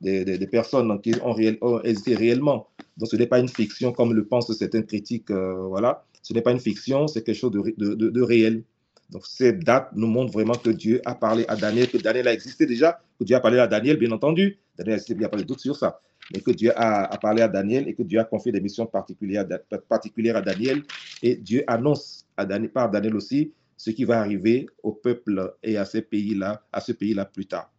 des, 0.00 0.46
personnes 0.46 0.98
qui 1.02 1.12
ont, 1.22 1.82
existé 1.82 2.14
réellement. 2.14 2.68
Donc 2.96 3.10
ce 3.10 3.16
n'est 3.16 3.26
pas 3.26 3.40
une 3.40 3.48
fiction 3.48 3.92
comme 3.92 4.14
le 4.14 4.24
pensent 4.24 4.50
certaines 4.56 4.86
critiques. 4.86 5.30
Euh, 5.30 5.66
voilà. 5.68 6.06
Ce 6.22 6.32
n'est 6.32 6.42
pas 6.42 6.52
une 6.52 6.60
fiction, 6.60 7.06
c'est 7.06 7.22
quelque 7.22 7.36
chose 7.36 7.50
de, 7.50 7.74
de, 7.76 8.10
de, 8.10 8.22
réel. 8.22 8.62
Donc 9.10 9.26
cette 9.26 9.60
date 9.60 9.90
nous 9.94 10.06
montre 10.06 10.32
vraiment 10.32 10.54
que 10.54 10.70
Dieu 10.70 11.00
a 11.04 11.14
parlé 11.14 11.44
à 11.48 11.56
Daniel, 11.56 11.88
que 11.88 11.98
Daniel 11.98 12.28
a 12.28 12.32
existé 12.32 12.66
déjà, 12.66 13.00
que 13.18 13.24
Dieu 13.24 13.36
a 13.36 13.40
parlé 13.40 13.58
à 13.58 13.66
Daniel, 13.66 13.96
bien 13.96 14.12
entendu. 14.12 14.58
Daniel 14.76 15.00
il 15.08 15.18
n'y 15.18 15.24
a 15.24 15.28
pas 15.28 15.38
de 15.38 15.42
doute 15.42 15.60
sur 15.60 15.76
ça. 15.76 16.00
Mais 16.32 16.40
que 16.40 16.52
Dieu 16.52 16.70
a, 16.76 17.04
a, 17.12 17.18
parlé 17.18 17.42
à 17.42 17.48
Daniel 17.48 17.88
et 17.88 17.94
que 17.94 18.02
Dieu 18.02 18.20
a 18.20 18.24
confié 18.24 18.52
des 18.52 18.60
missions 18.60 18.86
particulières, 18.86 19.46
particulières 19.88 20.36
à 20.36 20.42
Daniel. 20.42 20.82
Et 21.22 21.34
Dieu 21.34 21.64
annonce 21.66 22.26
à 22.36 22.44
Daniel, 22.44 22.70
par 22.70 22.90
Daniel 22.90 23.16
aussi 23.16 23.52
ce 23.76 23.90
qui 23.90 24.04
va 24.04 24.20
arriver 24.20 24.66
au 24.82 24.92
peuple 24.92 25.54
et 25.62 25.78
à 25.78 25.86
ces 25.86 26.02
pays-là, 26.02 26.62
à 26.70 26.80
ce 26.80 26.92
pays-là 26.92 27.24
plus 27.24 27.46
tard. 27.46 27.72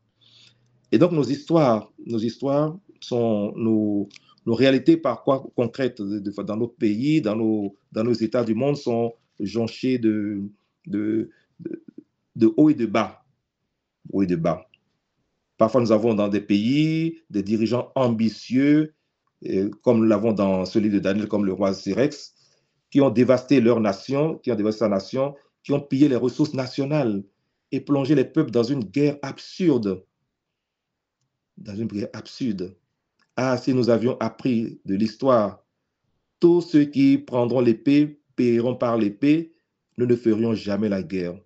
Et 0.92 0.98
donc, 0.98 1.12
nos 1.12 1.24
histoires, 1.24 1.92
nos 2.06 2.18
histoires 2.18 2.76
sont 3.00 3.54
nos, 3.56 4.10
nos 4.46 4.56
réalités 4.56 4.98
par 4.98 5.24
quoi 5.24 5.44
concrètes 5.56 6.02
dans 6.02 6.58
notre 6.58 6.76
pays, 6.76 7.22
dans 7.22 7.36
nos, 7.36 7.76
dans 7.92 8.04
nos 8.04 8.14
États 8.14 8.44
du 8.44 8.56
monde 8.56 8.78
sont 8.78 9.14
jonchées 9.40 9.98
de, 9.98 10.42
de, 10.88 11.30
haut 12.58 12.70
et 12.70 12.74
de 12.74 12.86
bas. 12.86 13.24
Et 14.20 14.26
de 14.26 14.36
bas. 14.36 14.68
Parfois, 15.58 15.82
nous 15.82 15.92
avons 15.92 16.16
dans 16.16 16.28
des 16.28 16.42
pays 16.42 17.22
des 17.30 17.44
dirigeants 17.44 17.92
ambitieux, 17.96 18.94
comme 19.84 20.00
nous 20.00 20.06
l'avons 20.06 20.34
dans 20.34 20.66
celui 20.66 20.90
de 20.90 21.00
Daniel, 21.00 21.28
comme 21.28 21.46
le 21.46 21.54
roi 21.54 21.74
Syrex, 21.74 22.34
qui 22.90 23.00
ont 23.00 23.10
dévasté 23.10 23.62
leur 23.62 23.80
nation, 23.80 24.38
qui 24.40 24.52
ont 24.52 24.56
dévasté 24.56 24.80
sa 24.80 24.90
nation, 24.90 25.36
qui 25.64 25.72
ont 25.72 25.80
pillé 25.80 26.10
les 26.10 26.16
ressources 26.16 26.54
nationales 26.54 27.24
et 27.72 27.80
plongé 27.80 28.16
les 28.16 28.26
peuples 28.26 28.52
dans 28.52 28.64
une 28.64 28.84
guerre 28.84 29.18
absurde 29.22 30.04
dans 31.62 31.76
une 31.76 31.88
prière 31.88 32.10
absurde. 32.14 32.76
Ah, 33.36 33.58
si 33.58 33.74
nous 33.74 33.90
avions 33.90 34.18
appris 34.20 34.80
de 34.86 34.96
l'histoire, 34.96 35.64
tous 36.40 36.62
ceux 36.62 36.86
qui 36.86 37.18
prendront 37.18 37.62
l'épée 37.62 38.22
paieront 38.36 38.76
par 38.76 38.98
l'épée, 38.98 39.54
nous 39.98 40.06
ne 40.06 40.16
ferions 40.16 40.54
jamais 40.54 40.90
la 40.90 41.04
guerre. 41.04 41.40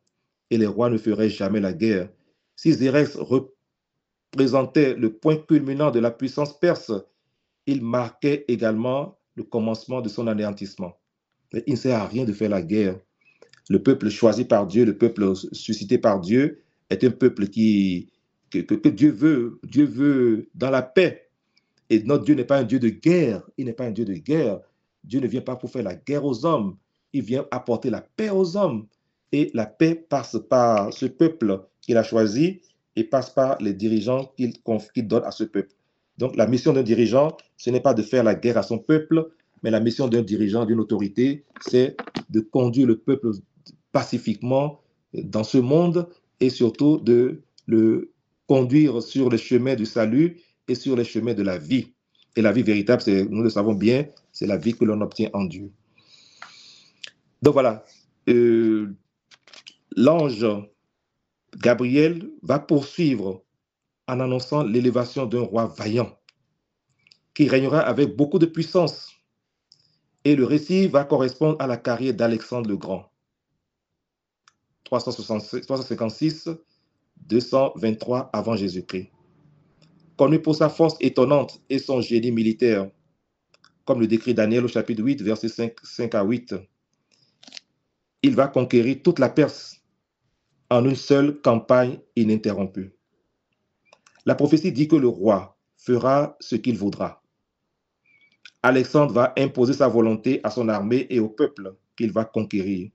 Et 0.50 0.58
les 0.58 0.65
rois 0.65 0.89
ne 0.89 0.98
feraient 0.98 1.30
jamais 1.30 1.60
la 1.60 1.74
guerre. 1.74 2.10
Si 2.56 2.74
Zérex 2.74 3.17
représentait 3.17 4.95
le 4.95 5.13
point 5.13 5.38
culminant 5.38 5.91
de 5.91 6.00
la 6.00 6.12
puissance 6.12 6.58
perse, 6.60 6.91
il 7.65 7.82
marquait 7.82 8.45
également 8.48 9.17
le 9.36 9.43
commencement 9.43 10.02
de 10.02 10.10
son 10.10 10.28
anéantissement. 10.28 10.98
Il 11.65 11.74
ne 11.74 11.76
sert 11.76 12.00
à 12.00 12.08
rien 12.08 12.26
de 12.26 12.34
faire 12.34 12.50
la 12.50 12.62
guerre. 12.62 13.00
Le 13.69 13.82
peuple 13.82 14.10
choisi 14.10 14.45
par 14.45 14.67
Dieu, 14.67 14.86
le 14.86 14.98
peuple 14.98 15.36
suscité 15.52 15.98
par 15.98 16.19
Dieu, 16.19 16.62
est 16.89 17.04
un 17.04 17.12
peuple 17.12 17.48
qui 17.48 18.12
que, 18.52 18.89
Dieu 18.89 19.12
veut, 19.12 19.60
Dieu 19.63 19.86
veut 19.86 20.50
dans 20.54 20.69
la 20.69 20.82
paix. 20.82 21.25
Et 21.89 22.02
notre 22.04 22.24
Dieu 22.24 22.36
n'est 22.36 22.45
pas 22.45 22.58
un 22.58 22.63
Dieu 22.63 22.80
de 22.80 22.89
guerre. 22.89 23.43
Il 23.58 23.65
n'est 23.65 23.74
pas 23.74 23.86
un 23.86 23.91
Dieu 23.91 24.06
de 24.06 24.13
guerre. 24.13 24.60
Dieu 25.04 25.19
ne 25.19 25.28
vient 25.28 25.41
pas 25.41 25.56
pour 25.56 25.69
faire 25.69 25.84
la 25.84 25.95
guerre 25.95 26.26
aux 26.26 26.45
hommes. 26.45 26.78
Il 27.13 27.21
vient 27.21 27.45
apporter 27.52 27.89
la 27.89 28.02
paix 28.02 28.30
aux 28.30 28.58
hommes. 28.58 28.88
Et 29.32 29.52
la 29.54 29.65
paix 29.65 29.95
passe 29.95 30.38
par 30.50 30.93
ce 30.93 31.06
peuple 31.06 31.62
qu'il 31.82 31.98
a 31.98 32.04
choisi 32.04 32.62
et 32.95 33.04
passe 33.04 33.30
par 33.30 33.58
les 33.62 33.74
dirigeants 33.74 34.32
qu'il 34.38 35.08
donne 35.08 35.23
à 35.23 35.31
ce 35.31 35.44
peuple. 35.44 35.73
Donc 36.17 36.36
la 36.36 36.48
mission 36.48 36.73
d'un 36.73 36.83
dirigeant, 36.83 37.36
ce 37.58 37.69
n'est 37.69 37.81
pas 37.81 37.94
de 37.94 38.02
faire 38.02 38.23
la 38.23 38.36
guerre 38.36 38.58
à 38.58 38.63
son 38.63 38.77
peuple, 38.77 39.29
mais 39.63 39.71
la 39.71 39.79
mission 39.79 40.08
d'un 40.08 40.21
dirigeant, 40.21 40.65
d'une 40.65 40.79
autorité, 40.79 41.44
c'est 41.62 41.98
de 42.29 42.40
conduire 42.40 42.88
le 42.88 42.98
peuple 42.98 43.31
pacifiquement 43.92 44.81
dans 45.13 45.44
ce 45.44 45.58
monde 45.58 46.08
et 46.40 46.50
surtout 46.50 47.00
de 47.00 47.42
le 47.65 48.12
conduire 48.48 49.02
sur 49.02 49.29
les 49.29 49.38
chemins 49.38 49.75
du 49.75 49.86
salut 49.86 50.38
et 50.68 50.76
sur 50.76 50.96
les 50.96 51.04
chemins 51.04 51.34
de 51.34 51.44
la 51.44 51.58
vie. 51.58 51.94
Et 52.36 52.42
la 52.42 52.52
vie 52.52 52.63
véritable, 52.63 53.04
nous 53.30 53.44
le 53.44 53.50
savons 53.50 53.74
bien, 53.74 54.08
c'est 54.32 54.46
la 54.48 54.58
vie 54.58 54.74
que 54.74 54.84
l'on 54.84 55.00
obtient 55.02 55.30
en 55.34 55.46
Dieu. 55.46 55.72
Donc 57.42 57.54
voilà, 57.54 57.84
euh, 58.28 58.94
l'ange 59.96 60.46
Gabriel 61.58 62.30
va 62.42 62.60
poursuivre 62.60 63.44
en 64.08 64.20
annonçant 64.20 64.63
l'élévation 64.63 65.26
d'un 65.26 65.42
roi 65.42 65.68
vaillant 65.68 66.18
qui 67.34 67.48
régnera 67.48 67.80
avec 67.80 68.16
beaucoup 68.16 68.40
de 68.40 68.46
puissance. 68.46 69.12
Et 70.24 70.36
le 70.36 70.46
récit 70.46 70.88
va 70.88 71.04
correspondre 71.04 71.58
à 71.60 71.68
la 71.68 71.78
carrière 71.78 72.13
d'Alexandre 72.13 72.68
le 72.70 72.78
Grand. 72.78 73.12
356 74.86 76.50
223 77.28 78.30
avant 78.34 78.56
Jésus-Christ. 78.56 79.12
Connu 80.18 80.42
pour 80.42 80.56
sa 80.56 80.70
force 80.70 80.96
étonnante 81.02 81.62
et 81.70 81.78
son 81.78 82.00
génie 82.00 82.32
militaire, 82.32 82.90
comme 83.84 84.00
le 84.00 84.08
décrit 84.08 84.34
Daniel 84.34 84.63
au 84.63 84.70
chapitre 84.70 85.04
8, 85.04 85.22
versets 85.22 85.50
5, 85.50 85.74
5 85.84 86.16
à 86.16 86.24
8, 86.24 86.56
il 88.24 88.34
va 88.34 88.48
conquérir 88.48 89.02
toute 89.04 89.20
la 89.20 89.30
Perse 89.30 89.82
en 90.70 90.86
une 90.86 90.96
seule 90.96 91.42
campagne 91.42 92.00
ininterrompue. 92.16 92.96
La 94.26 94.36
prophétie 94.36 94.72
dit 94.72 94.88
que 94.88 94.96
le 94.96 95.08
roi 95.08 95.58
fera 95.78 96.38
ce 96.40 96.56
qu'il 96.56 96.78
voudra. 96.78 97.22
Alexandre 98.63 99.13
va 99.13 99.34
imposer 99.38 99.74
sa 99.74 99.88
volonté 99.88 100.40
à 100.44 100.50
son 100.50 100.70
armée 100.70 101.06
et 101.10 101.20
au 101.20 101.30
peuple 101.30 101.76
qu'il 101.96 102.12
va 102.12 102.26
conquérir. 102.26 102.90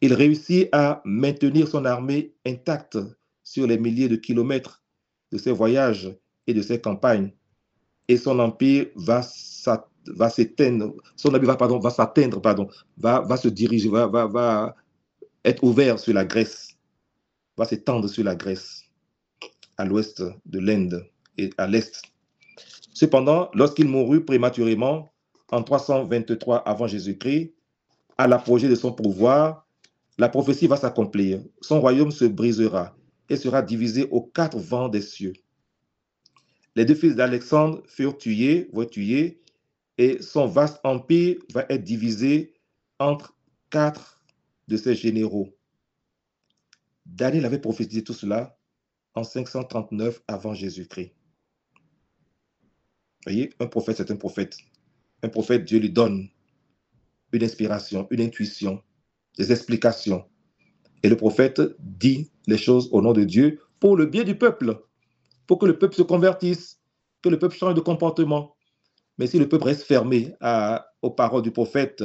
Il 0.00 0.14
réussit 0.14 0.68
à 0.72 1.02
maintenir 1.04 1.68
son 1.68 1.84
armée 1.84 2.34
intacte 2.46 2.98
sur 3.42 3.66
les 3.66 3.76
milliers 3.76 4.08
de 4.08 4.16
kilomètres 4.16 4.82
de 5.32 5.38
ses 5.38 5.52
voyages 5.52 6.10
de 6.54 6.62
ses 6.62 6.80
campagnes. 6.80 7.32
Et 8.08 8.16
son 8.16 8.38
empire 8.38 8.86
va 8.96 9.22
s'éteindre, 9.22 10.94
son 11.16 11.34
empire 11.34 11.48
va, 11.48 11.56
pardon, 11.56 11.78
va 11.78 11.90
s'atteindre, 11.90 12.40
pardon, 12.40 12.68
va, 12.96 13.20
va 13.20 13.36
se 13.36 13.48
diriger, 13.48 13.88
va, 13.88 14.06
va, 14.06 14.26
va 14.26 14.74
être 15.44 15.62
ouvert 15.62 15.98
sur 15.98 16.14
la 16.14 16.24
Grèce, 16.24 16.76
va 17.56 17.64
s'étendre 17.64 18.08
sur 18.08 18.24
la 18.24 18.34
Grèce, 18.34 18.84
à 19.76 19.84
l'ouest 19.84 20.22
de 20.46 20.58
l'Inde 20.58 21.06
et 21.38 21.50
à 21.56 21.66
l'est 21.66 22.02
Cependant, 22.92 23.48
lorsqu'il 23.54 23.88
mourut 23.88 24.24
prématurément 24.24 25.10
en 25.50 25.62
323 25.62 26.58
avant 26.68 26.86
Jésus-Christ, 26.86 27.54
à 28.18 28.26
l'apogée 28.26 28.68
de 28.68 28.74
son 28.74 28.92
pouvoir, 28.92 29.66
la 30.18 30.28
prophétie 30.28 30.66
va 30.66 30.76
s'accomplir. 30.76 31.40
Son 31.62 31.80
royaume 31.80 32.10
se 32.10 32.26
brisera 32.26 32.94
et 33.30 33.36
sera 33.36 33.62
divisé 33.62 34.06
aux 34.10 34.20
quatre 34.20 34.58
vents 34.58 34.88
des 34.88 35.00
cieux. 35.00 35.32
Les 36.76 36.84
deux 36.84 36.94
fils 36.94 37.16
d'Alexandre 37.16 37.82
furent 37.86 38.16
tués, 38.16 38.68
vont 38.72 38.86
et 39.98 40.22
son 40.22 40.46
vaste 40.46 40.80
empire 40.84 41.36
va 41.52 41.66
être 41.68 41.84
divisé 41.84 42.54
entre 42.98 43.36
quatre 43.70 44.22
de 44.68 44.76
ses 44.76 44.94
généraux. 44.94 45.56
Daniel 47.06 47.44
avait 47.44 47.60
prophétisé 47.60 48.04
tout 48.04 48.14
cela 48.14 48.56
en 49.14 49.24
539 49.24 50.22
avant 50.28 50.54
Jésus-Christ 50.54 51.12
voyez, 53.26 53.50
un 53.60 53.66
prophète, 53.66 53.98
c'est 53.98 54.10
un 54.10 54.16
prophète. 54.16 54.56
Un 55.22 55.28
prophète, 55.28 55.64
Dieu 55.64 55.78
lui 55.78 55.90
donne 55.90 56.28
une 57.32 57.44
inspiration, 57.44 58.06
une 58.10 58.20
intuition, 58.20 58.82
des 59.38 59.52
explications. 59.52 60.24
Et 61.02 61.08
le 61.08 61.16
prophète 61.16 61.60
dit 61.78 62.30
les 62.46 62.58
choses 62.58 62.88
au 62.92 63.02
nom 63.02 63.12
de 63.12 63.24
Dieu 63.24 63.60
pour 63.78 63.96
le 63.96 64.06
bien 64.06 64.24
du 64.24 64.36
peuple, 64.36 64.80
pour 65.50 65.58
que 65.58 65.66
le 65.66 65.76
peuple 65.76 65.96
se 65.96 66.02
convertisse, 66.02 66.78
que 67.22 67.28
le 67.28 67.36
peuple 67.36 67.56
change 67.56 67.74
de 67.74 67.80
comportement. 67.80 68.54
Mais 69.18 69.26
si 69.26 69.36
le 69.36 69.48
peuple 69.48 69.64
reste 69.64 69.82
fermé 69.82 70.32
aux 71.02 71.10
paroles 71.10 71.42
du 71.42 71.50
prophète, 71.50 72.04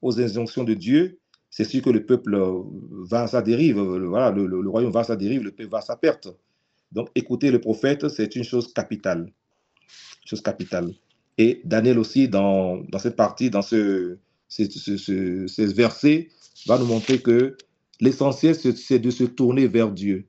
aux 0.00 0.18
injonctions 0.18 0.64
de 0.64 0.72
Dieu, 0.72 1.18
c'est 1.50 1.64
sûr 1.64 1.82
que 1.82 1.90
le 1.90 2.06
peuple 2.06 2.34
va 2.90 3.24
à 3.24 3.26
sa 3.26 3.42
dérive, 3.42 3.78
voilà, 3.78 4.30
le, 4.30 4.66
royaume 4.66 4.92
va 4.92 5.00
à 5.00 5.04
sa 5.04 5.14
dérive, 5.14 5.42
le 5.42 5.50
peuple 5.50 5.68
va 5.68 5.78
à 5.78 5.82
sa 5.82 5.96
perte. 5.96 6.28
Donc 6.90 7.10
écouter 7.14 7.50
le 7.50 7.60
prophète, 7.60 8.08
c'est 8.08 8.34
une 8.34 8.44
chose 8.44 8.72
capitale 8.72 9.30
chose 10.24 10.40
capitale. 10.40 10.94
Et 11.36 11.60
Daniel 11.64 11.98
aussi, 11.98 12.28
dans, 12.28 12.82
cette 12.98 13.16
partie, 13.16 13.50
dans 13.50 13.60
ce, 13.60 14.16
verset, 15.58 16.30
va 16.66 16.78
nous 16.78 16.86
montrer 16.86 17.20
que 17.20 17.58
l'essentiel, 18.00 18.54
c'est 18.54 18.98
de 18.98 19.10
se 19.10 19.24
tourner 19.24 19.68
vers 19.68 19.90
Dieu. 19.90 20.26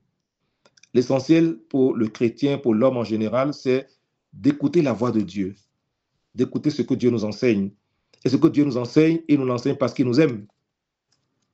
L'essentiel 0.94 1.58
pour 1.68 1.94
le 1.94 2.08
chrétien, 2.08 2.58
pour 2.58 2.74
l'homme 2.74 2.96
en 2.96 3.04
général, 3.04 3.52
c'est 3.52 3.88
d'écouter 4.32 4.82
la 4.82 4.92
voix 4.92 5.10
de 5.10 5.20
Dieu, 5.20 5.54
d'écouter 6.34 6.70
ce 6.70 6.82
que 6.82 6.94
Dieu 6.94 7.10
nous 7.10 7.24
enseigne. 7.24 7.70
Et 8.24 8.28
ce 8.28 8.36
que 8.36 8.48
Dieu 8.48 8.64
nous 8.64 8.76
enseigne, 8.76 9.20
il 9.28 9.38
nous 9.38 9.46
l'enseigne 9.46 9.76
parce 9.76 9.94
qu'il 9.94 10.06
nous 10.06 10.20
aime. 10.20 10.46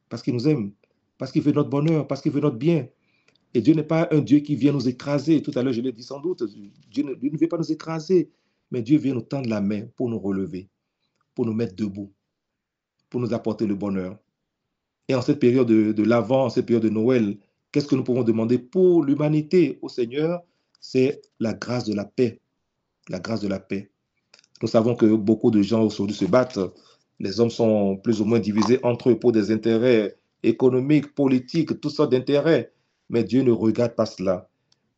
Parce 0.09 0.23
qu'il 0.23 0.35
nous 0.35 0.49
aime. 0.49 0.73
Parce 1.19 1.31
qu'il 1.31 1.43
veut 1.43 1.53
notre 1.53 1.69
bonheur, 1.69 2.07
parce 2.07 2.21
qu'il 2.21 2.33
veut 2.33 2.41
notre 2.41 2.57
bien. 2.57 2.89
Et 3.53 3.61
Dieu 3.61 3.75
n'est 3.75 3.85
pas 3.85 4.09
un 4.11 4.21
Dieu 4.21 4.39
qui 4.41 4.57
vient 4.57 4.73
nous 4.73 4.89
écraser. 4.89 5.43
Tout 5.43 5.53
à 5.55 5.63
l'heure, 5.63 5.73
je 5.73 5.81
l'ai 5.81 5.93
dit 5.93 6.03
sans 6.03 6.21
doute. 6.21 6.43
Dieu 6.91 7.05
ne, 7.05 7.39
veut 7.39 7.49
pas 7.49 7.59
nous 7.59 7.71
écraser, 7.71 8.31
mais 8.71 8.83
Dieu 8.83 8.99
vient 8.99 9.15
nous 9.15 9.23
tendre 9.23 9.49
la 9.49 9.61
main 9.61 9.87
pour 9.97 10.09
nous 10.09 10.19
relever, 10.19 10.69
pour 11.35 11.47
nous 11.47 11.53
mettre 11.53 11.77
debout, 11.77 12.13
pour 13.11 13.21
nous 13.21 13.33
apporter 13.33 13.67
le 13.67 13.75
bonheur. 13.75 14.19
Et 15.09 15.15
en 15.15 15.23
cette 15.23 15.39
période 15.39 15.69
de, 15.69 15.93
de 15.93 16.03
l'Avent, 16.03 16.47
en 16.47 16.51
cette 16.51 16.67
période 16.67 16.83
de 16.83 16.89
Noël, 16.89 17.39
qu'est-ce 17.75 17.89
que 17.89 17.97
nous 17.97 18.05
pouvons 18.05 18.23
demander 18.23 18.59
pour 18.59 19.03
l'humanité 19.03 19.81
au 19.83 19.89
Seigneur? 19.89 20.45
C'est 20.81 21.21
la 21.41 21.55
grâce 21.55 21.85
de 21.85 21.93
la 21.93 22.05
paix. 22.05 22.41
La 23.09 23.19
grâce 23.19 23.41
de 23.41 23.49
la 23.49 23.59
paix. 23.59 23.91
Nous 24.63 24.69
savons 24.69 24.95
que 24.95 25.07
beaucoup 25.17 25.51
de 25.51 25.61
gens 25.61 25.83
aujourd'hui 25.83 26.15
se 26.15 26.25
battent. 26.25 26.61
Les 27.19 27.41
hommes 27.41 27.51
sont 27.51 27.97
plus 27.97 28.21
ou 28.21 28.27
moins 28.27 28.39
divisés 28.39 28.79
entre 28.85 29.11
eux 29.11 29.19
pour 29.19 29.33
des 29.33 29.51
intérêts 29.51 30.15
économiques, 30.45 31.17
politiques, 31.17 31.81
toutes 31.81 31.91
sortes 31.91 32.13
d'intérêts. 32.13 32.71
Mais 33.11 33.25
Dieu 33.25 33.43
ne 33.43 33.51
regarde 33.51 33.97
pas 33.97 34.07
cela. 34.07 34.49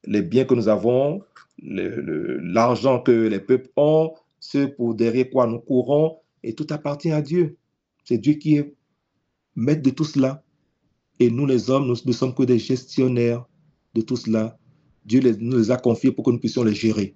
Les 0.04 0.20
biens 0.20 0.44
que 0.44 0.54
nous 0.54 0.68
avons, 0.68 1.22
l'argent 1.62 3.00
que 3.00 3.10
les 3.10 3.40
peuples 3.40 3.70
ont, 3.76 4.12
ce 4.38 4.66
pour 4.66 4.94
derrière 4.94 5.30
quoi 5.30 5.46
nous 5.46 5.60
courons, 5.60 6.18
et 6.42 6.54
tout 6.54 6.66
appartient 6.68 7.10
à 7.10 7.22
Dieu. 7.22 7.56
C'est 8.04 8.18
Dieu 8.18 8.34
qui 8.34 8.58
est 8.58 8.74
maître 9.54 9.80
de 9.82 9.90
tout 9.90 10.04
cela. 10.04 10.42
Et 11.18 11.30
nous, 11.30 11.46
les 11.46 11.70
hommes, 11.70 11.86
nous 11.86 11.96
ne 12.04 12.12
sommes 12.12 12.34
que 12.34 12.42
des 12.42 12.58
gestionnaires 12.58 13.44
de 13.94 14.02
tout 14.02 14.16
cela. 14.16 14.58
Dieu 15.04 15.20
nous 15.40 15.58
les 15.58 15.70
a 15.70 15.76
confiés 15.76 16.12
pour 16.12 16.24
que 16.24 16.30
nous 16.30 16.38
puissions 16.38 16.64
les 16.64 16.74
gérer. 16.74 17.14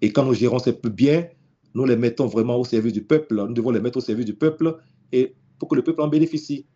Et 0.00 0.12
quand 0.12 0.24
nous 0.24 0.34
gérons 0.34 0.58
ces 0.58 0.72
biens, 0.72 1.26
nous 1.74 1.84
les 1.84 1.96
mettons 1.96 2.26
vraiment 2.26 2.56
au 2.56 2.64
service 2.64 2.92
du 2.92 3.02
peuple. 3.02 3.34
Nous 3.34 3.54
devons 3.54 3.70
les 3.70 3.80
mettre 3.80 3.98
au 3.98 4.00
service 4.00 4.26
du 4.26 4.34
peuple 4.34 4.76
et 5.12 5.34
pour 5.58 5.68
que 5.68 5.74
le 5.74 5.82
peuple 5.82 6.02
en 6.02 6.08
bénéficie. 6.08 6.66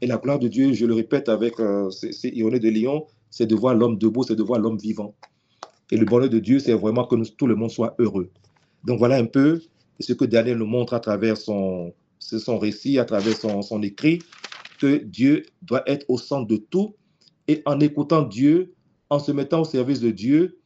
Et 0.00 0.06
la 0.06 0.16
gloire 0.16 0.38
de 0.38 0.48
Dieu, 0.48 0.72
je 0.72 0.86
le 0.86 0.94
répète 0.94 1.28
avec 1.28 1.58
euh, 1.58 1.90
ces, 1.90 2.30
de 2.30 2.68
Lyon, 2.68 3.06
c'est 3.30 3.46
de 3.46 3.54
voir 3.54 3.74
l'homme 3.74 3.98
debout, 3.98 4.22
c'est 4.22 4.36
de 4.36 4.42
voir 4.42 4.60
l'homme 4.60 4.78
vivant. 4.78 5.14
Et 5.90 5.96
le 5.96 6.04
bonheur 6.04 6.28
de 6.28 6.38
Dieu, 6.38 6.58
c'est 6.60 6.72
vraiment 6.74 7.04
que 7.04 7.16
tout 7.30 7.46
le 7.46 7.56
monde 7.56 7.70
soit 7.70 7.94
heureux. 7.98 8.30
Donc 8.84 8.98
voilà 8.98 9.16
un 9.16 9.24
peu 9.24 9.60
ce 9.98 10.12
que 10.12 10.24
Daniel 10.24 10.58
nous 10.58 10.66
montre 10.66 10.94
à 10.94 11.00
travers 11.00 11.36
son, 11.36 11.92
son 12.20 12.58
récit, 12.58 12.98
à 12.98 13.04
travers 13.04 13.36
son, 13.36 13.62
son 13.62 13.82
écrit, 13.82 14.20
que 14.78 14.96
Dieu 14.96 15.44
doit 15.62 15.82
être 15.86 16.04
au 16.08 16.18
centre 16.18 16.46
de 16.46 16.56
tout. 16.56 16.94
Et 17.46 17.62
en 17.66 17.80
écoutant 17.80 18.22
Dieu, 18.22 18.74
en 19.10 19.18
se 19.18 19.32
mettant 19.32 19.62
au 19.62 19.64
service 19.64 20.00
de 20.00 20.10
Dieu, 20.10 20.58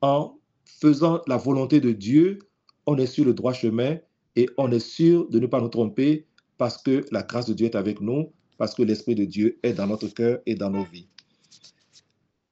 en 0.00 0.38
faisant 0.64 1.20
la 1.26 1.36
volonté 1.36 1.80
de 1.80 1.92
Dieu, 1.92 2.38
on 2.86 2.96
est 2.98 3.06
sur 3.06 3.24
le 3.24 3.34
droit 3.34 3.52
chemin 3.52 3.98
et 4.36 4.48
on 4.56 4.70
est 4.70 4.78
sûr 4.78 5.28
de 5.28 5.38
ne 5.38 5.46
pas 5.46 5.60
nous 5.60 5.68
tromper 5.68 6.26
parce 6.56 6.78
que 6.78 7.04
la 7.10 7.22
grâce 7.22 7.46
de 7.46 7.54
Dieu 7.54 7.66
est 7.66 7.74
avec 7.74 8.00
nous 8.00 8.32
parce 8.56 8.74
que 8.74 8.82
l'Esprit 8.82 9.14
de 9.14 9.24
Dieu 9.24 9.58
est 9.62 9.72
dans 9.72 9.86
notre 9.86 10.08
cœur 10.08 10.38
et 10.46 10.54
dans 10.54 10.70
nos 10.70 10.84
vies. 10.84 11.08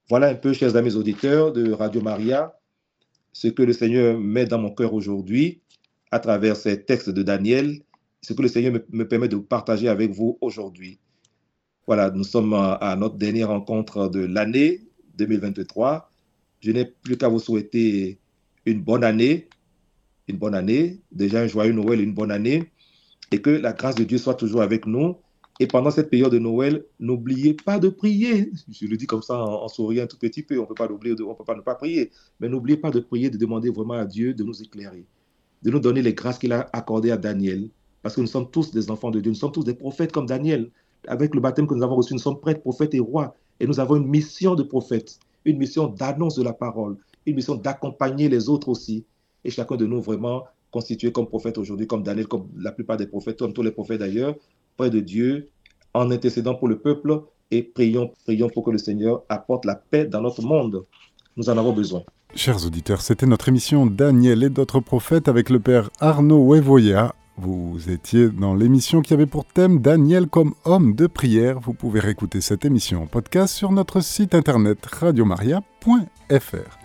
Voilà 0.08 0.28
un 0.28 0.34
peu, 0.36 0.52
chers 0.52 0.76
amis 0.76 0.94
auditeurs 0.94 1.52
de 1.52 1.72
Radio 1.72 2.00
Maria, 2.00 2.56
ce 3.32 3.48
que 3.48 3.62
le 3.62 3.72
Seigneur 3.72 4.18
met 4.18 4.46
dans 4.46 4.58
mon 4.58 4.70
cœur 4.70 4.94
aujourd'hui 4.94 5.62
à 6.12 6.20
travers 6.20 6.56
ces 6.56 6.84
textes 6.84 7.10
de 7.10 7.22
Daniel, 7.22 7.82
ce 8.22 8.32
que 8.32 8.42
le 8.42 8.48
Seigneur 8.48 8.72
me, 8.90 9.08
permet 9.08 9.28
de 9.28 9.36
partager 9.36 9.88
avec 9.88 10.12
vous 10.12 10.38
aujourd'hui. 10.40 11.00
Voilà, 11.86 12.10
nous 12.10 12.24
sommes 12.24 12.52
à, 12.54 12.96
notre 12.98 13.16
dernière 13.16 13.48
rencontre 13.48 14.08
de 14.08 14.20
l'année 14.20 14.82
2023. 15.18 16.10
Je 16.60 16.72
n'ai 16.72 16.84
plus 16.84 17.16
qu'à 17.16 17.28
vous 17.28 17.38
souhaiter 17.38 18.18
une 18.64 18.82
bonne 18.82 19.04
année, 19.04 19.48
une 20.26 20.36
bonne 20.36 20.54
année, 20.54 21.00
déjà 21.12 21.42
un 21.42 21.46
joyeux 21.46 21.72
Noël, 21.72 22.00
une 22.00 22.14
bonne 22.14 22.32
année, 22.32 22.70
et 23.30 23.40
que 23.40 23.50
la 23.50 23.72
grâce 23.72 23.94
de 23.94 24.04
Dieu 24.04 24.18
soit 24.18 24.34
toujours 24.34 24.62
avec 24.62 24.86
nous 24.86 25.16
et 25.58 25.66
pendant 25.66 25.90
cette 25.90 26.10
période 26.10 26.32
de 26.32 26.38
Noël, 26.38 26.84
n'oubliez 27.00 27.54
pas 27.54 27.78
de 27.78 27.88
prier. 27.88 28.52
Je 28.68 28.86
le 28.86 28.96
dis 28.96 29.06
comme 29.06 29.22
ça 29.22 29.38
en, 29.38 29.68
souriant 29.68 30.04
un 30.04 30.06
tout 30.06 30.18
petit 30.18 30.42
peu. 30.42 30.58
On 30.58 30.62
ne 30.62 30.66
peut 30.66 30.74
pas 30.74 30.90
oublier, 30.90 31.14
on 31.22 31.34
peut 31.34 31.44
pas 31.44 31.54
ne 31.54 31.62
pas 31.62 31.74
prier. 31.74 32.10
Mais 32.40 32.48
n'oubliez 32.48 32.76
pas 32.76 32.90
de 32.90 33.00
prier, 33.00 33.30
de 33.30 33.38
demander 33.38 33.70
vraiment 33.70 33.94
à 33.94 34.04
Dieu 34.04 34.34
de 34.34 34.44
nous 34.44 34.60
éclairer, 34.62 35.06
de 35.62 35.70
nous 35.70 35.80
donner 35.80 36.02
les 36.02 36.12
grâces 36.12 36.38
qu'il 36.38 36.52
a 36.52 36.68
accordées 36.72 37.10
à 37.10 37.16
Daniel. 37.16 37.70
Parce 38.02 38.14
que 38.14 38.20
nous 38.20 38.26
sommes 38.26 38.50
tous 38.50 38.70
des 38.70 38.90
enfants 38.90 39.10
de 39.10 39.20
Dieu. 39.20 39.30
Nous 39.30 39.38
sommes 39.38 39.52
tous 39.52 39.64
des 39.64 39.74
prophètes 39.74 40.12
comme 40.12 40.26
Daniel. 40.26 40.70
Avec 41.06 41.34
le 41.34 41.40
baptême 41.40 41.66
que 41.66 41.74
nous 41.74 41.82
avons 41.82 41.96
reçu, 41.96 42.14
nous 42.14 42.20
sommes 42.20 42.40
prêtres, 42.40 42.60
prophètes 42.60 42.94
et 42.94 43.00
rois. 43.00 43.34
Et 43.60 43.66
nous 43.66 43.80
avons 43.80 43.96
une 43.96 44.06
mission 44.06 44.54
de 44.54 44.62
prophète, 44.62 45.18
une 45.44 45.58
mission 45.58 45.86
d'annonce 45.86 46.36
de 46.36 46.42
la 46.42 46.52
parole, 46.52 46.96
une 47.24 47.36
mission 47.36 47.54
d'accompagner 47.54 48.28
les 48.28 48.48
autres 48.48 48.68
aussi. 48.68 49.04
Et 49.44 49.50
chacun 49.50 49.76
de 49.76 49.86
nous 49.86 50.00
vraiment 50.00 50.44
constitué 50.70 51.12
comme 51.12 51.26
prophète 51.26 51.56
aujourd'hui, 51.58 51.86
comme 51.86 52.02
Daniel, 52.02 52.26
comme 52.26 52.48
la 52.58 52.72
plupart 52.72 52.96
des 52.96 53.06
prophètes, 53.06 53.38
comme 53.38 53.52
tous 53.52 53.62
les 53.62 53.70
prophètes 53.70 54.00
d'ailleurs, 54.00 54.34
près 54.76 54.90
de 54.90 55.00
Dieu, 55.00 55.48
en 55.94 56.10
intercédant 56.10 56.54
pour 56.54 56.68
le 56.68 56.78
peuple 56.78 57.22
et 57.50 57.62
prions, 57.62 58.10
prions 58.24 58.50
pour 58.50 58.64
que 58.64 58.70
le 58.70 58.78
Seigneur 58.78 59.22
apporte 59.28 59.64
la 59.64 59.76
paix 59.76 60.04
dans 60.04 60.20
notre 60.20 60.42
monde. 60.42 60.84
Nous 61.36 61.48
en 61.48 61.56
avons 61.56 61.72
besoin. 61.72 62.02
Chers 62.34 62.66
auditeurs, 62.66 63.00
c'était 63.00 63.26
notre 63.26 63.48
émission 63.48 63.86
Daniel 63.86 64.42
et 64.42 64.50
d'autres 64.50 64.80
prophètes 64.80 65.28
avec 65.28 65.48
le 65.48 65.60
Père 65.60 65.88
Arnaud 66.00 66.52
Wevoya. 66.52 67.14
Vous 67.38 67.90
étiez 67.90 68.28
dans 68.30 68.54
l'émission 68.54 69.02
qui 69.02 69.12
avait 69.12 69.26
pour 69.26 69.44
thème 69.44 69.80
Daniel 69.80 70.26
comme 70.26 70.54
homme 70.64 70.94
de 70.94 71.06
prière. 71.06 71.60
Vous 71.60 71.74
pouvez 71.74 72.00
réécouter 72.00 72.40
cette 72.40 72.64
émission 72.64 73.02
en 73.02 73.06
podcast 73.06 73.54
sur 73.54 73.72
notre 73.72 74.00
site 74.00 74.34
internet 74.34 74.84
radiomaria.fr. 74.86 76.78